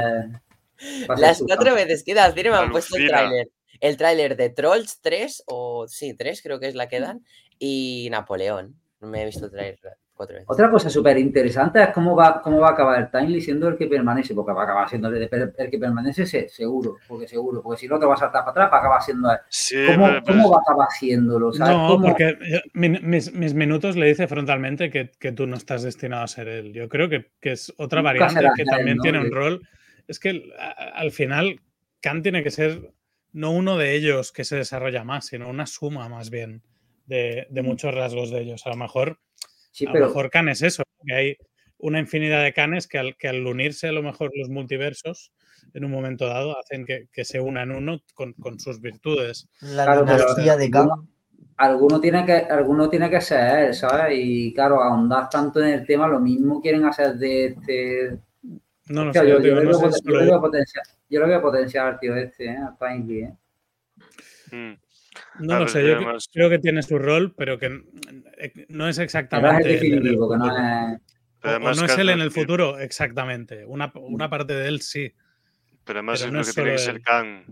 va 1.11 1.15
a 1.15 1.17
ser 1.17 1.19
las 1.19 1.43
cuatro 1.47 1.75
veces 1.75 2.03
que 2.05 2.13
he 2.13 2.15
ido 2.15 2.23
al 2.23 2.33
cine 2.35 2.51
me 2.51 2.57
han 2.57 2.71
puesto 2.71 2.97
el 2.97 3.03
Alucina. 3.03 3.19
tráiler. 3.29 3.49
El 3.81 3.97
tráiler 3.99 4.37
de 4.39 4.49
Trolls 4.49 5.01
3, 5.03 5.43
o 5.47 5.87
sí, 5.89 6.15
3 6.15 6.41
creo 6.43 6.59
que 6.59 6.69
es 6.69 6.75
la 6.75 6.89
que 6.89 7.01
dan, 7.01 7.23
y 7.59 8.09
Napoleón. 8.11 8.81
Me 9.01 9.23
he 9.23 9.27
visto 9.27 9.45
el 9.45 9.51
tráiler 9.51 9.79
cuatro 10.17 10.35
veces. 10.35 10.49
Otra 10.51 10.71
cosa 10.71 10.89
súper 10.91 11.19
interesante 11.19 11.83
es 11.83 11.89
cómo 11.91 12.17
va, 12.17 12.41
cómo 12.43 12.59
va 12.59 12.69
a 12.69 12.73
acabar 12.73 13.01
el 13.01 13.11
Timely 13.11 13.41
siendo 13.41 13.69
el 13.69 13.77
que 13.77 13.87
permanece, 13.87 14.35
porque 14.35 14.53
va 14.53 14.63
a 14.63 14.65
acabar 14.65 14.89
siendo 14.89 15.09
el, 15.09 15.29
el- 15.31 15.53
el 15.57 15.71
que 15.71 15.79
permanece 15.79 16.27
se- 16.27 16.49
seguro, 16.49 16.97
porque 17.07 17.29
seguro, 17.29 17.63
porque 17.63 17.79
si 17.81 17.87
el 17.87 17.93
otro 17.93 18.09
va 18.09 18.15
a 18.15 18.19
saltar 18.19 18.41
para 18.43 18.51
atrás, 18.51 18.71
va 18.73 18.77
a 18.77 18.81
acabar 18.81 19.03
siendo 19.03 19.31
él. 19.31 19.39
Sí, 19.49 19.77
¿Cómo, 19.87 20.07
pero- 20.07 20.23
cómo 20.25 20.51
va 20.51 20.57
a 20.57 20.61
acabar 20.63 20.89
haciéndolo? 20.91 21.53
¿sabes? 21.53 21.77
No, 21.77 21.89
¿Cómo- 21.89 22.07
porque 22.09 22.37
yo- 22.51 22.59
mi- 22.73 22.89
mis, 23.01 23.33
mis 23.35 23.55
minutos 23.55 23.95
le 23.97 24.07
dice 24.07 24.27
frontalmente 24.27 24.91
que, 24.91 25.11
que 25.21 25.33
tú 25.33 25.47
no 25.47 25.57
estás 25.57 25.83
destinado 25.83 26.25
a 26.25 26.29
ser 26.29 26.49
él. 26.49 26.73
Yo 26.73 26.89
creo 26.89 27.09
que, 27.09 27.31
que 27.41 27.53
es 27.53 27.73
otra 27.77 28.01
Nunca 28.01 28.13
variante 28.13 28.41
que 28.57 28.63
él, 28.63 28.69
también 28.69 28.97
¿no? 28.97 29.03
tiene 29.03 29.21
un 29.21 29.31
rol. 29.31 29.69
Es 30.09 30.19
que 30.19 30.43
a- 30.59 30.99
al 30.99 31.11
final 31.11 31.61
Khan 32.01 32.23
tiene 32.23 32.43
que 32.43 32.51
ser 32.51 32.93
no 33.33 33.51
uno 33.51 33.77
de 33.77 33.95
ellos 33.95 34.33
que 34.33 34.45
se 34.45 34.57
desarrolla 34.57 35.05
más, 35.05 35.27
sino 35.27 35.49
una 35.51 35.67
suma 35.67 36.09
más 36.09 36.31
bien 36.31 36.63
de, 37.05 37.47
de 37.51 37.63
muchos 37.63 37.95
rasgos 37.95 38.31
de 38.31 38.41
ellos. 38.41 38.67
A 38.67 38.71
lo 38.71 38.77
mejor, 38.77 39.19
Sí, 39.77 39.85
a 39.85 39.89
lo 39.89 39.93
pero 39.93 40.07
mejor 40.07 40.31
Khan 40.31 40.49
es 40.49 40.63
eso, 40.63 40.83
que 41.07 41.15
hay 41.15 41.37
una 41.77 41.99
infinidad 42.01 42.43
de 42.43 42.55
Khanes 42.55 42.89
que 42.89 42.97
al, 42.97 43.15
que 43.19 43.29
al 43.29 43.47
unirse 43.47 43.89
a 43.89 43.93
lo 43.93 44.03
mejor 44.03 44.31
los 44.35 44.49
multiversos 44.49 45.33
en 45.75 45.85
un 45.85 45.91
momento 45.91 46.27
dado 46.27 46.59
hacen 46.59 46.87
que, 46.87 47.09
que 47.13 47.27
se 47.27 47.41
unan 47.41 47.71
uno 47.73 48.01
con, 48.15 48.33
con 48.33 48.59
sus 48.59 48.81
virtudes. 48.81 49.49
La 49.61 49.85
Claro, 49.85 50.05
pero- 50.07 50.19
dinastía 50.19 50.57
de 50.57 50.71
Khan. 50.71 50.89
alguno 51.59 52.01
tiene 52.01 52.25
que, 52.25 52.33
alguno 52.33 52.89
tiene 52.89 53.11
que 53.11 53.21
ser 53.21 53.67
él, 53.67 53.75
¿sabes? 53.75 54.15
Y 54.19 54.55
claro, 54.55 54.83
ahondar 54.83 55.29
tanto 55.29 55.61
en 55.61 55.69
el 55.75 55.87
tema, 55.87 56.09
lo 56.09 56.21
mismo 56.21 56.63
quieren 56.63 56.87
hacer 56.87 57.17
de 57.17 57.45
este. 57.45 58.19
No 58.89 59.05
lo 59.05 59.13
sé, 59.13 59.29
yo, 59.29 59.41
yo 59.41 59.55
no 59.57 59.61
veo, 59.61 59.91
sé 59.93 60.01
yo 61.11 61.21
le 61.21 61.27
veo 61.27 61.43
potencial 61.43 61.87
al 61.89 61.99
tío 62.01 62.17
este, 62.17 62.47
¿eh? 62.47 62.57
Al 62.57 63.11
¿eh? 63.11 63.35
Mm. 64.53 64.86
No 65.41 65.59
lo 65.61 65.69
sé, 65.69 65.87
yo 65.87 66.01
más- 66.01 66.29
creo 66.33 66.49
que 66.51 66.59
tiene 66.59 66.83
su 66.83 66.99
rol, 66.99 67.35
pero 67.37 67.59
que 67.59 67.67
n- 67.67 67.83
eh, 68.39 68.53
no 68.69 68.89
es 68.89 68.97
es 68.99 69.05
exactamente. 69.05 69.69
del 69.69 69.73
definitivo, 69.81 70.31
que 70.31 70.37
no 70.39 70.47
es. 70.47 71.01
Pero 71.41 71.57
O- 71.57 71.75
no 71.75 71.85
es 71.85 71.99
él 71.99 72.09
en 72.09 72.21
el 72.21 72.31
futuro, 72.31 72.79
exactamente. 72.79 73.65
Una, 73.65 73.93
una 73.97 74.29
parte 74.31 74.55
de 74.55 74.69
él 74.69 74.81
sí. 74.81 75.13
Pero 75.85 75.99
además 76.01 76.21
pero 76.21 76.27
es 76.29 76.33
no 76.33 76.39
lo 76.39 76.43
es 76.43 76.49
que 76.49 76.55
tiene 76.63 76.73
que 76.73 76.79
ser. 76.79 77.01
Khan. 77.03 77.45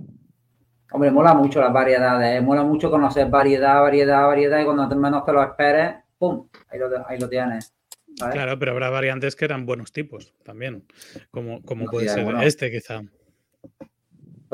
Hombre, 0.93 1.11
mola 1.11 1.35
mucho 1.35 1.61
las 1.61 1.73
variedades, 1.73 2.39
¿eh? 2.39 2.41
mola 2.41 2.63
mucho 2.63 2.91
conocer 2.91 3.29
variedad, 3.29 3.81
variedad, 3.81 4.27
variedad, 4.27 4.61
y 4.61 4.65
cuando 4.65 4.89
menos 4.97 5.25
te 5.25 5.33
lo 5.33 5.43
esperes, 5.43 5.95
¡pum! 6.19 6.49
Ahí 6.69 6.79
lo, 6.79 6.89
ahí 7.09 7.19
lo 7.19 7.29
tienes. 7.29 7.75
¿sabes? 8.17 8.35
Claro, 8.35 8.59
pero 8.61 8.73
habrá 8.73 8.91
variantes 8.91 9.35
que 9.35 9.45
eran 9.45 9.67
buenos 9.67 9.93
tipos 9.93 10.35
también. 10.45 10.85
Como, 11.31 11.63
como 11.63 11.87
No, 11.87 11.91
puede 11.91 12.09
sí, 12.09 12.15
ser 12.15 12.25
bueno. 12.25 12.43
este, 12.43 12.71
quizá. 12.71 13.03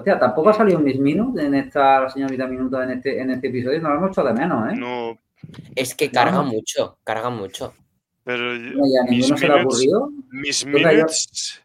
Hostia, 0.00 0.18
tampoco 0.18 0.48
ha 0.48 0.54
salido 0.54 0.78
Miss 0.78 0.98
Minute 0.98 1.44
en 1.44 1.54
esta, 1.54 2.00
la 2.00 2.08
señorita 2.08 2.46
Minuto 2.46 2.82
en 2.82 2.90
este, 2.92 3.20
en 3.20 3.30
este 3.32 3.48
episodio, 3.48 3.80
nos 3.82 3.90
lo 3.92 3.96
hemos 3.98 4.10
hecho 4.12 4.24
de 4.24 4.32
menos, 4.32 4.72
¿eh? 4.72 4.76
No, 4.76 5.18
Es 5.76 5.94
que 5.94 6.10
carga 6.10 6.38
No. 6.38 6.44
mucho, 6.44 6.98
carga 7.04 7.28
mucho. 7.30 7.74
pero 8.24 8.54
No, 8.54 8.86
y 8.86 8.96
a 8.96 9.02
mis 9.04 9.10
ninguno 9.10 9.36
se 9.36 9.46
le 9.48 9.52
ha 9.52 9.56
minutes- 9.56 9.66
ocurrido. 9.74 10.10
mis 10.30 10.64
Yo 10.64 10.70
creo- 10.72 10.88
minutes, 10.92 11.62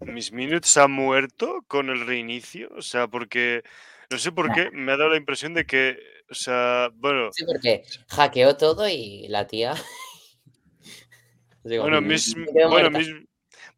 mis 0.00 0.32
minutes 0.32 0.76
ha 0.76 0.88
muerto 0.88 1.64
con 1.68 1.88
el 1.90 2.04
reinicio, 2.06 2.68
o 2.76 2.82
sea, 2.82 3.06
porque 3.08 3.62
no 4.10 4.18
sé 4.18 4.32
por 4.32 4.48
Nah. 4.48 4.54
qué 4.54 4.70
me 4.72 4.90
ha 4.92 4.96
dado 4.96 5.10
la 5.10 5.16
impresión 5.18 5.54
de 5.54 5.66
que, 5.66 5.98
o 6.30 6.34
sea, 6.34 6.90
bueno, 6.94 7.30
Sí, 7.32 7.44
porque 7.44 7.82
hackeó 8.08 8.56
todo 8.56 8.88
y 8.88 9.26
la 9.28 9.46
tía. 9.46 9.74
Digo, 11.64 11.82
bueno, 11.82 12.00
mis, 12.00 12.34
me 12.36 12.46
quedo 12.46 12.70
bueno. 12.70 12.90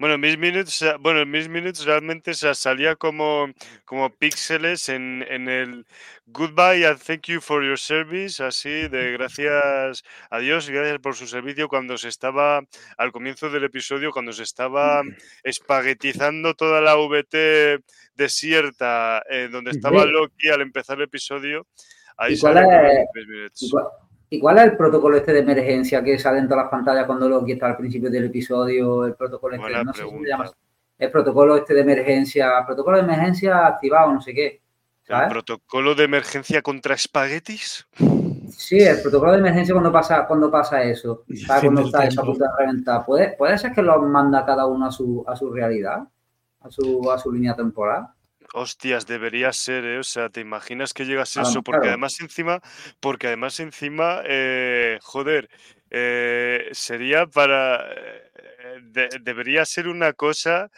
Bueno, 0.01 0.17
mis 0.19 0.37
minutes, 0.39 0.83
bueno, 1.01 1.25
mis 1.27 1.49
minutes 1.49 1.85
realmente 1.85 2.31
o 2.33 2.35
sea, 2.35 2.55
salía 2.55 2.97
como, 2.97 3.49
como 3.85 4.09
píxeles 4.11 4.89
en, 4.89 5.25
en 5.29 5.49
el 5.49 5.87
goodbye 6.27 6.87
and 6.87 6.99
thank 7.01 7.27
you 7.27 7.41
for 7.41 7.63
your 7.63 7.79
service, 7.79 8.43
así 8.43 8.89
de 8.89 9.13
gracias 9.13 10.03
a 10.31 10.39
Dios 10.39 10.69
y 10.69 10.73
gracias 10.73 10.99
por 11.01 11.15
su 11.15 11.27
servicio 11.27 11.69
cuando 11.69 11.99
se 11.99 12.09
estaba, 12.09 12.63
al 12.97 13.13
comienzo 13.13 13.51
del 13.51 13.65
episodio, 13.65 14.11
cuando 14.11 14.33
se 14.33 14.43
estaba 14.43 15.03
espaguetizando 15.45 16.55
toda 16.55 16.81
la 16.81 16.97
VT 16.97 17.81
desierta, 18.15 19.23
eh, 19.29 19.49
donde 19.53 19.71
estaba. 19.73 20.05
Loki 20.07 20.49
al 20.49 20.63
empezar 20.63 20.97
el 20.99 21.05
episodio, 21.05 21.67
ahí 22.17 22.35
¿Y 22.35 22.39
cuál 22.39 22.57
es- 22.59 22.65
los 22.65 23.07
mis 23.15 23.27
minutes. 23.29 23.63
¿Y 23.63 23.71
cuál, 23.71 23.85
y 24.33 24.38
cuál 24.38 24.59
es 24.59 24.64
el 24.64 24.77
protocolo 24.77 25.16
este 25.16 25.33
de 25.33 25.40
emergencia 25.40 26.05
que 26.05 26.16
sale 26.16 26.38
en 26.38 26.49
todas 26.49 26.64
las 26.64 26.71
pantallas 26.71 27.05
cuando 27.05 27.29
Loki 27.29 27.53
está 27.53 27.66
al 27.66 27.77
principio 27.77 28.09
del 28.09 28.27
episodio? 28.27 29.05
El 29.05 29.14
protocolo 29.14 29.57
este, 29.57 29.64
Buena 29.64 29.83
no 29.83 29.93
sé 29.93 30.05
si 30.05 30.19
se 30.19 30.29
llama. 30.29 30.51
El 30.97 31.11
protocolo 31.11 31.57
este 31.57 31.75
de 31.75 31.81
emergencia, 31.81 32.64
protocolo 32.64 32.99
de 32.99 33.03
emergencia 33.03 33.66
activado, 33.66 34.12
no 34.12 34.21
sé 34.21 34.33
qué. 34.33 34.61
¿El 35.09 35.29
protocolo 35.29 35.97
de 35.97 36.05
emergencia 36.05 36.62
contra 36.62 36.95
espaguetis? 36.95 37.88
Sí, 38.51 38.79
el 38.79 39.03
protocolo 39.03 39.33
de 39.33 39.38
emergencia 39.38 39.75
cuando 39.75 39.90
pasa, 39.90 40.25
cuando 40.27 40.49
pasa 40.49 40.83
eso, 40.85 41.25
¿sabes? 41.47 41.64
Cuando 41.64 41.81
está 41.83 42.05
eso 42.05 42.21
a 42.21 42.25
tiempo. 42.25 42.38
punto 42.38 42.45
de 42.45 42.51
reventar. 42.59 43.05
¿Puede, 43.05 43.31
puede 43.37 43.59
ser 43.59 43.73
que 43.73 43.83
los 43.83 44.01
manda 44.03 44.47
cada 44.47 44.66
uno 44.66 44.87
a 44.87 44.93
su, 44.93 45.25
a 45.27 45.35
su 45.35 45.51
realidad, 45.51 46.07
a 46.61 46.71
su, 46.71 47.11
a 47.11 47.19
su 47.19 47.33
línea 47.33 47.57
temporal. 47.57 48.07
Hostias, 48.53 49.07
debería 49.07 49.53
ser, 49.53 49.85
¿eh? 49.85 49.99
O 49.99 50.03
sea, 50.05 50.29
¿te 50.29 50.41
imaginas 50.41 50.93
que 50.93 51.05
llegase 51.07 51.41
Ah, 51.41 51.43
eso? 51.43 51.63
Porque 51.63 51.87
además 51.89 52.21
encima, 52.21 52.61
porque 53.01 53.29
además 53.29 53.61
encima, 53.61 54.23
eh, 54.27 54.99
joder, 55.03 55.49
eh, 55.91 56.69
sería 56.73 57.27
para, 57.27 57.93
eh, 57.93 58.31
de- 58.83 59.09
debería 59.20 59.64
ser 59.64 59.87
una 59.89 60.14
cosa 60.14 60.70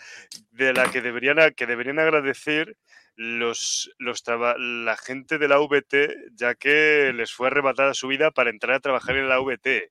de 0.51 0.73
la 0.75 0.89
que 0.89 1.01
deberían, 1.03 1.39
a- 1.41 1.51
que 1.53 1.67
deberían 1.67 1.99
agradecer 1.99 2.77
los, 3.17 3.91
los 3.99 4.23
traba- 4.23 4.57
la 4.59 4.97
gente 4.97 5.39
de 5.39 5.49
la 5.49 5.59
VT, 5.61 6.17
ya 6.35 6.55
que 6.55 7.13
les 7.15 7.33
fue 7.33 7.49
arrebatada 7.49 7.95
su 7.95 8.09
vida 8.09 8.31
para 8.33 8.51
entrar 8.51 8.77
a 8.77 8.81
trabajar 8.81 9.17
en 9.17 9.29
la 9.29 9.41
VT. 9.41 9.91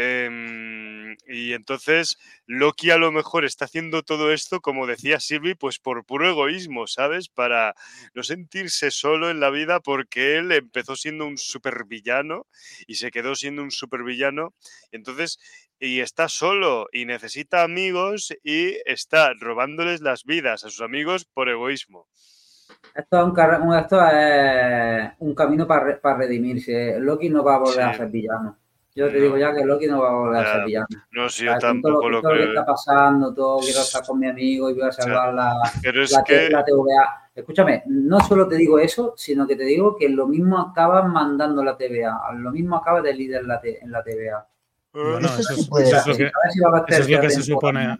Em, 0.00 1.16
y 1.26 1.54
entonces 1.54 2.18
Loki 2.46 2.90
a 2.92 2.98
lo 2.98 3.10
mejor 3.10 3.44
está 3.44 3.64
haciendo 3.64 4.04
todo 4.04 4.32
esto, 4.32 4.60
como 4.60 4.86
decía 4.86 5.18
Sylvie, 5.18 5.56
pues 5.56 5.80
por 5.80 6.04
puro 6.04 6.28
egoísmo, 6.28 6.86
¿sabes? 6.86 7.28
Para 7.28 7.74
no 8.14 8.22
sentirse 8.22 8.92
solo 8.92 9.28
en 9.28 9.40
la 9.40 9.50
vida 9.50 9.80
porque 9.80 10.36
él 10.36 10.52
empezó 10.52 10.94
siendo 10.94 11.26
un 11.26 11.36
supervillano 11.36 12.46
y 12.86 12.94
se 12.94 13.10
quedó 13.10 13.34
siendo 13.34 13.60
un 13.64 13.72
supervillano. 13.72 14.54
Entonces, 14.92 15.40
y 15.80 15.98
está 15.98 16.28
solo 16.28 16.86
y 16.92 17.04
necesita 17.04 17.64
amigos 17.64 18.32
y 18.44 18.76
está 18.84 19.32
robándoles 19.34 20.00
las 20.00 20.22
vidas 20.22 20.62
a 20.64 20.70
sus 20.70 20.80
amigos 20.80 21.24
por 21.24 21.48
egoísmo. 21.48 22.06
Esto 22.94 23.18
es 23.18 23.24
un, 23.24 23.32
carre- 23.32 23.60
un- 23.60 23.74
esto 23.76 23.98
es 24.06 25.10
un 25.18 25.34
camino 25.34 25.66
para, 25.66 26.00
para 26.00 26.18
redimirse. 26.18 27.00
Loki 27.00 27.28
no 27.30 27.42
va 27.42 27.56
a 27.56 27.58
volver 27.58 27.80
a 27.82 27.94
ser 27.96 28.08
villano. 28.10 28.56
Yo 28.98 29.06
te 29.08 29.16
No. 29.18 29.22
digo 29.22 29.38
ya 29.38 29.54
que 29.54 29.64
Loki 29.64 29.86
no 29.86 30.00
va 30.02 30.08
a 30.10 30.12
volver 30.12 30.44
a 30.46 30.52
ser 30.54 30.64
villano. 30.64 30.86
No 31.12 31.28
sé, 31.28 31.44
yo 31.44 31.56
tampoco 31.58 32.08
lo 32.10 32.20
todo 32.20 32.32
lo 32.32 32.38
que 32.38 32.44
creo. 32.44 32.58
está 32.60 32.66
pasando, 32.66 33.32
todo, 33.32 33.60
quiero 33.60 33.80
estar 33.80 34.04
con 34.04 34.18
mi 34.18 34.26
amigo 34.28 34.68
y 34.70 34.74
voy 34.74 34.82
a 34.88 34.92
salvar 34.92 35.32
la, 35.34 35.52
Pero 35.82 36.02
es 36.02 36.10
la, 36.10 36.24
que 36.24 36.48
TVA. 36.50 37.30
Escúchame, 37.34 37.84
no 37.86 38.18
solo 38.20 38.48
te 38.48 38.56
digo 38.56 38.80
eso, 38.80 39.14
sino 39.16 39.46
que 39.46 39.54
te 39.54 39.62
digo 39.62 39.96
que 39.96 40.08
lo 40.08 40.26
mismo 40.26 40.58
acaba 40.58 41.02
mandando 41.04 41.62
la 41.62 41.76
TVA, 41.76 42.32
lo 42.34 42.50
mismo 42.50 42.76
acaba 42.76 43.00
de 43.00 43.14
líder 43.14 43.42
en 43.42 43.46
la, 43.48 43.60
en 43.62 43.92
la 43.92 44.02
TVA. 44.02 44.46
Bueno, 44.92 45.18
Eso 45.28 45.40
eso 45.42 45.54
sí 45.54 45.60
es, 45.60 45.68
puede 45.68 45.84
eso 45.84 45.96
es 45.96 46.02
ser. 46.02 46.10
lo 46.12 46.16
que, 46.18 46.24
A 46.24 46.30
ver 46.42 46.52
si 46.52 46.60
va 46.60 46.68
a 46.68 46.70
haber 46.72 46.82
eso 46.88 47.02
es 47.02 47.08
lo 47.08 47.16
que 47.16 47.20
tercera 47.22 47.30
se 47.42 47.42
supone. 47.52 47.98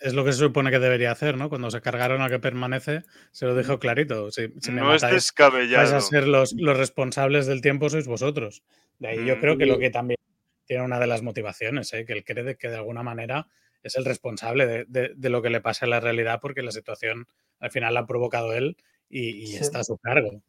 Es 0.00 0.12
lo 0.12 0.24
que 0.24 0.32
se 0.34 0.38
supone 0.40 0.70
que 0.70 0.78
debería 0.80 1.12
hacer, 1.12 1.38
¿no? 1.38 1.48
Cuando 1.48 1.70
se 1.70 1.80
cargaron 1.80 2.20
a 2.20 2.28
que 2.28 2.38
permanece, 2.38 3.04
se 3.30 3.46
lo 3.46 3.56
dijo 3.56 3.78
clarito. 3.78 4.30
Si, 4.30 4.52
si 4.60 4.70
me 4.72 4.82
no 4.82 4.92
es 4.94 5.02
matáis, 5.02 5.12
vais 5.12 5.12
descabellado. 5.14 5.96
a 5.96 6.00
ser 6.02 6.28
los, 6.28 6.52
los 6.58 6.76
responsables 6.76 7.46
del 7.46 7.62
tiempo, 7.62 7.88
sois 7.88 8.06
vosotros. 8.06 8.62
De 8.98 9.08
ahí 9.08 9.24
yo 9.24 9.36
Mm. 9.36 9.40
creo 9.40 9.56
que 9.56 9.64
lo 9.64 9.78
que 9.78 9.88
también 9.88 10.18
tiene 10.64 10.84
una 10.84 10.98
de 10.98 11.06
las 11.06 11.22
motivaciones, 11.22 11.92
¿eh? 11.92 12.04
que 12.04 12.12
él 12.12 12.24
cree 12.24 12.56
que 12.56 12.68
de 12.68 12.76
alguna 12.76 13.02
manera 13.02 13.46
es 13.82 13.96
el 13.96 14.04
responsable 14.04 14.66
de, 14.66 14.84
de- 14.88 15.12
de 15.14 15.28
lo 15.30 15.42
que 15.42 15.50
le 15.50 15.60
pasa 15.60 15.84
en 15.86 15.90
la 15.90 16.00
realidad 16.00 16.38
porque 16.40 16.62
la 16.62 16.70
situación 16.72 17.26
al 17.60 17.70
final 17.70 17.94
la 17.94 18.00
ha 18.00 18.06
provocado 18.06 18.52
él 18.54 18.76
y, 19.08 19.28
y 19.42 19.46
Sí. 19.48 19.56
está 19.58 19.80
a 19.80 19.84
su 19.84 19.98
cargo. 19.98 20.40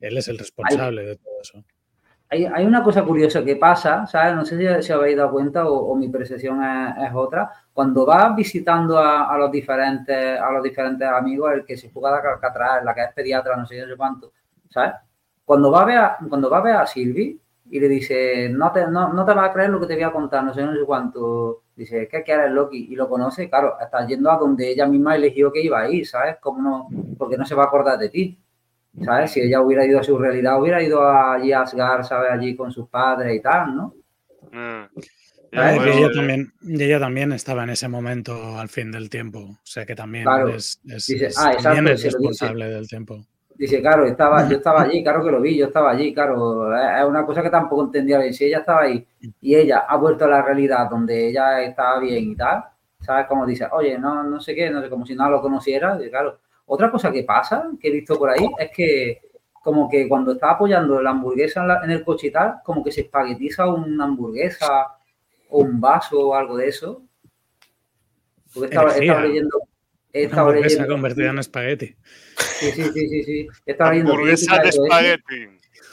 Él 0.00 0.18
es 0.18 0.28
el 0.28 0.38
responsable 0.38 1.02
de 1.04 1.16
todo 1.16 1.32
eso. 1.40 1.64
hay, 2.28 2.44
hay, 2.46 2.66
una 2.66 2.82
cosa 2.82 3.02
curiosa 3.02 3.42
que 3.44 3.56
pasa, 3.56 4.06
¿sabes? 4.06 4.34
No 4.34 4.44
sé 4.44 4.58
si, 4.58 4.82
si 4.86 4.92
habéis 4.92 5.16
dado 5.16 5.30
cuenta 5.30 5.66
o, 5.66 5.92
o 5.92 5.96
mi 5.96 6.08
percepción 6.08 6.62
es, 6.62 7.08
es, 7.08 7.14
otra. 7.14 7.50
Cuando 7.72 8.04
vas 8.04 8.34
visitando 8.36 8.98
a, 8.98 9.32
a, 9.32 9.38
los 9.38 9.50
diferentes 9.50 10.38
a 10.40 10.50
los 10.52 10.62
diferentes 10.62 11.08
amigos, 11.08 11.52
el 11.54 11.64
que 11.64 11.76
se 11.76 11.90
juega 11.90 12.20
de 12.20 12.28
Alcatraz, 12.28 12.84
la 12.84 12.94
que 12.94 13.02
es 13.04 13.12
pediatra, 13.14 13.56
no 13.56 13.66
sé, 13.66 13.86
sé 13.86 13.96
cuánto, 13.96 14.32
¿sabes? 14.68 14.92
Cuando 15.44 15.70
va 15.70 15.82
a 15.82 15.84
ver 15.86 15.98
a, 15.98 16.18
cuando 16.28 16.50
va 16.50 16.58
a, 16.58 16.62
ver 16.62 16.76
a 16.76 16.86
Silvi 16.86 17.40
y 17.74 17.80
le 17.80 17.88
dice, 17.88 18.48
no 18.50 18.70
te, 18.70 18.86
no, 18.86 19.12
no 19.12 19.24
te 19.24 19.32
vas 19.34 19.50
a 19.50 19.52
creer 19.52 19.70
lo 19.70 19.80
que 19.80 19.88
te 19.88 19.94
voy 19.94 20.04
a 20.04 20.12
contar, 20.12 20.44
no 20.44 20.54
sé, 20.54 20.62
no 20.62 20.72
sé 20.72 20.84
cuánto, 20.86 21.64
dice, 21.74 22.06
¿qué 22.06 22.22
quieres, 22.22 22.52
Loki? 22.52 22.86
Y 22.88 22.94
lo 22.94 23.08
conoce, 23.08 23.50
claro, 23.50 23.74
está 23.80 24.06
yendo 24.06 24.30
a 24.30 24.36
donde 24.38 24.70
ella 24.70 24.86
misma 24.86 25.16
eligió 25.16 25.50
que 25.50 25.60
iba 25.60 25.80
a 25.80 25.90
ir, 25.90 26.06
¿sabes? 26.06 26.36
¿Cómo 26.40 26.62
no? 26.62 26.88
Porque 27.18 27.36
no 27.36 27.44
se 27.44 27.56
va 27.56 27.64
a 27.64 27.66
acordar 27.66 27.98
de 27.98 28.10
ti. 28.10 28.38
¿sabes? 29.02 29.32
Si 29.32 29.40
ella 29.40 29.60
hubiera 29.60 29.84
ido 29.84 29.98
a 29.98 30.04
su 30.04 30.16
realidad, 30.16 30.60
hubiera 30.60 30.80
ido 30.80 31.04
allí 31.10 31.50
a 31.50 31.62
Asgard, 31.62 32.04
¿sabes? 32.04 32.30
Allí 32.30 32.54
con 32.54 32.70
sus 32.70 32.88
padres 32.88 33.34
y 33.34 33.40
tal, 33.40 33.74
¿no? 33.74 33.94
Mm. 34.52 35.00
¿sabes? 35.52 35.80
Y 35.84 35.98
ella, 35.98 36.12
también, 36.12 36.52
ella 36.68 37.00
también 37.00 37.32
estaba 37.32 37.64
en 37.64 37.70
ese 37.70 37.88
momento 37.88 38.56
al 38.56 38.68
fin 38.68 38.92
del 38.92 39.10
tiempo, 39.10 39.40
o 39.40 39.58
sea 39.64 39.84
que 39.84 39.96
también 39.96 40.24
claro. 40.24 40.48
es, 40.50 40.80
es, 40.86 41.08
Dice, 41.08 41.26
es- 41.26 41.38
ah, 41.38 41.52
exacto, 41.54 41.62
también 41.74 41.88
es 41.88 42.04
responsable 42.04 42.68
del 42.68 42.88
tiempo. 42.88 43.26
Dice, 43.56 43.80
claro, 43.80 44.04
estaba, 44.04 44.48
yo 44.48 44.56
estaba 44.56 44.82
allí, 44.84 45.02
claro 45.02 45.24
que 45.24 45.30
lo 45.30 45.40
vi, 45.40 45.56
yo 45.56 45.66
estaba 45.66 45.90
allí, 45.92 46.12
claro, 46.12 46.76
es 46.76 47.04
una 47.04 47.24
cosa 47.24 47.42
que 47.42 47.50
tampoco 47.50 47.84
entendía 47.84 48.18
bien. 48.18 48.34
Si 48.34 48.44
ella 48.46 48.58
estaba 48.58 48.82
ahí 48.82 49.06
y 49.40 49.54
ella 49.54 49.84
ha 49.88 49.96
vuelto 49.96 50.24
a 50.24 50.28
la 50.28 50.42
realidad 50.42 50.88
donde 50.90 51.28
ella 51.28 51.62
estaba 51.62 52.00
bien 52.00 52.32
y 52.32 52.36
tal, 52.36 52.64
¿sabes? 53.00 53.26
Como 53.26 53.46
dice, 53.46 53.66
oye, 53.72 53.98
no, 53.98 54.22
no 54.24 54.40
sé 54.40 54.54
qué, 54.54 54.70
no 54.70 54.80
sé, 54.82 54.88
como 54.90 55.06
si 55.06 55.14
no 55.14 55.28
lo 55.30 55.40
conociera, 55.40 55.98
y 56.04 56.10
claro. 56.10 56.38
Otra 56.66 56.90
cosa 56.90 57.12
que 57.12 57.24
pasa, 57.24 57.70
que 57.78 57.88
he 57.88 57.92
visto 57.92 58.18
por 58.18 58.30
ahí, 58.30 58.48
es 58.58 58.70
que 58.70 59.20
como 59.62 59.88
que 59.88 60.08
cuando 60.08 60.32
está 60.32 60.52
apoyando 60.52 61.00
la 61.00 61.10
hamburguesa 61.10 61.60
en, 61.62 61.68
la- 61.68 61.84
en 61.84 61.90
el 61.90 62.04
coche 62.04 62.28
y 62.28 62.30
tal, 62.32 62.56
como 62.64 62.82
que 62.82 62.90
se 62.92 63.02
espaguetiza 63.02 63.66
una 63.68 64.04
hamburguesa 64.04 64.88
o 65.50 65.58
un 65.60 65.80
vaso 65.80 66.28
o 66.28 66.34
algo 66.34 66.56
de 66.56 66.68
eso. 66.68 67.02
Porque 68.52 68.74
estaba 69.00 69.20
leyendo... 69.28 69.58
Una 70.14 70.22
Estaba 70.22 70.42
hamburguesa 70.42 70.68
leyendo, 70.68 70.94
convertida 70.94 71.30
en 71.30 71.38
espagueti. 71.40 71.96
sí, 72.38 72.70
sí, 72.72 72.82
sí, 72.84 73.08
sí, 73.08 73.24
sí. 73.24 73.48
Leyendo 73.66 74.12
Hamburguesa 74.12 74.60
crítica 74.60 74.62
de 74.62 74.68
espagueti. 74.68 75.48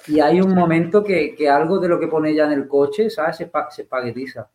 Y 0.07 0.19
hay 0.19 0.41
un 0.41 0.53
momento 0.53 1.03
que, 1.03 1.33
que 1.35 1.49
algo 1.49 1.79
de 1.79 1.87
lo 1.87 1.99
que 1.99 2.07
pone 2.07 2.29
ella 2.29 2.45
en 2.45 2.51
el 2.53 2.67
coche, 2.67 3.09
¿sabes? 3.09 3.37
Se, 3.37 3.49
se 3.71 3.81
espaguetiza. 3.83 4.49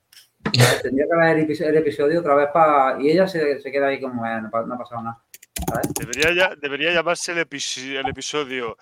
Tendría 0.83 1.07
que 1.11 1.17
ver 1.19 1.37
el, 1.39 1.77
episodio, 1.79 2.21
otra 2.21 2.35
vez 2.37 2.49
para... 2.53 3.01
Y 3.03 3.11
ella 3.11 3.27
se, 3.27 3.59
se 3.61 3.73
queda 3.73 3.89
ahí 3.89 4.01
como, 4.01 4.25
"Eh, 4.25 4.41
no, 4.41 4.49
ha 4.49 4.79
pasado 4.79 5.03
nada. 5.03 5.23
¿Sabes? 5.69 5.89
Debería, 5.99 6.33
ya- 6.33 6.55
debería 6.61 6.93
llamarse 6.93 7.33
el, 7.33 7.39
epi- 7.39 7.97
el 7.99 8.07
episodio 8.09 8.77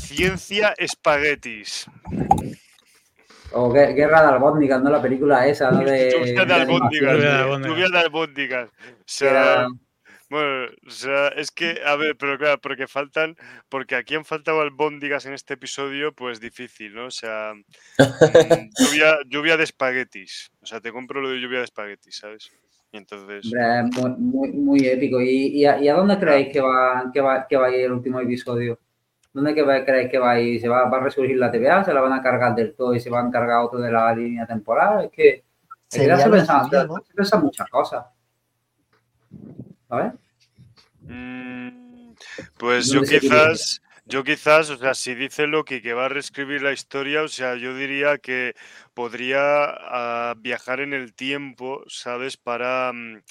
Ciencia 0.00 0.74
Espaguetis. 0.78 1.86
O 3.52 3.72
Gue- 3.72 3.94
Guerra 3.94 4.22
de 4.22 4.28
Albóndigas, 4.28 4.82
¿no? 4.82 4.90
La 4.90 5.00
película 5.02 5.46
esa, 5.46 5.70
¿no? 5.70 5.80
De, 5.80 6.10
Lluvia 6.10 6.44
de 6.44 6.54
albóndigas. 6.54 6.90
Lluvia 7.14 7.14
de 7.14 7.18
tío, 7.20 7.42
albóndigas. 7.42 7.70
Lluvia 7.76 7.88
de 7.88 7.98
albóndigas. 7.98 8.68
O 8.68 9.02
sea, 9.06 9.30
era- 9.30 9.68
bueno, 10.30 10.66
o 10.86 10.90
sea, 10.90 11.28
es 11.28 11.50
que, 11.50 11.80
a 11.84 11.96
ver, 11.96 12.16
pero 12.18 12.36
claro, 12.38 12.60
porque 12.60 12.86
faltan, 12.86 13.36
porque 13.68 13.94
aquí 13.94 14.14
han 14.14 14.24
faltado 14.24 14.60
albóndigas 14.60 15.24
en 15.26 15.32
este 15.32 15.54
episodio, 15.54 16.12
pues 16.12 16.38
difícil, 16.40 16.94
¿no? 16.94 17.06
O 17.06 17.10
sea, 17.10 17.54
mm, 17.54 17.64
lluvia, 18.78 19.18
lluvia 19.26 19.56
de 19.56 19.64
espaguetis. 19.64 20.50
O 20.60 20.66
sea, 20.66 20.80
te 20.80 20.92
compro 20.92 21.20
lo 21.20 21.30
de 21.30 21.40
lluvia 21.40 21.58
de 21.58 21.64
espaguetis, 21.64 22.18
¿sabes? 22.18 22.50
Y 22.92 22.96
entonces, 22.96 23.50
muy, 23.84 24.10
muy, 24.18 24.48
muy 24.52 24.86
épico. 24.86 25.20
¿Y, 25.20 25.48
y, 25.48 25.64
a, 25.66 25.78
y 25.80 25.88
a 25.88 25.94
dónde 25.94 26.18
creéis 26.18 26.48
que 26.52 26.60
va, 26.60 27.10
que, 27.12 27.20
va, 27.20 27.46
que 27.46 27.56
va 27.56 27.66
a 27.66 27.70
ir 27.70 27.84
el 27.84 27.92
último 27.92 28.20
episodio? 28.20 28.78
¿Dónde 29.32 29.54
que 29.54 29.62
va- 29.62 29.84
creéis 29.84 30.10
que 30.10 30.18
va 30.18 30.32
a 30.32 30.40
ir? 30.40 30.60
¿Se 30.60 30.68
va, 30.68 30.88
va 30.88 30.98
a 30.98 31.02
resurgir 31.02 31.36
la 31.36 31.50
TVA? 31.50 31.84
¿Se 31.84 31.92
la 31.92 32.00
van 32.00 32.14
a 32.14 32.22
cargar 32.22 32.54
del 32.54 32.74
todo 32.74 32.94
y 32.94 33.00
se 33.00 33.10
va 33.10 33.20
a 33.20 33.26
encargar 33.26 33.58
otro 33.60 33.78
de 33.78 33.90
la 33.92 34.14
línea 34.14 34.46
temporal? 34.46 35.04
Es 35.04 35.10
que, 35.10 35.44
que 35.90 35.98
se 35.98 36.06
lo 36.06 36.30
pensan, 36.30 36.64
suyo, 36.64 36.86
¿no? 36.86 37.40
muchas 37.42 37.70
cosas. 37.70 38.06
¿Sabes? 39.88 40.12
Mm, 41.00 42.14
Pues 42.58 42.90
yo 42.90 43.04
quizás, 43.04 43.80
yo 44.04 44.24
quizás, 44.24 44.70
o 44.70 44.76
sea, 44.78 44.94
si 44.94 45.14
dice 45.14 45.46
Loki 45.46 45.80
que 45.82 45.94
va 45.94 46.06
a 46.06 46.08
reescribir 46.08 46.62
la 46.62 46.72
historia, 46.72 47.22
o 47.22 47.28
sea, 47.28 47.56
yo 47.56 47.74
diría 47.76 48.18
que 48.18 48.54
podría 48.94 49.40
ah, 49.70 50.34
viajar 50.38 50.80
en 50.80 50.94
el 50.94 51.14
tiempo, 51.14 51.84
¿sabes? 51.88 52.36
Para, 52.36 52.92
mm, 52.92 53.22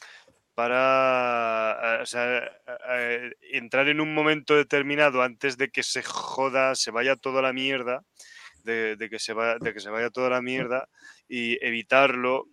para, 0.55 1.71
ah, 1.99 2.01
o 2.03 2.05
sea, 2.05 2.39
ah, 2.67 2.77
eh, 2.99 3.31
entrar 3.51 3.87
en 3.89 4.01
un 4.01 4.13
momento 4.15 4.55
determinado 4.55 5.21
antes 5.23 5.57
de 5.57 5.69
que 5.69 5.83
se 5.83 6.03
joda, 6.03 6.75
se 6.75 6.91
vaya 6.91 7.15
toda 7.15 7.41
la 7.41 7.53
mierda, 7.53 8.03
de, 8.63 8.95
de 8.97 9.09
que 9.09 9.19
se 9.19 9.33
va, 9.33 9.57
de 9.59 9.73
que 9.73 9.79
se 9.79 9.89
vaya 9.89 10.09
toda 10.09 10.29
la 10.31 10.41
mierda 10.41 10.89
y 11.27 11.63
evitarlo. 11.65 12.47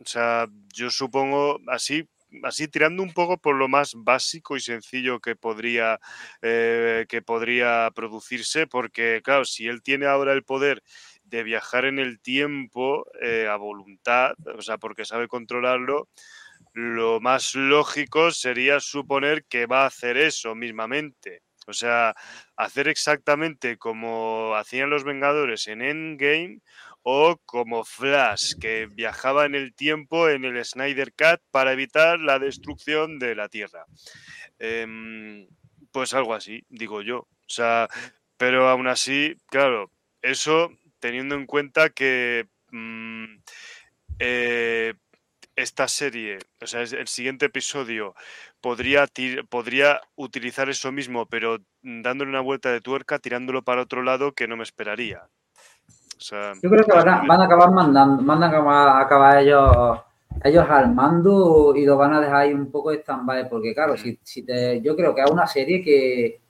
O 0.00 0.06
sea, 0.06 0.48
yo 0.74 0.90
supongo 0.90 1.60
así, 1.68 2.08
así 2.44 2.68
tirando 2.68 3.02
un 3.02 3.12
poco 3.12 3.38
por 3.38 3.56
lo 3.56 3.68
más 3.68 3.94
básico 3.96 4.56
y 4.56 4.60
sencillo 4.60 5.20
que 5.20 5.36
podría, 5.36 6.00
eh, 6.42 7.06
que 7.08 7.22
podría 7.22 7.90
producirse, 7.94 8.66
porque 8.66 9.20
claro, 9.22 9.44
si 9.44 9.66
él 9.68 9.82
tiene 9.82 10.06
ahora 10.06 10.32
el 10.32 10.44
poder 10.44 10.82
de 11.24 11.42
viajar 11.42 11.84
en 11.84 11.98
el 11.98 12.20
tiempo 12.20 13.06
eh, 13.22 13.46
a 13.48 13.56
voluntad, 13.56 14.32
o 14.56 14.62
sea, 14.62 14.78
porque 14.78 15.04
sabe 15.04 15.28
controlarlo, 15.28 16.08
lo 16.72 17.20
más 17.20 17.54
lógico 17.54 18.30
sería 18.30 18.80
suponer 18.80 19.44
que 19.44 19.66
va 19.66 19.82
a 19.84 19.86
hacer 19.86 20.16
eso 20.16 20.54
mismamente. 20.54 21.42
O 21.66 21.72
sea, 21.72 22.14
hacer 22.56 22.88
exactamente 22.88 23.76
como 23.76 24.54
hacían 24.56 24.90
los 24.90 25.04
Vengadores 25.04 25.68
en 25.68 25.82
Endgame 25.82 26.60
o 27.02 27.36
como 27.46 27.84
Flash, 27.84 28.54
que 28.60 28.86
viajaba 28.86 29.46
en 29.46 29.54
el 29.54 29.74
tiempo 29.74 30.28
en 30.28 30.44
el 30.44 30.64
Snyder 30.64 31.12
Cut 31.12 31.40
para 31.50 31.72
evitar 31.72 32.18
la 32.20 32.38
destrucción 32.38 33.18
de 33.18 33.34
la 33.34 33.48
Tierra. 33.48 33.86
Em, 34.58 35.46
pues 35.92 36.14
algo 36.14 36.34
así, 36.34 36.64
digo 36.68 37.02
yo. 37.02 37.20
O 37.20 37.52
sea, 37.52 37.88
pero 38.36 38.68
aún 38.68 38.86
así, 38.86 39.36
claro, 39.46 39.90
eso 40.22 40.70
teniendo 41.00 41.34
en 41.34 41.46
cuenta 41.46 41.90
que 41.90 42.46
mm, 42.70 43.24
eh, 44.18 44.94
esta 45.56 45.88
serie, 45.88 46.38
o 46.60 46.66
sea, 46.66 46.82
el 46.82 47.08
siguiente 47.08 47.46
episodio 47.46 48.14
podría, 48.60 49.08
podría 49.48 50.00
utilizar 50.16 50.68
eso 50.68 50.92
mismo, 50.92 51.26
pero 51.26 51.58
dándole 51.82 52.30
una 52.30 52.40
vuelta 52.40 52.70
de 52.72 52.80
tuerca, 52.80 53.18
tirándolo 53.18 53.62
para 53.62 53.82
otro 53.82 54.02
lado 54.02 54.32
que 54.32 54.48
no 54.48 54.56
me 54.56 54.62
esperaría. 54.62 55.28
O 56.20 56.22
sea, 56.22 56.52
Yo 56.62 56.68
creo 56.68 56.84
que 56.84 56.92
van 56.92 57.08
a, 57.08 57.22
es- 57.22 57.28
van 57.28 57.40
a 57.40 57.44
acabar 57.44 57.70
mandando, 57.70 58.22
van 58.24 58.42
a 58.42 59.00
acabar, 59.00 59.38
ellos, 59.38 59.98
ellos 60.44 60.66
al 60.68 60.94
mando 60.94 61.74
y 61.74 61.84
lo 61.86 61.96
van 61.96 62.12
a 62.14 62.20
dejar 62.20 62.36
ahí 62.42 62.52
un 62.52 62.70
poco 62.70 62.90
de 62.90 62.98
stand-by, 62.98 63.48
porque 63.48 63.74
claro, 63.74 63.96
si, 63.96 64.18
si 64.22 64.42
te, 64.42 64.80
yo 64.82 64.94
creo 64.94 65.14
que 65.14 65.22
es 65.22 65.30
una 65.30 65.46
serie 65.46 65.82
que, 65.82 66.40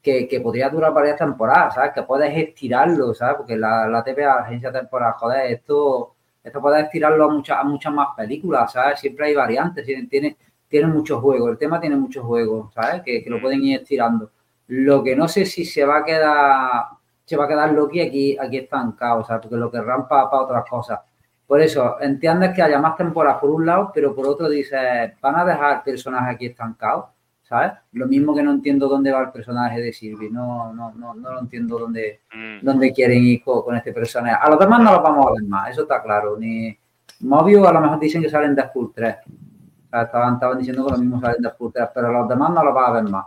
que, 0.00 0.28
que 0.28 0.40
podría 0.40 0.68
durar 0.70 0.92
varias 0.92 1.18
temporadas, 1.18 1.74
¿sabes? 1.74 1.90
Que 1.92 2.02
puedes 2.04 2.36
estirarlo, 2.36 3.12
¿sabes? 3.14 3.36
Porque 3.38 3.56
la, 3.56 3.88
la 3.88 4.04
TVA, 4.04 4.36
la 4.36 4.42
agencia 4.42 4.70
temporal, 4.72 5.14
joder, 5.14 5.50
esto, 5.52 6.14
esto 6.44 6.60
puedes 6.60 6.84
estirarlo 6.84 7.24
a 7.24 7.28
muchas, 7.32 7.58
a 7.58 7.64
muchas 7.64 7.92
más 7.92 8.08
películas, 8.16 8.72
¿sabes? 8.72 9.00
Siempre 9.00 9.26
hay 9.26 9.34
variantes, 9.34 9.84
tiene, 9.84 10.06
tiene, 10.06 10.36
tiene 10.68 10.86
muchos 10.86 11.20
juegos, 11.20 11.50
el 11.50 11.58
tema 11.58 11.80
tiene 11.80 11.96
muchos 11.96 12.24
juegos, 12.24 12.72
¿sabes? 12.72 13.02
Que, 13.02 13.24
que 13.24 13.30
lo 13.30 13.38
Mm. 13.38 13.42
pueden 13.42 13.62
ir 13.64 13.80
estirando. 13.80 14.30
Lo 14.68 15.02
que 15.02 15.14
no 15.16 15.26
sé 15.26 15.44
si 15.46 15.64
se 15.64 15.84
va 15.84 15.98
a 15.98 16.04
quedar 16.04 16.82
se 17.26 17.36
va 17.36 17.44
a 17.44 17.48
quedar 17.48 17.72
Loki 17.72 18.00
aquí, 18.00 18.38
aquí 18.38 18.58
estancado, 18.58 19.24
¿sabes? 19.24 19.42
Porque 19.42 19.56
lo 19.56 19.70
querrán 19.70 20.06
para 20.06 20.30
otras 20.30 20.64
cosas. 20.68 21.00
Por 21.46 21.60
eso, 21.60 22.00
entiendes 22.00 22.54
que 22.54 22.62
haya 22.62 22.78
más 22.78 22.96
temporadas 22.96 23.40
por 23.40 23.50
un 23.50 23.66
lado, 23.66 23.90
pero 23.92 24.14
por 24.14 24.26
otro 24.26 24.48
dices, 24.48 25.12
van 25.20 25.36
a 25.36 25.44
dejar 25.44 25.82
personajes 25.84 26.34
aquí 26.34 26.46
estancados, 26.46 27.06
¿sabes? 27.42 27.72
Lo 27.92 28.06
mismo 28.06 28.34
que 28.34 28.42
no 28.42 28.52
entiendo 28.52 28.88
dónde 28.88 29.12
va 29.12 29.22
el 29.22 29.30
personaje 29.30 29.80
de 29.80 29.92
Sylvie, 29.92 30.30
no, 30.30 30.72
no, 30.72 30.92
no, 30.94 31.14
no 31.14 31.32
lo 31.32 31.40
entiendo 31.40 31.78
dónde, 31.78 32.20
mm, 32.32 32.64
dónde 32.64 32.92
quieren 32.92 33.22
ir 33.22 33.42
con, 33.44 33.62
con 33.62 33.76
este 33.76 33.92
personaje. 33.92 34.36
A 34.40 34.48
los 34.48 34.58
demás 34.58 34.80
no 34.80 34.92
los 34.92 35.02
vamos 35.02 35.26
a 35.26 35.32
ver 35.32 35.42
más, 35.44 35.70
eso 35.70 35.82
está 35.82 36.02
claro. 36.02 36.36
Ni 36.36 36.76
Mobius 37.20 37.66
a 37.66 37.72
lo 37.72 37.80
mejor 37.80 37.98
dicen 37.98 38.22
que 38.22 38.28
salen 38.28 38.54
de 38.54 38.62
Deadpool 38.62 38.92
3. 38.94 39.16
O 39.26 39.88
sea, 39.88 40.02
estaban, 40.02 40.34
estaban 40.34 40.58
diciendo 40.58 40.84
que 40.84 40.92
lo 40.92 40.98
mismo 40.98 41.20
salen 41.20 41.42
de 41.42 41.48
Deadpool 41.48 41.72
3, 41.72 41.88
pero 41.94 42.08
a 42.08 42.12
los 42.12 42.28
demás 42.28 42.50
no 42.50 42.64
los 42.64 42.74
vas 42.74 42.88
a 42.88 42.92
ver 42.92 43.04
más. 43.04 43.26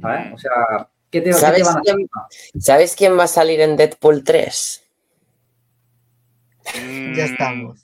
¿Sabes? 0.00 0.32
O 0.32 0.38
sea, 0.38 0.88
¿qué 1.10 1.20
te, 1.20 1.26
qué 1.26 1.32
te 1.32 1.38
¿Sabes 1.38 1.68
a 1.68 1.80
quién- 1.80 2.08
¿Sabes 2.60 2.96
quién 2.96 3.18
va 3.18 3.24
a 3.24 3.28
salir 3.28 3.60
en 3.60 3.76
Deadpool 3.76 4.24
3? 4.24 4.84
Ya 6.74 6.80
mm, 6.80 7.18
estamos. 7.20 7.78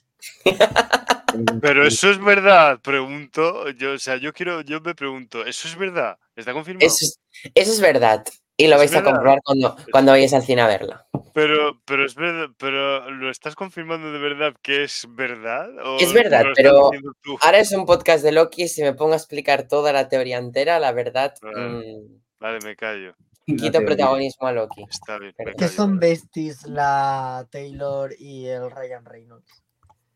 Pero 1.61 1.87
eso 1.87 2.11
es 2.11 2.22
verdad, 2.22 2.79
pregunto, 2.81 3.68
yo, 3.70 3.93
o 3.95 3.99
sea, 3.99 4.16
yo 4.16 4.33
quiero, 4.33 4.61
yo 4.61 4.81
me 4.81 4.95
pregunto, 4.95 5.45
¿eso 5.45 5.66
es 5.66 5.77
verdad? 5.77 6.16
¿Está 6.37 6.53
confirmado? 6.53 6.87
Eso 6.87 6.99
es, 7.05 7.18
eso 7.55 7.72
es 7.72 7.81
verdad. 7.81 8.25
Y 8.57 8.68
lo 8.68 8.77
vais 8.77 8.95
a 8.95 9.03
comprobar 9.03 9.41
cuando, 9.45 9.77
cuando 9.91 10.12
vayáis 10.12 10.33
al 10.33 10.45
cine 10.45 10.62
a 10.62 10.68
verla. 10.68 11.07
Pero, 11.33 11.81
pero 11.85 12.07
es 12.07 12.14
verdad, 12.14 12.51
pero 12.57 13.11
¿lo 13.11 13.29
estás 13.29 13.57
confirmando 13.57 14.12
de 14.12 14.18
verdad 14.20 14.55
que 14.62 14.85
es 14.85 15.07
verdad? 15.09 15.68
¿O 15.85 15.99
Es 15.99 16.12
verdad, 16.12 16.45
pero? 16.55 16.93
Ahora 17.41 17.59
es 17.59 17.72
un 17.72 17.85
podcast 17.85 18.22
de 18.22 18.31
Loki. 18.31 18.68
Si 18.68 18.83
me 18.83 18.93
pongo 18.95 19.14
a 19.14 19.16
explicar 19.16 19.66
toda 19.66 19.93
la 19.93 20.09
teoría 20.09 20.39
entera, 20.39 20.79
la 20.79 20.93
verdad. 20.93 21.35
Mm, 21.43 22.18
Vale, 22.41 22.59
me 22.64 22.76
callo. 22.76 23.14
Quito 23.47 23.85
protagonismo 23.85 24.47
a 24.47 24.53
Loki. 24.53 24.85
Está 24.91 25.18
bien. 25.18 25.35
Me 25.39 25.55
callo. 25.55 25.68
son 25.68 25.99
besties 25.99 26.66
la 26.66 27.47
Taylor 27.51 28.14
y 28.18 28.47
el 28.47 28.70
Ryan 28.70 29.05
Reynolds. 29.05 29.62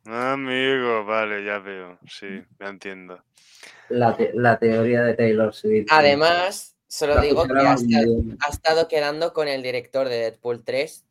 Amigo, 0.06 1.04
vale, 1.04 1.44
ya 1.44 1.58
veo. 1.58 1.98
Sí, 2.08 2.42
ya 2.58 2.66
entiendo. 2.68 3.22
La, 3.90 4.16
te- 4.16 4.32
la 4.34 4.58
teoría 4.58 5.02
de 5.02 5.14
Taylor 5.14 5.54
Swift. 5.54 5.86
Además, 5.90 6.76
solo 6.86 7.16
La 7.16 7.20
digo 7.22 7.44
que 7.46 7.52
ha 7.58 7.74
estado, 7.74 8.22
día. 8.22 8.36
ha 8.46 8.50
estado 8.50 8.88
quedando 8.88 9.32
con 9.34 9.48
el 9.48 9.62
director 9.62 10.08
de 10.08 10.16
Deadpool 10.16 10.64
3 10.64 11.04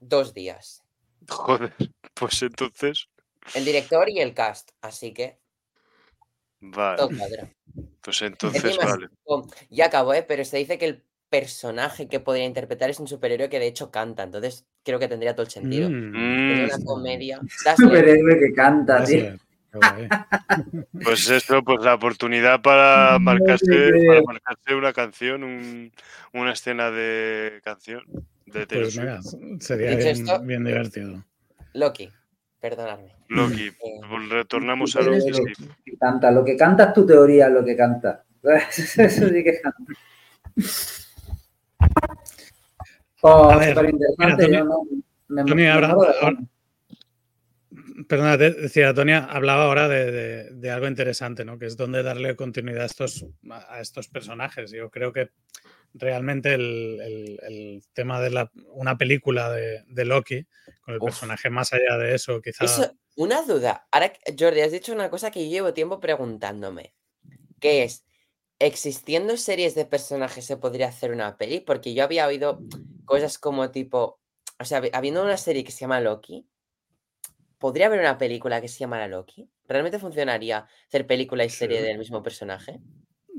dos 0.00 0.32
días. 0.32 0.82
Joder, 1.28 1.72
pues 2.14 2.40
entonces, 2.42 3.08
El 3.54 3.64
director 3.66 4.08
y 4.08 4.20
el 4.20 4.32
cast, 4.34 4.70
así 4.80 5.12
que 5.12 5.38
vale. 6.60 6.96
todo 6.96 7.08
cuadra. 7.16 7.50
Pues 8.02 8.20
entonces, 8.22 8.64
Encima, 8.64 8.84
vale. 8.86 9.08
ya 9.70 9.86
acabó, 9.86 10.12
¿eh? 10.14 10.24
pero 10.26 10.44
se 10.44 10.58
dice 10.58 10.76
que 10.78 10.86
el 10.86 11.02
personaje 11.30 12.08
que 12.08 12.20
podría 12.20 12.44
interpretar 12.44 12.90
es 12.90 13.00
un 13.00 13.08
superhéroe 13.08 13.48
que 13.48 13.58
de 13.58 13.66
hecho 13.68 13.90
canta, 13.90 14.24
entonces 14.24 14.66
creo 14.84 14.98
que 14.98 15.08
tendría 15.08 15.34
todo 15.34 15.44
el 15.46 15.50
sentido. 15.52 15.88
Mm, 15.88 16.12
Mm, 16.12 16.50
Es 16.50 16.74
una 16.74 16.84
comedia. 16.84 17.40
Dazzler, 17.64 17.76
Superhéroe 17.76 18.38
que 18.38 18.52
canta, 18.54 19.04
tío. 19.04 19.36
Pues 21.02 21.28
eso, 21.30 21.62
pues 21.64 21.82
la 21.82 21.94
oportunidad 21.94 22.60
para 22.60 23.18
marcarse, 23.18 23.90
para 24.06 24.22
marcarse 24.22 24.74
una 24.74 24.92
canción, 24.92 25.42
un- 25.44 25.92
una 26.34 26.52
escena 26.52 26.90
de 26.90 27.60
canción 27.64 28.02
de 28.46 28.66
Taylor 28.66 28.84
Pues 28.86 28.96
mira, 28.98 29.20
sería 29.60 29.90
Dicho 29.90 29.98
bien, 30.02 30.08
esto- 30.16 30.40
bien 30.42 30.64
divertido. 30.64 31.24
Loki, 31.72 32.10
perdonadme. 32.62 33.12
Loki. 33.28 33.66
Eh, 33.84 34.00
Pues 34.08 34.28
retornamos 34.30 34.96
a 34.96 35.00
Loki. 35.02 35.32
sí. 35.34 35.96
Canta, 36.00 36.30
lo 36.30 36.44
que 36.44 36.56
canta 36.56 36.84
es 36.84 36.92
tu 36.94 37.04
teoría, 37.04 37.48
lo 37.50 37.62
que 37.64 37.76
canta. 37.76 38.24
Eso 38.70 39.28
sí 39.28 39.44
que 39.44 39.60
canta. 39.60 39.92
Oh, 43.22 43.50
A 43.50 43.56
ver, 43.58 43.74
súper 43.74 43.90
interesante. 43.90 44.46
mira, 44.48 44.58
yo 44.60 44.64
no- 44.64 44.82
me- 45.28 45.42
Tony, 45.44 45.54
me 45.62 45.70
ahora-. 45.70 45.96
Perdona, 48.08 48.36
decía, 48.36 48.92
Tonia 48.92 49.24
hablaba 49.24 49.64
ahora 49.64 49.88
de, 49.88 50.10
de- 50.10 50.50
de 50.50 50.70
algo 50.70 50.86
interesante, 50.88 51.44
¿no? 51.44 51.58
Que 51.58 51.66
es 51.66 51.76
donde 51.76 52.02
darle 52.02 52.34
continuidad 52.36 52.82
a 52.82 52.86
estos, 52.86 53.24
a 53.50 53.80
estos 53.80 54.08
personajes. 54.08 54.72
Yo 54.72 54.90
creo 54.90 55.12
que 55.12 55.30
realmente 55.94 56.54
el, 56.54 57.00
el- 57.02 57.38
el 57.42 57.82
tema 57.92 58.20
de 58.20 58.30
la, 58.30 58.50
una 58.72 58.96
película 58.98 59.50
de, 59.50 59.84
de 59.86 60.04
Loki, 60.04 60.46
con 60.82 60.94
el 60.94 61.00
Uf. 61.00 61.06
personaje 61.06 61.50
más 61.50 61.72
allá 61.72 61.98
de 61.98 62.14
eso, 62.14 62.40
quizá. 62.40 62.64
Eso, 62.64 62.96
una 63.16 63.42
duda. 63.42 63.86
Ahora, 63.90 64.12
Jordi, 64.38 64.60
has 64.62 64.72
dicho 64.72 64.92
una 64.92 65.10
cosa 65.10 65.30
que 65.30 65.44
yo 65.44 65.50
llevo 65.50 65.74
tiempo 65.74 66.00
preguntándome. 66.00 66.94
Que 67.60 67.82
es, 67.84 68.04
¿existiendo 68.58 69.36
series 69.36 69.74
de 69.74 69.84
personajes 69.84 70.44
se 70.44 70.56
podría 70.56 70.88
hacer 70.88 71.12
una 71.12 71.36
peli? 71.36 71.60
Porque 71.60 71.94
yo 71.94 72.04
había 72.04 72.26
oído 72.26 72.60
cosas 73.04 73.38
como 73.38 73.70
tipo, 73.70 74.20
o 74.58 74.64
sea, 74.64 74.80
habi- 74.80 74.90
habiendo 74.92 75.22
una 75.22 75.36
serie 75.36 75.62
que 75.64 75.72
se 75.72 75.80
llama 75.80 76.00
Loki, 76.00 76.46
¿podría 77.58 77.86
haber 77.86 78.00
una 78.00 78.18
película 78.18 78.60
que 78.60 78.68
se 78.68 78.80
llamara 78.80 79.06
Loki? 79.08 79.48
¿Realmente 79.68 79.98
funcionaría 79.98 80.66
hacer 80.88 81.06
película 81.06 81.44
y 81.44 81.50
serie 81.50 81.78
Sí. 81.80 81.84
del 81.84 81.98
mismo 81.98 82.22
personaje? 82.22 82.80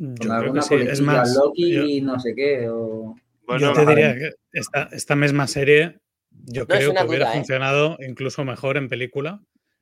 Yo 0.05 0.27
Con 0.27 0.39
creo 0.39 0.53
que 0.53 0.61
sí. 0.61 0.75
Es 0.75 0.99
más, 0.99 1.33
Loki 1.35 1.71
yo, 1.71 1.83
y 1.85 2.01
no 2.01 2.19
sé 2.19 2.35
qué. 2.35 2.67
O... 2.69 3.15
Bueno, 3.47 3.67
yo 3.67 3.73
te 3.73 3.85
diría 3.85 4.15
que 4.15 4.31
esta, 4.51 4.89
esta 4.91 5.15
misma 5.15 5.47
serie, 5.47 5.99
yo 6.31 6.63
No, 6.63 6.67
creo 6.67 6.93
que 6.93 7.03
hubiera 7.03 7.31
¿eh? 7.31 7.35
funcionado 7.37 7.97
incluso 8.05 8.43
mejor 8.43 8.75
en 8.77 8.89
película. 8.89 9.41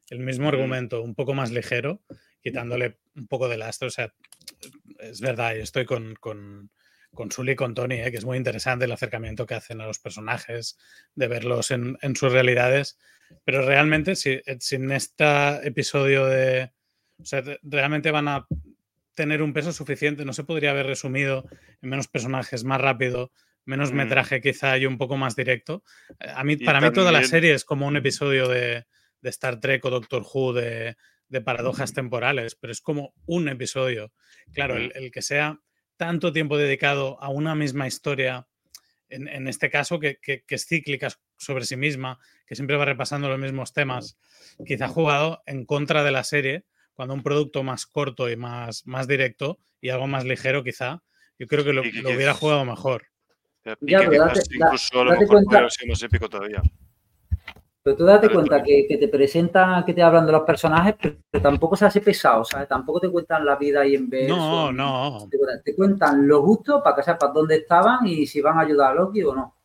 El 0.09 0.19
mismo 0.19 0.45
Mm. 0.45 0.47
argumento, 0.49 1.01
un 1.01 1.15
poco 1.15 1.33
más 1.33 1.51
ligero, 1.51 2.01
quitándole 2.41 2.99
un 3.15 3.27
poco 3.27 3.47
de 3.49 3.57
lastre. 3.57 3.87
O 3.87 3.91
sea, 3.91 4.13
es 4.99 5.21
verdad, 5.21 5.55
yo 5.55 5.63
estoy 5.63 5.85
con, 5.85 6.13
con, 6.19 6.69
con 7.13 7.31
Sully 7.31 7.53
y 7.53 7.55
con 7.55 7.73
Tony, 7.73 7.95
¿eh? 7.95 8.11
que 8.11 8.17
es 8.17 8.25
muy 8.25 8.37
interesante 8.37 8.85
el 8.85 8.91
acercamiento 8.91 9.45
que 9.47 9.55
hacen 9.55 9.81
a 9.81 9.87
los 9.87 9.99
personajes, 9.99 10.77
de 11.15 11.27
verlos 11.27 11.71
en, 11.71 11.97
en 12.03 12.15
sus 12.15 12.31
realidades. 12.31 12.99
Pero 13.43 13.65
realmente, 13.65 14.15
si, 14.15 14.39
sin 14.59 14.91
este 14.91 15.25
episodio 15.67 16.25
de. 16.27 16.71
O 17.17 17.25
sea, 17.25 17.41
re- 17.41 17.59
realmente 17.63 18.11
van 18.11 18.27
a 18.27 18.45
tener 19.21 19.41
un 19.43 19.53
peso 19.53 19.71
suficiente. 19.71 20.25
No 20.25 20.33
se 20.33 20.43
podría 20.43 20.71
haber 20.71 20.87
resumido 20.87 21.45
en 21.81 21.89
menos 21.89 22.07
personajes, 22.07 22.63
más 22.63 22.81
rápido, 22.81 23.31
menos 23.65 23.91
Mm. 23.91 23.95
metraje 23.95 24.41
quizá 24.41 24.77
y 24.79 24.85
un 24.87 24.97
poco 24.97 25.15
más 25.17 25.35
directo. 25.35 25.83
Eh, 26.19 26.27
A 26.35 26.43
mí, 26.43 26.53
Y 26.59 26.65
para 26.65 26.81
mí 26.81 26.91
toda 26.91 27.11
la 27.11 27.23
serie 27.23 27.53
es 27.53 27.63
como 27.63 27.85
un 27.87 27.95
episodio 27.97 28.47
de, 28.47 28.85
de 29.21 29.29
Star 29.29 29.59
Trek 29.59 29.85
o 29.85 29.89
Doctor 29.91 30.23
Who 30.33 30.53
de, 30.53 30.95
de 31.29 31.41
paradojas 31.41 31.93
temporales, 31.93 32.55
pero 32.55 32.71
es 32.73 32.81
como 32.81 33.13
un 33.27 33.47
episodio. 33.47 34.11
Claro, 34.53 34.75
el, 34.75 34.87
Mm. 34.87 34.91
el 34.95 35.11
que 35.11 35.21
sea 35.21 35.59
tanto 35.97 36.33
tiempo 36.33 36.57
dedicado 36.57 37.21
a 37.21 37.29
una 37.29 37.53
misma 37.53 37.85
historia, 37.85 38.47
en, 39.09 39.27
en 39.27 39.47
este 39.47 39.69
caso 39.69 39.99
que, 39.99 40.17
que- 40.19 40.43
que 40.47 40.55
es 40.55 40.65
cíclica 40.65 41.09
sobre 41.37 41.65
sí 41.65 41.75
misma, 41.75 42.17
que 42.47 42.55
siempre 42.55 42.75
va 42.77 42.85
repasando 42.85 43.29
los 43.29 43.37
mismos 43.39 43.71
temas, 43.73 44.17
quizá 44.65 44.87
jugado 44.87 45.43
en 45.45 45.65
contra 45.65 46.03
de 46.03 46.11
la 46.11 46.23
serie, 46.23 46.63
cuando 47.01 47.15
un 47.15 47.23
producto 47.23 47.63
más 47.63 47.87
corto 47.87 48.29
y 48.29 48.35
más, 48.35 48.85
más 48.85 49.07
directo 49.07 49.57
y 49.81 49.89
algo 49.89 50.05
más 50.05 50.23
ligero 50.23 50.63
quizá, 50.63 51.01
yo 51.39 51.47
creo 51.47 51.63
que 51.63 51.73
lo, 51.73 51.81
que- 51.81 51.93
lo 51.93 52.11
hubiera 52.11 52.35
jugado 52.35 52.63
mejor. 52.63 53.05
y 53.81 53.89
Ya, 53.91 54.01
que 54.01 54.07
pero 54.07 54.25
date- 54.27 54.39
da- 54.59 54.65
incluso 54.67 55.01
a 55.01 55.03
lo 55.05 55.09
date 55.09 55.21
mejor 55.21 55.35
cuenta- 55.37 55.49
podría 55.51 55.69
ser 55.71 55.87
más 55.89 56.03
épico 56.03 56.29
todavía. 56.29 56.61
Pero 57.81 57.97
tú 57.97 58.05
date 58.05 58.29
cuenta 58.29 58.61
que, 58.61 58.85
que 58.87 58.97
te 58.97 59.07
presentan, 59.07 59.83
que 59.83 59.95
te 59.95 60.03
hablan 60.03 60.27
de 60.27 60.31
los 60.31 60.43
personajes, 60.43 60.93
pero 60.99 61.41
tampoco 61.41 61.75
se 61.75 61.85
hace 61.85 62.01
pesado, 62.01 62.45
¿sabes? 62.45 62.67
Tampoco 62.67 62.99
te 62.99 63.09
cuentan 63.09 63.43
la 63.43 63.55
vida 63.55 63.83
y 63.87 63.95
en 63.95 64.07
verso. 64.07 64.35
No, 64.37 64.71
no. 64.71 65.27
Te, 65.31 65.39
cuentan- 65.39 65.63
te 65.63 65.75
cuentan 65.75 66.27
los 66.27 66.41
gustos 66.41 66.81
para 66.83 66.95
que 66.97 67.01
sepas 67.01 67.33
dónde 67.33 67.55
estaban 67.55 68.05
y 68.05 68.27
si 68.27 68.41
van 68.41 68.59
a 68.59 68.61
ayudar 68.61 68.91
a 68.91 68.93
Loki 68.93 69.23
o 69.23 69.33
no. 69.33 69.55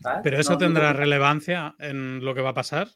¿sabes? 0.00 0.20
Pero 0.22 0.38
eso 0.38 0.52
No- 0.52 0.58
tendrá 0.58 0.92
relevancia 0.92 1.74
en 1.80 2.24
lo 2.24 2.32
que 2.32 2.42
va 2.42 2.50
a 2.50 2.54
pasar. 2.54 2.86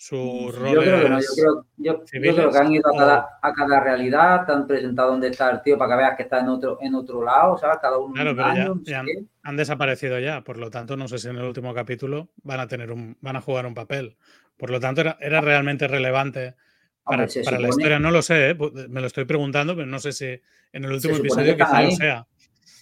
Sus 0.00 0.54
roles. 0.54 0.74
Yo 0.74 0.80
creo 0.80 1.02
que 1.02 1.08
no, 1.08 1.20
yo 1.20 1.26
creo, 1.34 1.64
yo- 1.76 2.00
yo 2.00 2.06
civiles 2.06 2.36
creo 2.36 2.50
que 2.52 2.58
han 2.58 2.72
ido 2.72 2.88
a 2.88 2.96
cada, 2.96 3.28
a 3.42 3.52
cada 3.52 3.80
realidad, 3.80 4.46
te 4.46 4.52
han 4.52 4.66
presentado 4.68 5.10
dónde 5.10 5.26
está 5.28 5.50
el 5.50 5.60
tío 5.60 5.76
para 5.76 5.90
que 5.90 5.96
veas 5.98 6.16
que 6.16 6.22
está 6.22 6.38
en 6.38 6.48
otro, 6.50 6.78
en 6.80 6.94
otro 6.94 7.24
lado, 7.24 7.58
¿sabes? 7.58 7.78
Cada 7.82 7.98
uno 7.98 8.14
Claro, 8.14 8.30
un 8.30 8.36
pero 8.36 8.54
ya- 8.54 9.00
año, 9.00 9.08
han 9.42 9.56
desaparecido 9.56 10.20
ya, 10.20 10.42
por 10.44 10.56
lo 10.56 10.70
tanto, 10.70 10.96
no 10.96 11.08
sé 11.08 11.18
si 11.18 11.28
en 11.28 11.36
el 11.36 11.42
último 11.42 11.74
capítulo 11.74 12.28
van 12.44 12.60
a 12.60 12.68
tener 12.68 12.92
un, 12.92 13.16
van 13.20 13.34
a 13.36 13.40
jugar 13.40 13.66
un 13.66 13.74
papel. 13.74 14.16
Por 14.56 14.70
lo 14.70 14.78
tanto, 14.78 15.00
era, 15.00 15.16
era 15.20 15.40
realmente 15.40 15.88
relevante 15.88 16.54
para, 17.02 17.22
Hombre, 17.24 17.28
se 17.28 17.42
para 17.42 17.58
la 17.58 17.68
historia. 17.68 17.98
No 17.98 18.12
lo 18.12 18.22
sé, 18.22 18.50
¿eh? 18.50 18.56
Me 18.88 19.00
lo 19.00 19.06
estoy 19.08 19.24
preguntando, 19.24 19.74
pero 19.74 19.88
no 19.88 19.98
sé 19.98 20.12
si 20.12 20.26
en 20.26 20.84
el 20.84 20.92
último 20.92 21.16
episodio 21.16 21.56
que 21.56 21.64
quizá 21.64 21.82
lo 21.82 21.90
sea. 21.90 22.26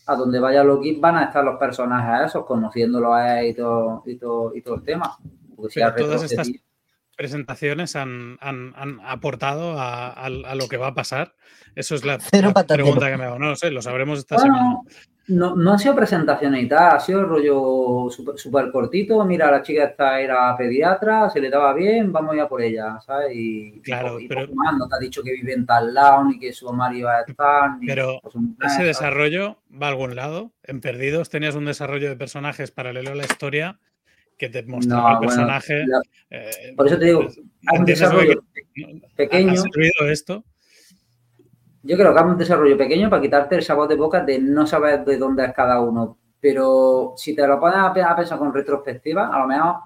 a 0.07 0.17
donde 0.17 0.39
vaya 0.39 0.63
Loki 0.63 0.97
van 1.01 1.17
a 1.17 1.25
estar 1.25 1.43
los 1.43 1.59
personajes 1.59 2.27
esos, 2.29 2.45
conociéndolos 2.45 3.11
a 3.15 3.43
y 3.43 3.55
todo, 3.55 4.03
y 4.05 4.17
todo, 4.17 4.55
y 4.55 4.61
todo 4.61 4.75
el 4.75 4.83
tema. 4.83 5.17
Porque 5.57 5.73
si 5.73 5.81
todas 5.97 6.23
estas 6.31 6.51
presentaciones 7.17 7.97
han, 7.97 8.39
han- 8.41 8.73
han 8.77 9.01
aportado 9.05 9.79
a, 9.79 10.09
a- 10.11 10.27
a 10.27 10.55
lo 10.55 10.69
que 10.69 10.77
va 10.77 10.89
a 10.89 10.95
pasar. 10.95 11.35
Eso 11.75 11.95
es 11.95 12.05
la, 12.05 12.19
Cero 12.31 12.53
la 12.55 12.65
pregunta 12.65 13.11
que 13.11 13.17
me 13.17 13.25
hago. 13.25 13.39
No 13.39 13.49
lo 13.49 13.57
sé, 13.57 13.71
lo 13.71 13.83
sabremos 13.83 14.19
esta 14.21 14.39
semana. 14.39 14.77
No, 15.29 15.57
no 15.57 15.73
ha 15.73 15.79
sido 15.79 15.97
presentaciones 15.97 16.63
y 16.63 16.69
tal, 16.69 16.95
ha 16.95 17.01
sido 17.01 17.25
rollo 17.25 18.09
súper 18.37 18.71
cortito. 18.71 19.25
Mira, 19.25 19.51
la 19.51 19.61
chica 19.61 19.83
esta 19.83 20.21
era 20.21 20.57
pediatra, 20.57 21.29
se 21.31 21.41
le 21.41 21.51
daba 21.51 21.75
bien, 21.75 22.13
vamos 22.13 22.33
a 22.33 22.37
ir 22.37 22.41
a 22.43 22.49
por 22.49 22.63
ella, 22.63 23.01
¿sabes? 23.05 23.33
Y, 23.35 23.81
Claro, 23.81 24.21
y, 24.21 24.29
pero- 24.29 24.47
más, 24.55 24.77
no 24.79 24.87
te 24.89 24.95
ha 24.95 24.99
dicho 25.01 25.25
que 25.25 25.33
vive 25.33 25.53
en 25.55 25.67
tal 25.67 25.93
lado, 25.93 26.25
ni 26.27 26.39
que 26.39 26.53
su 26.53 26.73
Mario 26.73 27.07
va 27.07 27.17
a 27.19 27.23
estar, 27.23 27.77
ni 27.81 27.87
Pero 27.89 28.21
Ese 28.25 28.69
¿sabes? 28.69 28.87
desarrollo 28.87 29.59
va 29.73 29.87
a 29.87 29.91
algún 29.91 30.15
lado. 30.15 30.53
En 30.63 30.81
Perdidos 30.81 31.29
tenías 31.29 31.57
un 31.57 31.65
desarrollo 31.65 32.09
de 32.09 32.15
personajes 32.17 32.71
paralelo 32.71 33.11
a 33.11 33.15
la 33.17 33.25
historia 33.25 33.81
que 34.37 34.49
te 34.49 34.63
mostraba 34.65 35.03
No, 35.03 35.09
el 35.11 35.17
bueno, 35.17 35.31
personaje. 35.33 35.87
la- 35.87 36.03
eh, 36.31 36.75
por 36.77 36.87
eso 36.87 36.99
te 36.99 37.05
digo, 37.07 37.23
pues, 37.23 37.39
hay 37.39 37.45
un 37.79 37.81
¿entiendes 37.81 38.01
lo 38.03 38.11
que 38.11 38.27
desarrollo 38.27 38.45
pequeño. 39.17 39.53
¿Ha 39.53 39.57
servido 39.57 40.09
esto? 40.11 40.45
Yo 41.83 41.97
creo 41.97 42.13
que 42.13 42.19
es 42.21 42.27
un 42.27 42.39
desarrollo 42.39 42.77
pequeño 42.77 43.09
para 43.09 43.23
quitarte 43.23 43.55
el 43.57 43.63
sabor 43.63 43.89
de 43.89 43.95
boca 43.97 44.21
de 44.25 44.39
no 44.41 44.67
saber 44.67 45.05
de 45.05 45.17
dónde 45.19 45.45
es 45.45 45.53
cada 45.55 45.81
uno. 45.81 46.19
Pero 46.41 47.15
si 47.17 47.35
te 47.35 47.47
lo 47.47 47.59
pones 47.61 47.79
a 47.79 47.93
pe- 47.93 48.03
a 48.03 48.15
pensar 48.17 48.39
con 48.39 48.53
retrospectiva, 48.53 49.29
a 49.35 49.39
lo 49.41 49.47
mejor 49.47 49.77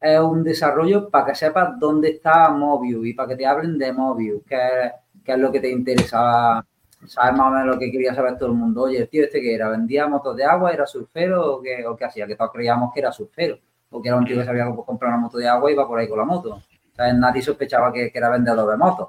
es 0.00 0.20
un 0.20 0.44
desarrollo 0.44 1.08
para 1.08 1.26
que 1.26 1.34
sepas 1.34 1.78
dónde 1.80 2.10
está 2.10 2.50
Mobius 2.50 3.06
y 3.06 3.14
para 3.14 3.30
que 3.30 3.36
te 3.36 3.46
hablen 3.46 3.78
de 3.78 3.92
Mobius, 3.92 4.42
que 4.46 4.54
es, 4.56 4.92
que 5.24 5.32
es 5.32 5.38
lo 5.38 5.50
que 5.50 5.60
te 5.60 5.70
interesaba 5.70 6.64
saber 7.06 7.32
más 7.34 7.46
o 7.48 7.50
menos 7.50 7.66
lo 7.74 7.78
que 7.78 7.90
quería 7.90 8.14
saber 8.14 8.36
todo 8.38 8.50
el 8.50 8.54
mundo. 8.56 8.82
Oye, 8.82 8.98
el 8.98 9.08
tío 9.08 9.24
este 9.24 9.40
que 9.40 9.54
era, 9.54 9.68
vendía 9.70 10.06
motos 10.08 10.36
de 10.36 10.44
agua, 10.44 10.72
era 10.72 10.86
surfero 10.86 11.56
o 11.56 11.62
qué, 11.62 11.86
o 11.86 11.96
qué 11.96 12.04
hacía, 12.04 12.26
que 12.26 12.36
todos 12.36 12.50
creíamos 12.52 12.92
que 12.92 13.00
era 13.00 13.12
surfero, 13.12 13.58
o 13.96 14.02
que 14.02 14.08
era 14.08 14.16
un 14.18 14.24
tío 14.24 14.36
que 14.38 14.44
sabía 14.44 14.66
cómo 14.66 14.84
comprar 14.84 15.10
una 15.12 15.20
moto 15.22 15.38
de 15.38 15.48
agua 15.48 15.70
y 15.70 15.74
iba 15.74 15.86
por 15.86 15.98
ahí 15.98 16.08
con 16.08 16.18
la 16.18 16.24
moto. 16.24 16.62
¿Sabes? 16.96 17.14
Nadie 17.14 17.42
sospechaba 17.42 17.92
que, 17.92 18.10
que 18.10 18.18
era 18.18 18.30
vendedor 18.30 18.70
de 18.70 18.76
motos. 18.76 19.08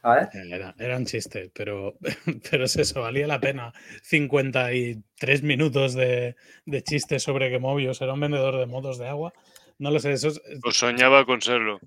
¿Sabes? 0.00 0.28
Era, 0.34 0.74
era 0.78 0.96
un 0.96 1.04
chiste, 1.04 1.50
pero, 1.54 1.94
pero 2.50 2.64
es 2.64 2.76
eso, 2.76 3.02
valía 3.02 3.26
la 3.26 3.38
pena. 3.40 3.72
53 4.02 5.42
minutos 5.42 5.94
de, 5.94 6.36
de 6.64 6.82
chistes 6.82 7.22
sobre 7.22 7.50
que 7.50 7.58
Mobius 7.58 8.00
era 8.00 8.14
un 8.14 8.20
vendedor 8.20 8.56
de 8.58 8.66
motos 8.66 8.98
de 8.98 9.08
agua. 9.08 9.32
No 9.78 9.90
lo 9.90 9.98
sé, 9.98 10.12
eso 10.12 10.28
es, 10.28 10.40
Pues 10.62 10.76
soñaba 10.76 11.24
con 11.26 11.40
serlo. 11.42 11.78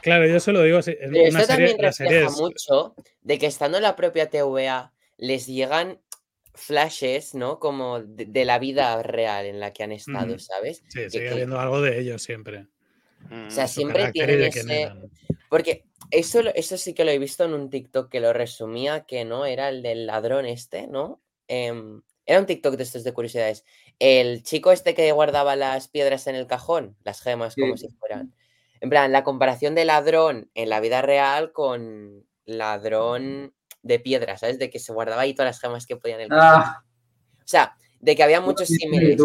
Claro, 0.00 0.26
yo 0.26 0.40
se 0.40 0.52
lo 0.52 0.62
digo 0.62 0.78
así. 0.78 0.92
es 0.92 1.10
Pero 1.10 1.28
una 1.28 1.40
esto 1.40 1.52
serie- 1.52 1.66
también 1.68 1.76
la 1.78 1.92
serie 1.92 2.12
refleja 2.20 2.32
es- 2.34 2.40
mucho 2.40 2.94
de 3.22 3.38
que 3.38 3.46
estando 3.46 3.76
en 3.76 3.82
la 3.82 3.96
propia 3.96 4.30
TVA 4.30 4.92
les 5.18 5.46
llegan 5.46 5.98
flashes, 6.54 7.34
¿no? 7.34 7.58
Como 7.58 8.00
de, 8.00 8.26
de 8.26 8.44
la 8.44 8.58
vida 8.58 9.02
real 9.02 9.46
en 9.46 9.60
la 9.60 9.72
que 9.72 9.82
han 9.84 9.92
estado. 9.92 10.38
¿sabes? 10.38 10.82
Sí, 10.88 11.00
Que- 11.00 11.10
sigue 11.10 11.24
que- 11.24 11.30
habiendo 11.30 11.58
algo 11.58 11.80
de 11.80 11.98
ellos 12.00 12.22
siempre. 12.22 12.66
Mm. 13.30 13.46
o 13.46 13.50
sea, 13.50 13.68
su 13.68 13.74
siempre 13.80 14.10
tienen 14.12 14.42
ese... 14.42 14.82
eran. 14.82 15.10
Porque 15.48 15.84
eso, 16.10 16.40
eso 16.54 16.76
sí 16.76 16.92
que 16.94 17.04
lo 17.04 17.10
he 17.10 17.18
visto 17.18 17.44
en 17.44 17.54
un 17.54 17.70
TikTok 17.70 18.10
que 18.10 18.20
lo 18.20 18.32
resumía, 18.32 19.04
que 19.04 19.24
no 19.24 19.44
era 19.46 19.68
el 19.68 19.82
del 19.82 20.06
ladrón 20.06 20.44
este, 20.46 20.86
¿no? 20.86 21.20
Em, 21.46 22.02
era 22.26 22.40
un 22.40 22.46
TikTok 22.46 22.76
de 22.76 22.82
estos 22.82 23.04
de 23.04 23.12
curiosidades. 23.12 23.64
El 23.98 24.42
chico 24.42 24.72
este 24.72 24.94
que 24.94 25.12
guardaba 25.12 25.54
las 25.56 25.88
piedras 25.88 26.26
en 26.26 26.34
el 26.34 26.46
cajón, 26.46 26.96
las 27.04 27.20
gemas 27.20 27.54
como 27.54 27.76
Sí. 27.76 27.88
si 27.88 27.94
fueran. 27.96 28.34
En 28.80 28.90
plan, 28.90 29.12
la 29.12 29.22
comparación 29.24 29.74
de 29.76 29.84
ladrón 29.84 30.50
en 30.54 30.68
la 30.68 30.80
vida 30.80 31.02
real 31.02 31.52
con 31.52 32.26
ladrón 32.44 33.54
de 33.82 33.98
piedras, 34.00 34.40
¿sabes? 34.40 34.58
De 34.58 34.70
que 34.70 34.78
se 34.78 34.92
guardaba 34.92 35.22
ahí 35.22 35.34
todas 35.34 35.48
las 35.50 35.60
gemas 35.60 35.86
que 35.86 35.96
podían 35.96 36.20
en 36.20 36.32
el. 36.32 36.38
Ah, 36.40 36.82
O 37.38 37.44
sea, 37.46 37.76
de 38.00 38.14
que 38.16 38.22
había 38.22 38.40
muchos 38.40 38.68
símiles 38.68 39.20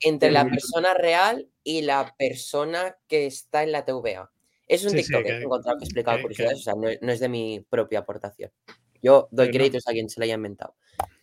entre 0.00 0.30
la 0.30 0.44
persona 0.44 0.94
real 0.94 1.48
y 1.64 1.82
la 1.82 2.14
persona 2.18 2.96
que 3.08 3.26
está 3.26 3.62
en 3.62 3.72
la 3.72 3.84
TVA. 3.84 4.30
Es 4.68 4.84
un 4.84 4.90
Sí, 4.90 4.96
TikTok 4.98 5.20
eh, 5.20 5.24
que- 5.24 5.32
he 5.32 5.42
encontrado 5.42 5.78
que 5.78 5.84
explicaba 5.84 6.16
que- 6.16 6.22
curiosidades, 6.22 6.58
o 6.58 6.62
sea, 6.62 6.74
no, 6.74 6.88
no 7.00 7.12
es 7.12 7.20
de 7.20 7.28
mi 7.28 7.60
propia 7.68 8.00
aportación. 8.00 8.50
Yo 9.02 9.28
doy 9.30 9.46
Sí, 9.46 9.52
¿no? 9.52 9.58
créditos 9.58 9.88
a 9.88 9.92
quien 9.92 10.08
se 10.08 10.20
lo 10.20 10.24
haya 10.24 10.34
inventado. 10.34 10.74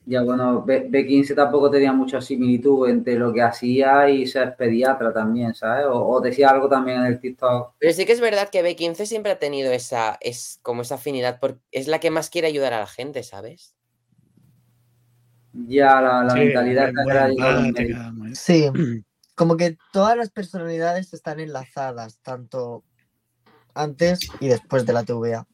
Ya 0.06 0.24
bueno, 0.24 0.64
B- 0.64 0.90
B15 0.90 1.36
tampoco 1.36 1.70
tenía 1.70 1.94
mucha 1.94 2.20
similitud 2.20 2.90
entre 2.90 3.16
lo 3.16 3.32
que 3.32 3.42
hacía 3.44 4.10
y 4.10 4.26
ser 4.26 4.56
pediatra 4.56 5.14
también, 5.14 5.54
¿sabes? 5.54 5.86
O, 5.86 6.04
o 6.08 6.20
decía 6.22 6.50
algo 6.50 6.68
también 6.68 7.02
en 7.02 7.06
el 7.06 7.20
TikTok. 7.20 7.74
Pero 7.78 7.94
sí 7.94 8.06
que 8.06 8.14
es 8.14 8.20
verdad 8.22 8.50
que 8.50 8.64
B15 8.64 9.06
siempre 9.06 9.32
ha 9.32 9.40
tenido 9.40 9.72
esa, 9.72 10.18
es 10.22 10.60
como 10.64 10.82
esa 10.82 10.96
afinidad, 10.96 11.40
porque 11.40 11.60
es 11.72 11.88
la 11.88 12.00
que 12.00 12.10
más 12.12 12.30
quiere 12.30 12.48
ayudar 12.48 12.74
a 12.74 12.80
la 12.80 12.88
gente, 12.88 13.24
¿sabes? 13.24 13.76
Ya 15.54 16.02
la, 16.02 16.24
la 16.24 16.34
Sí, 16.34 16.40
mentalidad 16.40 16.92
que 16.94 17.82
era 17.92 18.12
muy- 18.12 18.36
Sí, 18.36 18.70
como 19.36 19.58
que 19.58 19.78
todas 19.94 20.18
las 20.18 20.30
personalidades 20.32 21.14
están 21.14 21.40
enlazadas, 21.40 22.20
tanto 22.22 22.84
antes 23.76 24.20
y 24.40 24.48
después 24.48 24.86
de 24.86 24.94
la 24.94 25.04
TVA. 25.04 25.48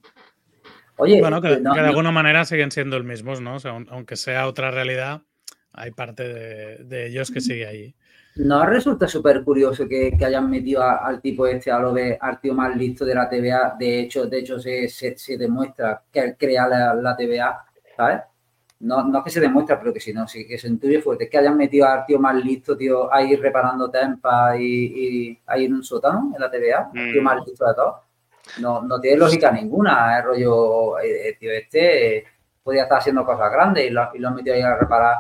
Oye, 0.98 1.20
Bueno, 1.20 1.42
que, 1.42 1.54
eh, 1.54 1.60
no- 1.62 1.74
que 1.74 1.80
de 1.80 1.84
no- 1.84 1.90
alguna 1.90 2.12
manera 2.12 2.46
siguen 2.46 2.72
siendo 2.72 2.96
el 2.98 3.04
mismos, 3.04 3.42
¿no? 3.42 3.56
O 3.56 3.60
sea, 3.60 3.72
aun- 3.72 3.88
aunque 3.90 4.16
sea 4.16 4.48
otra 4.48 4.72
realidad, 4.72 5.22
hay 5.74 5.92
parte 5.92 6.24
de, 6.28 6.84
de 6.86 7.08
ellos 7.08 7.32
que 7.32 7.42
sigue 7.42 7.68
ahí. 7.68 7.96
¿No 8.38 8.66
resulta 8.66 9.08
súper 9.08 9.44
curioso 9.44 9.88
que, 9.88 10.12
que 10.18 10.26
hayan 10.26 10.50
metido 10.50 10.82
a- 10.84 10.98
al 11.06 11.22
tipo 11.22 11.48
este, 11.48 11.72
a 11.72 11.80
lo 11.80 11.94
de 11.94 12.18
al 12.20 12.40
tío 12.42 12.54
más 12.54 12.76
listo 12.76 13.06
de 13.06 13.16
la 13.16 13.30
TVA? 13.30 13.76
De 13.80 14.00
hecho, 14.02 14.26
de 14.26 14.40
hecho 14.40 14.60
se, 14.60 14.88
se- 14.90 15.18
se 15.18 15.38
demuestra 15.38 16.02
que 16.12 16.20
él 16.20 16.36
crea 16.38 16.68
la, 16.68 16.94
la 16.96 17.16
TVA, 17.16 17.66
¿sabes? 17.96 18.22
No, 18.82 19.04
no 19.08 19.20
es 19.20 19.24
que 19.24 19.30
se 19.30 19.40
demuestra, 19.40 19.80
pero 19.80 19.94
que 19.94 20.02
si 20.02 20.12
no, 20.14 20.28
sí 20.28 20.46
que 20.46 20.58
se 20.58 20.68
intuye 20.68 21.02
fuerte. 21.02 21.30
Que 21.30 21.38
hayan 21.38 21.56
metido 21.58 21.88
al 21.88 22.06
tío 22.06 22.20
más 22.20 22.36
listo, 22.44 22.76
tío, 22.76 23.12
ahí 23.14 23.36
reparando 23.38 23.90
tempas 23.90 24.60
y, 24.60 24.64
y 25.32 25.40
ahí 25.48 25.66
en 25.66 25.74
un 25.76 25.84
sótano, 25.84 26.32
en 26.36 26.42
la 26.42 26.52
TVA, 26.52 26.90
el 26.94 27.12
tío 27.14 27.22
Mm. 27.22 27.26
más 27.26 27.46
listo 27.46 27.66
de 27.66 27.74
todos. 27.74 27.96
No, 28.60 28.82
no 28.82 29.00
tiene 29.00 29.18
lógica 29.18 29.52
ninguna, 29.52 30.18
el 30.20 30.24
rollo, 30.24 31.00
eh, 31.00 31.30
el 31.30 31.38
tío 31.38 31.52
este 31.52 32.18
eh, 32.18 32.24
podía 32.64 32.84
estar 32.84 33.00
haciendo 33.00 33.26
cosas 33.26 33.52
grandes 33.52 33.86
y 33.86 33.90
lo, 33.90 34.10
y 34.14 34.20
lo 34.20 34.28
han 34.30 34.36
metido 34.36 34.56
ahí 34.56 34.62
a 34.62 34.76
reparar. 34.78 35.18